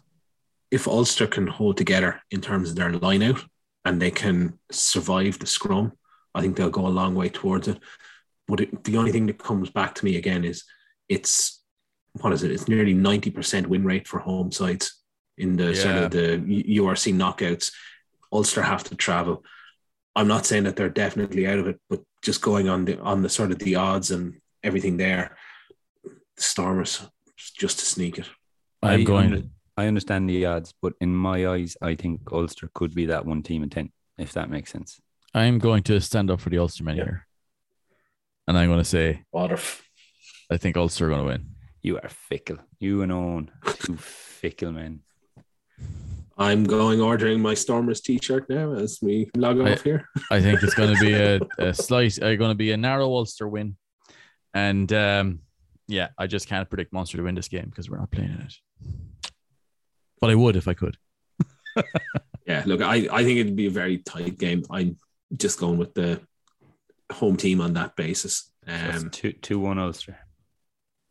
[0.71, 3.43] if Ulster can hold together in terms of their line out
[3.85, 5.93] and they can survive the scrum,
[6.35, 7.79] I think they'll go a long way towards it.
[8.47, 10.63] But it, the only thing that comes back to me again is
[11.09, 11.61] it's
[12.21, 12.51] what is it?
[12.51, 15.01] It's nearly 90% win rate for home sides
[15.37, 15.81] in the yeah.
[15.81, 16.37] sort of the
[16.77, 17.71] URC knockouts.
[18.31, 19.43] Ulster have to travel.
[20.15, 23.21] I'm not saying that they're definitely out of it, but just going on the on
[23.21, 25.37] the sort of the odds and everything there,
[26.03, 27.07] the Stormers
[27.37, 28.27] just to sneak it.
[28.81, 29.51] I'm going.
[29.77, 33.43] I understand the odds, but in my eyes, I think Ulster could be that one
[33.43, 34.99] team in ten, if that makes sense.
[35.35, 37.03] I'm going to stand up for the Ulster men yeah.
[37.03, 37.27] here,
[38.47, 39.59] and I'm going to say, Water.
[40.49, 41.49] I think Ulster are going to win.
[41.83, 42.57] You are fickle.
[42.79, 45.01] You and Owen, two fickle men.
[46.39, 50.07] I'm going ordering my Stormers t-shirt now as we log off I, here.
[50.31, 51.39] I think it's going to be a,
[51.69, 53.77] a slight, uh, going to be a narrow Ulster win,
[54.55, 55.39] and um,
[55.87, 58.41] yeah, I just can't predict Munster to win this game because we're not playing in
[58.41, 58.53] it.
[60.19, 60.97] But I would if I could.
[62.45, 64.63] yeah, look, I, I think it'd be a very tight game.
[64.69, 64.97] I'm
[65.35, 66.21] just going with the
[67.11, 68.51] home team on that basis.
[68.67, 70.17] Um, two two one Ulster.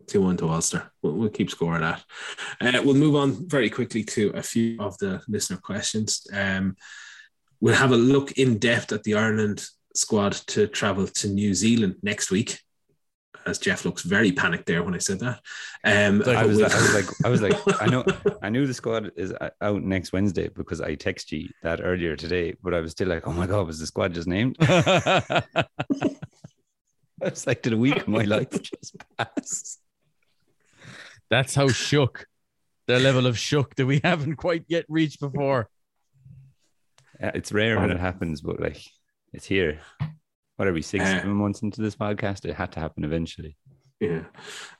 [0.06, 0.90] Two one to Ulster.
[1.02, 2.04] We'll, we'll keep score of that.
[2.60, 6.26] Uh, we'll move on very quickly to a few of the listener questions.
[6.32, 6.76] Um,
[7.60, 11.96] we'll have a look in depth at the Ireland squad to travel to New Zealand
[12.02, 12.60] next week.
[13.46, 15.40] As Jeff looks very panicked there when I said that.
[15.84, 18.04] Um, I was, I was like, I was like, I know,
[18.42, 22.56] I knew the squad is out next Wednesday because I texted you that earlier today,
[22.62, 24.56] but I was still like, oh my god, was the squad just named?
[24.60, 25.64] I
[27.22, 29.78] was like, did a week of my life just pass?
[31.30, 32.26] That's how shook
[32.86, 35.68] the level of shook that we haven't quite yet reached before.
[37.20, 38.82] Yeah, it's rare when it happens, but like
[39.32, 39.80] it's here.
[40.56, 42.44] What are we six, uh, seven months into this podcast?
[42.44, 43.56] It had to happen eventually.
[44.00, 44.24] Yeah.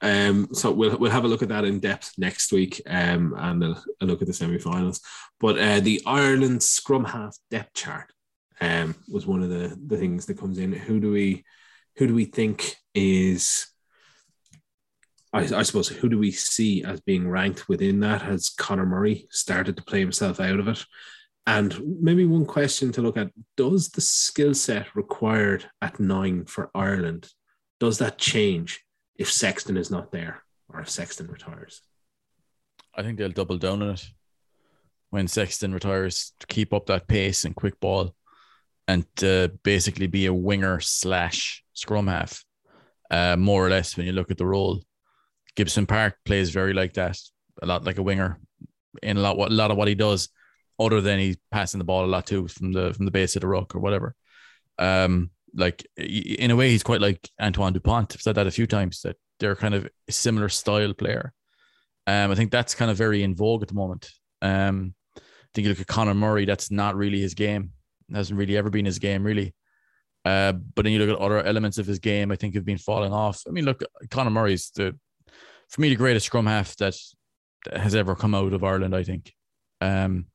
[0.03, 3.63] Um, so we'll we'll have a look at that in depth next week, um, and
[3.65, 5.01] a, a look at the semi-finals.
[5.41, 8.13] But uh, the Ireland scrum half depth chart
[8.61, 10.73] um, was one of the the things that comes in.
[10.73, 11.45] Who do we
[11.97, 13.69] who do we think is
[15.33, 18.23] I, I, suppose who do we see as being ranked within that?
[18.23, 20.85] Has Conor Murray started to play himself out of it?
[21.47, 26.71] And maybe one question to look at does the skill set required at nine for
[26.75, 27.29] Ireland,
[27.79, 31.83] does that change if Sexton is not there or if Sexton retires?
[32.95, 34.05] I think they'll double down on it
[35.11, 38.15] when Sexton retires to keep up that pace and quick ball
[38.89, 42.45] and to basically be a winger slash scrum half,
[43.11, 44.83] uh, more or less when you look at the role.
[45.55, 47.19] Gibson Park plays very like that,
[47.63, 48.41] a lot like a winger
[49.03, 50.29] in a lot, a lot of what he does
[50.79, 53.41] other than he's passing the ball a lot too from the from the base of
[53.41, 54.15] the rock or whatever.
[54.79, 58.15] Um, like in a way, he's quite like Antoine Dupont.
[58.15, 61.33] I've said that a few times that they're kind of a similar style player.
[62.07, 64.11] Um, I think that's kind of very in vogue at the moment.
[64.43, 65.21] Um, I
[65.55, 67.71] think you look at Conor Murray, that's not really his game.
[68.11, 69.55] It hasn't really ever been his game, really.
[70.25, 72.79] Uh, but then you look at other elements of his game, I think have been
[72.79, 73.43] falling off.
[73.49, 74.97] I mean, look, Conor Murray's the,
[75.69, 76.97] for me, the greatest scrum half that
[77.73, 78.95] has ever come out of Ireland.
[78.95, 79.33] I think.
[79.81, 80.27] Um,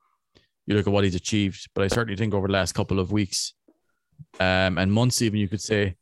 [0.66, 1.68] you look at what he's achieved.
[1.74, 3.54] But I certainly think over the last couple of weeks
[4.40, 5.96] um, and months, even you could say,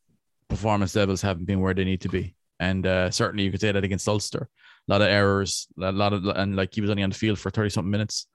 [0.48, 2.34] performance levels haven't been where they need to be.
[2.58, 4.48] And uh, certainly you could say that against Ulster.
[4.88, 7.38] A lot of errors, a lot of, and like he was only on the field
[7.38, 8.26] for 30 something minutes,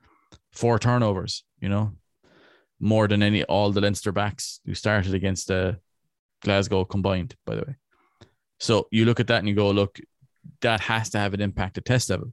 [0.51, 1.93] four turnovers, you know,
[2.79, 5.73] more than any, all the Leinster backs who started against uh,
[6.41, 7.75] Glasgow combined, by the way.
[8.59, 9.99] So you look at that and you go, look,
[10.61, 12.31] that has to have an impact at test level,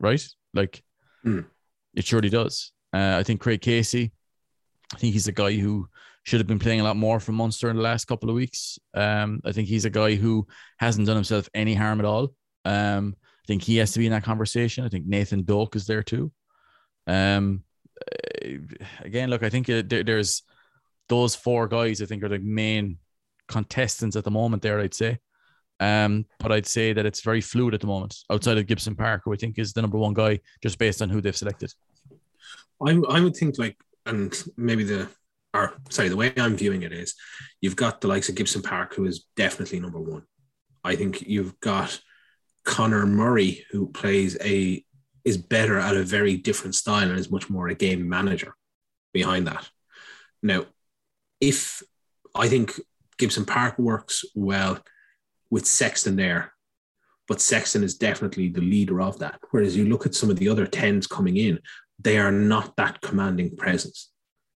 [0.00, 0.24] right?
[0.54, 0.82] Like,
[1.24, 1.44] mm.
[1.94, 2.72] It surely does.
[2.92, 4.12] Uh, I think Craig Casey,
[4.94, 5.88] I think he's a guy who
[6.24, 8.78] should have been playing a lot more for Munster in the last couple of weeks.
[8.94, 10.46] Um, I think he's a guy who
[10.78, 12.32] hasn't done himself any harm at all.
[12.64, 14.84] Um, I think he has to be in that conversation.
[14.84, 16.32] I think Nathan Doak is there too.
[17.06, 17.62] Um,
[18.00, 18.48] uh,
[19.00, 20.42] again, look, I think uh, there, there's
[21.08, 22.00] those four guys.
[22.00, 22.98] I think are the main
[23.46, 24.62] contestants at the moment.
[24.62, 25.18] There, I'd say.
[25.80, 29.22] Um, but I'd say that it's very fluid at the moment outside of Gibson Park,
[29.24, 31.72] who I think is the number one guy just based on who they've selected.
[32.84, 33.76] I, I would think like,
[34.06, 35.08] and maybe the,
[35.52, 37.14] or sorry, the way I'm viewing it is
[37.60, 40.22] you've got the likes of Gibson Park, who is definitely number one.
[40.84, 42.00] I think you've got
[42.64, 44.84] Conor Murray, who plays a,
[45.24, 48.54] is better at a very different style and is much more a game manager
[49.12, 49.68] behind that.
[50.42, 50.66] Now,
[51.40, 51.82] if
[52.34, 52.78] I think
[53.16, 54.80] Gibson Park works well
[55.54, 56.52] with Sexton there,
[57.28, 59.38] but Sexton is definitely the leader of that.
[59.52, 61.60] Whereas you look at some of the other tens coming in,
[62.00, 64.10] they are not that commanding presence.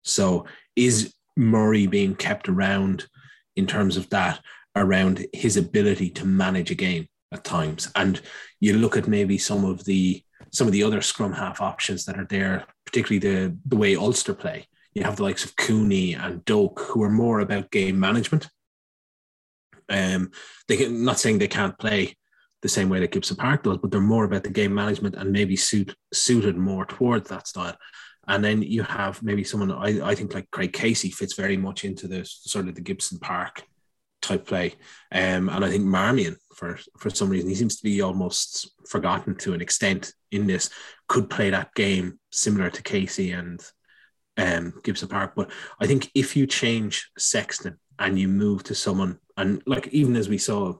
[0.04, 0.46] So
[0.76, 3.08] is Murray being kept around
[3.56, 4.40] in terms of that,
[4.76, 7.90] around his ability to manage a game at times?
[7.96, 8.20] And
[8.60, 10.22] you look at maybe some of the
[10.52, 14.32] some of the other scrum half options that are there, particularly the the way Ulster
[14.32, 14.68] play.
[14.92, 18.48] You have the likes of Cooney and Doak, who are more about game management
[19.88, 20.30] um,
[20.68, 22.16] they can not saying they can't play
[22.62, 25.30] the same way that Gibson Park does, but they're more about the game management and
[25.30, 27.76] maybe suit suited more towards that style.
[28.26, 31.84] And then you have maybe someone I, I think like Craig Casey fits very much
[31.84, 33.64] into the sort of the Gibson Park
[34.22, 34.74] type play.
[35.12, 39.36] Um, and I think Marmion, for for some reason, he seems to be almost forgotten
[39.36, 40.70] to an extent in this,
[41.06, 43.60] could play that game similar to Casey and
[44.36, 45.32] um, Gibson Park.
[45.36, 45.50] But
[45.80, 50.28] I think if you change Sexton and you move to someone, and like even as
[50.28, 50.74] we saw,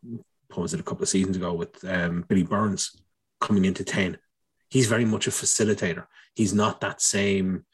[0.57, 3.01] was it a couple of seasons ago with um, Billy Burns
[3.41, 4.19] coming into 10,
[4.69, 6.07] he's very much a facilitator.
[6.35, 7.65] He's not that same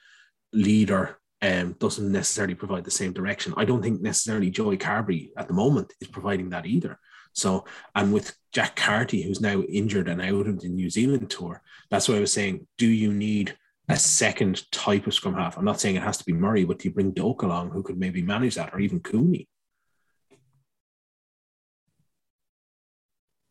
[0.52, 3.55] leader um, doesn't necessarily provide the same direction.
[3.57, 6.98] I don't think necessarily Joey Carbery at the moment is providing that either.
[7.32, 11.62] So, and with Jack Carty, who's now injured and out of the New Zealand tour,
[11.90, 13.57] that's why I was saying, do you need
[13.90, 15.56] a second type of scrum half?
[15.56, 17.98] I'm not saying it has to be Murray, but you bring Doak along who could
[17.98, 19.48] maybe manage that, or even Cooney?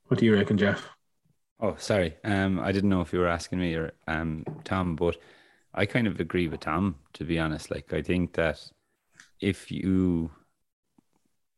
[0.07, 0.89] What do you reckon, Jeff?
[1.59, 2.15] Oh, sorry.
[2.23, 5.17] Um, I didn't know if you were asking me or um Tom, but
[5.73, 7.69] I kind of agree with Tom, to be honest.
[7.69, 8.59] Like I think that
[9.39, 10.31] if you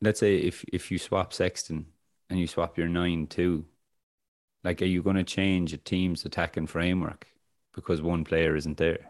[0.02, 1.86] let's say if if you swap Sexton
[2.30, 3.66] and you swap your nine too,
[4.64, 7.28] like are you gonna change a team's attacking framework
[7.74, 9.10] because one player isn't there?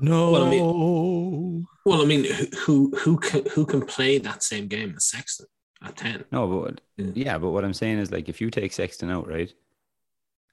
[0.00, 0.30] No.
[0.30, 2.24] Well, I Well, I mean,
[2.64, 5.46] who who can who can play that same game as Sexton
[5.82, 6.24] at ten?
[6.30, 7.12] No, but Yeah.
[7.14, 9.52] yeah, but what I'm saying is like if you take Sexton out, right?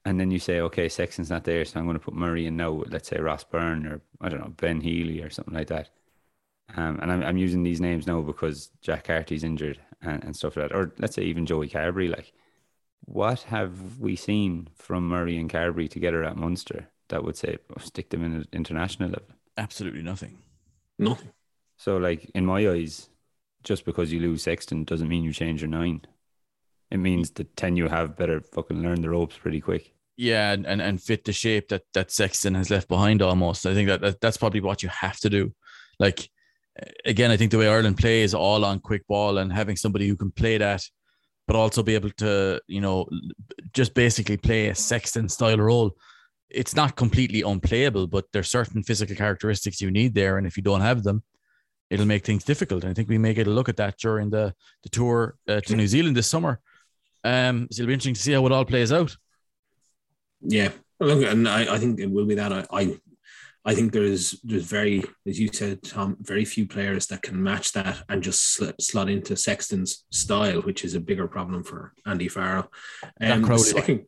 [0.04, 2.56] And then you say, okay, Sexton's not there, so I'm going to put Murray in
[2.56, 2.70] now.
[2.72, 5.90] with, Let's say Ross Byrne or I don't know Ben Healy or something like that.
[6.76, 10.56] Um, and I'm I'm using these names now because Jack Carty's injured and, and stuff
[10.56, 10.76] like that.
[10.76, 12.10] Or let's say even Joey Carbery.
[12.10, 12.32] Like,
[13.04, 17.80] what have we seen from Murray and Carbery together at Munster that would say oh,
[17.80, 19.28] stick them in an international level?
[19.56, 20.38] Absolutely nothing.
[20.98, 21.04] Hmm.
[21.04, 21.32] Nothing.
[21.76, 23.08] So, like in my eyes,
[23.62, 26.02] just because you lose Sexton doesn't mean you change your nine.
[26.90, 29.92] It means the ten you have better fucking learn the ropes pretty quick.
[30.16, 33.66] Yeah, and, and, and fit the shape that that Sexton has left behind almost.
[33.66, 35.52] I think that, that that's probably what you have to do.
[35.98, 36.30] Like
[37.04, 40.16] again, I think the way Ireland plays all on quick ball and having somebody who
[40.16, 40.82] can play that,
[41.46, 43.06] but also be able to, you know,
[43.72, 45.96] just basically play a Sexton style role.
[46.50, 50.62] It's not completely unplayable, but there's certain physical characteristics you need there, and if you
[50.62, 51.22] don't have them,
[51.90, 52.82] it'll make things difficult.
[52.82, 55.60] And I think we may get a look at that during the the tour uh,
[55.60, 56.60] to New Zealand this summer.
[57.24, 59.16] Um, so it'll be interesting to see how it all plays out.
[60.40, 60.70] Yeah,
[61.00, 62.52] look, and I, I think it will be that.
[62.52, 62.96] I, I,
[63.68, 67.72] I think there's there's very, as you said, Tom, very few players that can match
[67.72, 72.28] that and just slot, slot into Sexton's style, which is a bigger problem for Andy
[72.28, 72.70] Farrell.
[73.18, 73.62] That the Crowley.
[73.64, 74.06] second,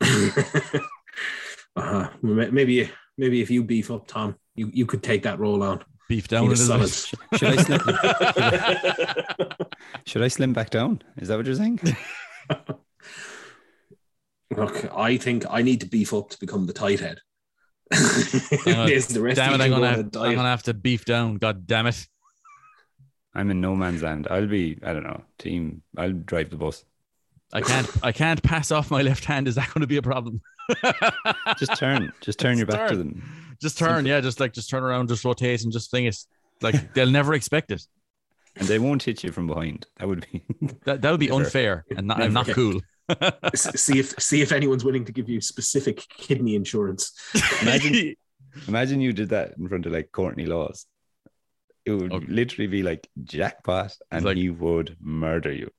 [1.76, 5.84] uh, maybe maybe if you beef up Tom, you, you could take that role on.
[6.08, 7.38] Beef down a Need a little solid- bit.
[7.38, 9.56] Should I slim?
[10.06, 11.02] should I slim back down?
[11.18, 11.78] Is that what you're saying?
[14.56, 17.20] Look, I think I need to beef up to become the tight head.
[17.92, 18.86] On.
[18.86, 21.36] There's the rest Damn it, I'm gonna, have, a I'm gonna have to beef down.
[21.36, 22.06] God damn it.
[23.34, 24.26] I'm in no man's land.
[24.30, 24.78] I'll be.
[24.82, 25.22] I don't know.
[25.38, 25.82] Team.
[25.96, 26.84] I'll drive the bus.
[27.52, 29.48] I can't I can't pass off my left hand.
[29.48, 30.40] Is that going to be a problem?
[31.58, 32.12] Just turn.
[32.20, 33.22] Just turn your Just back to them.
[33.60, 36.16] Just turn, yeah, just like just turn around, just rotate and just fling it.
[36.62, 37.82] Like they'll never expect it.
[38.54, 39.84] and they won't hit you from behind.
[39.96, 40.44] That would be.
[40.84, 41.40] That that would be Never.
[41.44, 42.80] unfair and not and not cool.
[43.54, 47.12] S- see if see if anyone's willing to give you specific kidney insurance.
[47.62, 48.14] Imagine-
[48.68, 50.86] Imagine you did that in front of like Courtney Lawes.
[51.84, 52.26] It would Okay.
[52.28, 55.70] literally be like jackpot, and like- he would murder you.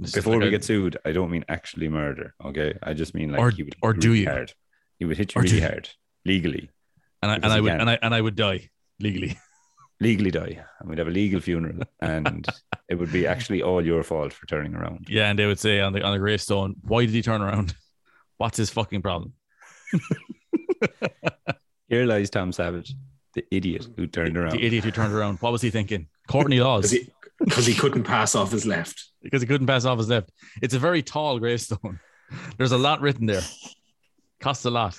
[0.00, 2.34] Before like we a- get sued, I don't mean actually murder.
[2.44, 4.26] Okay, I just mean like Or- he would or do you?
[4.28, 4.52] hard.
[4.98, 5.68] He would hit you Or do really you?
[5.68, 5.88] hard
[6.24, 6.70] legally,
[7.22, 7.80] and I, and I would can.
[7.80, 8.70] and I and I would die
[9.00, 9.38] legally.
[10.02, 12.44] Legally die, and we'd have a legal funeral, and
[12.88, 15.06] it would be actually all your fault for turning around.
[15.08, 17.74] Yeah, and they would say on the on the gravestone, why did he turn around?
[18.38, 19.34] What's his fucking problem?
[21.88, 22.94] Here lies Tom Savage,
[23.34, 24.52] the idiot who turned around.
[24.56, 25.38] The idiot who turned around.
[25.40, 26.08] What was he thinking?
[26.26, 26.90] Courtney Lawes.
[26.90, 27.12] Because he,
[27.50, 29.04] 'cause he couldn't pass off his left.
[29.22, 30.30] because he couldn't pass off his left.
[30.62, 32.00] It's a very tall gravestone.
[32.56, 33.42] There's a lot written there.
[34.40, 34.98] Costs a lot.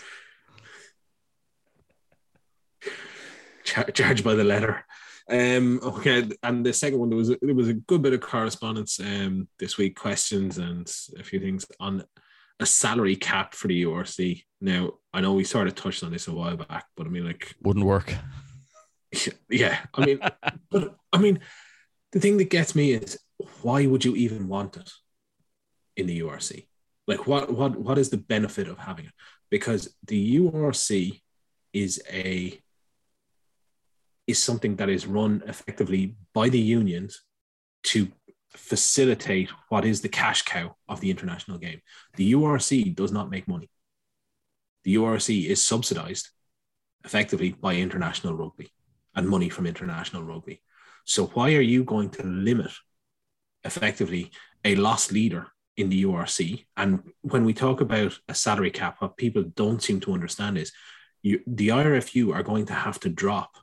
[3.63, 4.85] Char- charged by the letter.
[5.33, 8.21] Um, okay, and the second one there was a, there was a good bit of
[8.21, 10.87] correspondence um this week, questions and
[11.19, 12.03] a few things on
[12.59, 14.43] a salary cap for the URC.
[14.61, 17.25] Now I know we sort of touched on this a while back, but I mean,
[17.25, 18.13] like, Wouldn't work.
[19.49, 20.19] yeah, I mean,
[20.69, 21.39] but I mean,
[22.11, 23.17] the thing that gets me is
[23.63, 24.91] why would you even want it
[25.97, 26.67] in the URC?
[27.07, 29.13] Like, what what what is the benefit of having it?
[29.49, 31.21] Because the URC
[31.73, 32.61] is a
[34.27, 37.21] is something that is run effectively by the unions
[37.83, 38.07] to
[38.55, 41.81] facilitate what is the cash cow of the international game.
[42.15, 43.69] The URC does not make money.
[44.83, 46.29] The URC is subsidized
[47.03, 48.71] effectively by international rugby
[49.15, 50.61] and money from international rugby.
[51.05, 52.71] So why are you going to limit
[53.63, 54.31] effectively
[54.63, 56.65] a lost leader in the URC?
[56.77, 60.71] And when we talk about a salary cap, what people don't seem to understand is
[61.21, 63.57] you, the IRFU are going to have to drop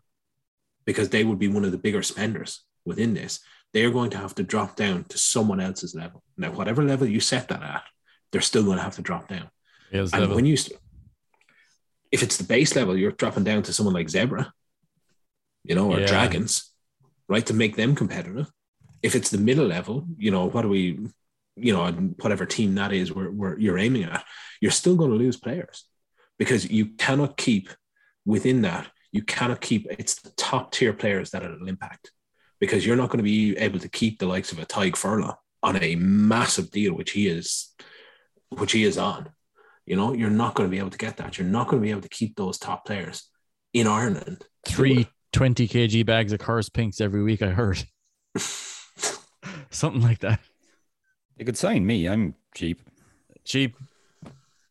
[0.91, 3.39] because they would be one of the bigger spenders within this.
[3.73, 6.21] They are going to have to drop down to someone else's level.
[6.37, 7.85] Now, whatever level you set that at,
[8.33, 9.49] they're still going to have to drop down.
[9.93, 10.35] It's And level.
[10.35, 10.57] when you,
[12.11, 14.51] if it's the base level, you're dropping down to someone like Zebre,
[15.63, 16.07] you know, or Yeah.
[16.07, 16.53] Dragons,
[17.29, 18.51] right, to make them competitive.
[19.01, 20.99] If it's the middle level, you know, what do we,
[21.57, 21.87] you know,
[22.23, 24.25] whatever team that is where, where you're aiming at,
[24.61, 25.85] you're still going to lose players
[26.41, 27.69] because you cannot keep
[28.27, 32.13] within that, you cannot keep it's the top tier players that it'll impact
[32.61, 35.35] because you're not going to be able to keep the likes of a Tadhg Furlong
[35.63, 37.75] on a massive deal, which he is,
[38.51, 39.31] which he is on.
[39.87, 41.39] You know, you're not going to be able to get that.
[41.39, 43.29] You're not going to be able to keep those top players
[43.73, 44.45] in Ireland.
[44.67, 47.85] Three 20 kg bags of Cars Pinks every week, I heard.
[49.71, 50.41] Something like that.
[51.37, 52.07] They could sign me.
[52.07, 52.83] I'm cheap.
[53.45, 53.77] Cheap.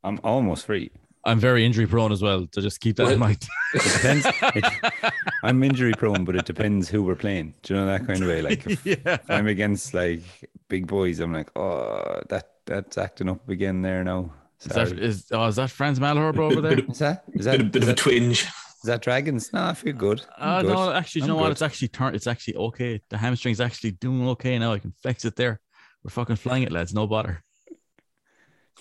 [0.04, 0.92] I'm almost free.
[1.30, 3.48] I'm very injury prone as well, so just keep that Well- in mind.
[3.74, 4.26] It depends.
[4.56, 7.54] it, I'm injury prone, but it depends who we're playing.
[7.62, 8.42] Do you know that kind of way?
[8.42, 8.96] Like if, yeah.
[9.06, 10.22] if I'm against like
[10.70, 14.34] big boys, I'm like, oh, that that's acting up again there now.
[14.62, 16.76] Is that, is, oh, is that Frans Malhor bro, over there?
[16.78, 18.42] Bit of- Is that is that, of- bit is of a twinge.
[18.42, 19.54] is that dragons?
[19.54, 20.26] No, I feel good.
[20.38, 20.74] Uh, good.
[20.74, 21.52] no, actually, you I'm know what?
[21.52, 22.16] It's actually turned.
[22.16, 23.02] It's actually okay.
[23.10, 24.74] The hamstring's actually doing okay now.
[24.74, 25.60] I can flex it there.
[26.04, 26.92] We're fucking flying it, lads.
[26.94, 27.44] No bother.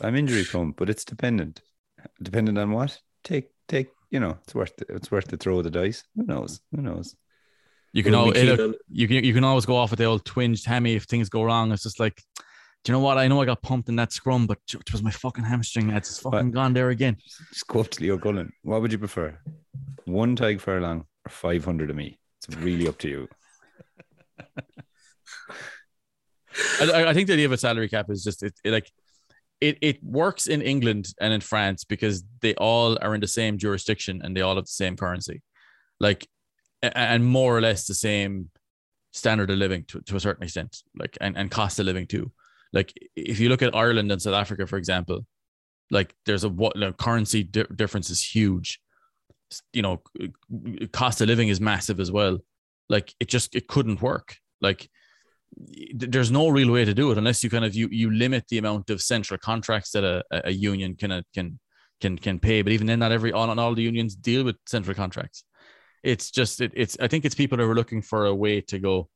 [0.00, 1.60] I'm injury prone, but it's dependent.
[2.22, 2.98] Dependent on what?
[3.24, 3.88] Take take.
[4.10, 4.88] You know, it's worth it.
[4.90, 6.04] It's worth the throw of the dice.
[6.16, 6.60] Who knows?
[6.74, 7.14] Who knows?
[7.92, 9.90] You can Will all, we keep look, on- you can you can always go off
[9.90, 11.72] with the old twinged hammy if things go wrong.
[11.72, 12.16] It's just like,
[12.84, 13.18] do you know what?
[13.18, 15.88] I know I got pumped in that scrum, but it was my fucking hamstring.
[15.88, 16.54] Lads, it's fucking What?
[16.54, 17.16] gone there again.
[17.52, 18.52] Just go up to Leo Cullen.
[18.62, 19.38] What would you prefer?
[20.04, 22.18] One Tadhg Furlong or 500 of me?
[22.46, 23.28] It's really up to you.
[26.80, 28.90] I, I- I think the idea of a salary cap is just it, it like
[29.60, 33.58] it it works in England and in France because they all are in the same
[33.58, 35.42] jurisdiction and they all have the same currency,
[36.00, 36.26] like
[36.82, 38.50] and more or less the same
[39.12, 42.30] standard of living to, to a certain extent, like and, and cost of living too.
[42.72, 45.26] Like if you look at Ireland and South Africa, for example,
[45.90, 48.80] like there's a what the currency di- difference is huge.
[49.72, 50.02] You know,
[50.92, 52.38] cost of living is massive as well.
[52.88, 54.36] Like it just it couldn't work.
[54.60, 54.88] Like
[55.94, 58.58] there's no real way to do it unless you kind of you you limit the
[58.58, 61.58] amount of central contracts that a, a union can uh, can
[62.00, 62.62] can can pay.
[62.62, 65.44] But even then, not every not all the unions deal with central contracts.
[66.02, 68.78] It's just it, it's I think it's people who are looking for a way to
[68.78, 69.08] go.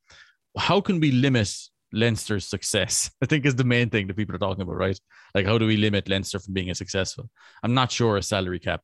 [0.56, 1.54] How can we limit
[1.92, 3.10] Leinster's success?
[3.22, 4.98] I think is the main thing that people are talking about, right?
[5.34, 7.30] Like how do we limit Leinster from being a successful?
[7.62, 8.80] I'm not sure a salary cap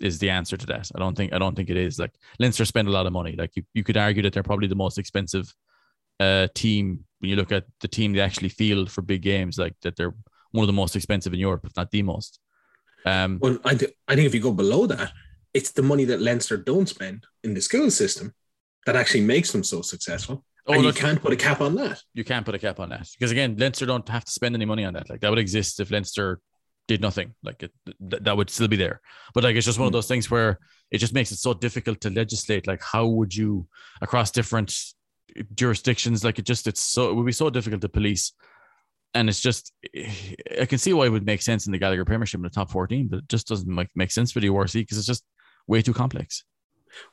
[0.00, 0.90] is the answer to that.
[0.94, 1.98] I don't think I don't think it is.
[1.98, 3.36] Like Leinster spend a lot of money.
[3.36, 5.52] Like you, you could argue that they're probably the most expensive
[6.20, 9.74] uh team when you look at the team they actually field for big games, like
[9.82, 10.14] that they're
[10.52, 12.38] one of the most expensive in Europe, if not the most.
[13.06, 15.12] Um Well, I, th- I think if you go below that,
[15.52, 18.32] it's the money that Leinster don't spend in the school system
[18.86, 20.44] that actually makes them so successful.
[20.66, 22.02] oh, and you can't put a cap on that.
[22.14, 24.64] you can't put a cap on that because again, Leinster don't have to spend any
[24.66, 25.08] money on that.
[25.10, 26.40] Like that would exist if Leinster
[26.86, 27.34] did nothing.
[27.42, 27.72] Like it,
[28.10, 29.00] th- that would still be there.
[29.34, 29.98] But like it's just one of Hmm.
[29.98, 30.58] those things where
[30.90, 32.66] it just makes it so difficult to legislate.
[32.66, 33.66] Like how would you
[34.00, 34.70] across different
[35.54, 36.24] jurisdictions?
[36.24, 38.32] Like it just it's so it would be so difficult to police.
[39.14, 39.72] And it's just
[40.60, 42.70] I can see why it would make sense in the Gallagher Premiership in the top
[42.70, 45.24] fourteen, but it just doesn't make, make sense for the URC because it's just
[45.66, 46.44] way too complex.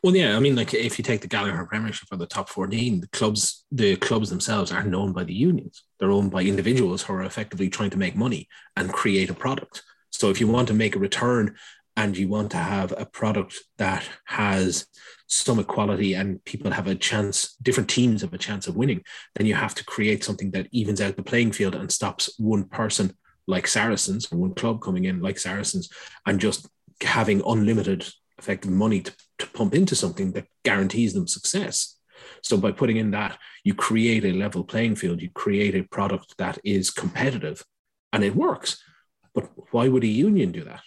[0.03, 3.01] Well, yeah, I mean, like if you take the Gallagher Premiership or the top 14,
[3.01, 5.83] the clubs, the clubs themselves aren't owned by the unions.
[5.99, 9.83] They're owned by individuals who are effectively trying to make money and create a product.
[10.11, 11.55] So if you want to make a return
[11.97, 14.87] and you want to have a product that has
[15.27, 19.03] some equality and people have a chance, different teams have a chance of winning,
[19.35, 22.63] then you have to create something that evens out the playing field and stops one
[22.65, 23.15] person
[23.47, 25.89] like Saracens one club coming in like Saracens
[26.25, 26.67] and just
[27.01, 28.07] having unlimited
[28.37, 31.97] effective money to, to pump into something that guarantees them success.
[32.43, 36.35] So by putting in that, you create a level playing field, you create a product
[36.37, 37.63] that is competitive
[38.13, 38.81] and it works.
[39.33, 40.81] But why would a union do that?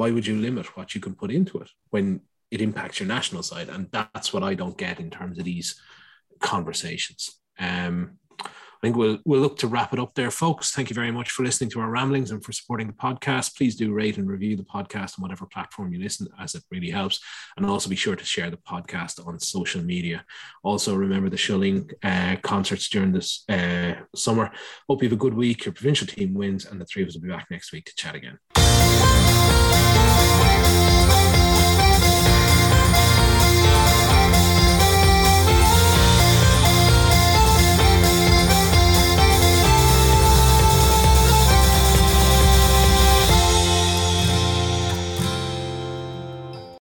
[0.00, 3.42] Why would you limit what you can put into it when it impacts your national
[3.42, 3.68] side?
[3.68, 5.78] And that's what I don't get in terms of these
[6.38, 7.38] conversations.
[7.58, 10.70] Um, I think we'll we'll look to wrap it up there, folks.
[10.70, 13.58] Thank you very much for listening to our ramblings and for supporting the podcast.
[13.58, 16.88] Please do rate and review the podcast on whatever platform you listen, as it really
[16.88, 17.20] helps.
[17.58, 20.24] And also be sure to share the podcast on social media.
[20.62, 24.50] Also, remember the Shilling uh, concerts during this uh, summer.
[24.88, 25.66] Hope you have a good week.
[25.66, 27.94] Your provincial team wins, and the three of us will be back next week to
[27.94, 28.38] chat again.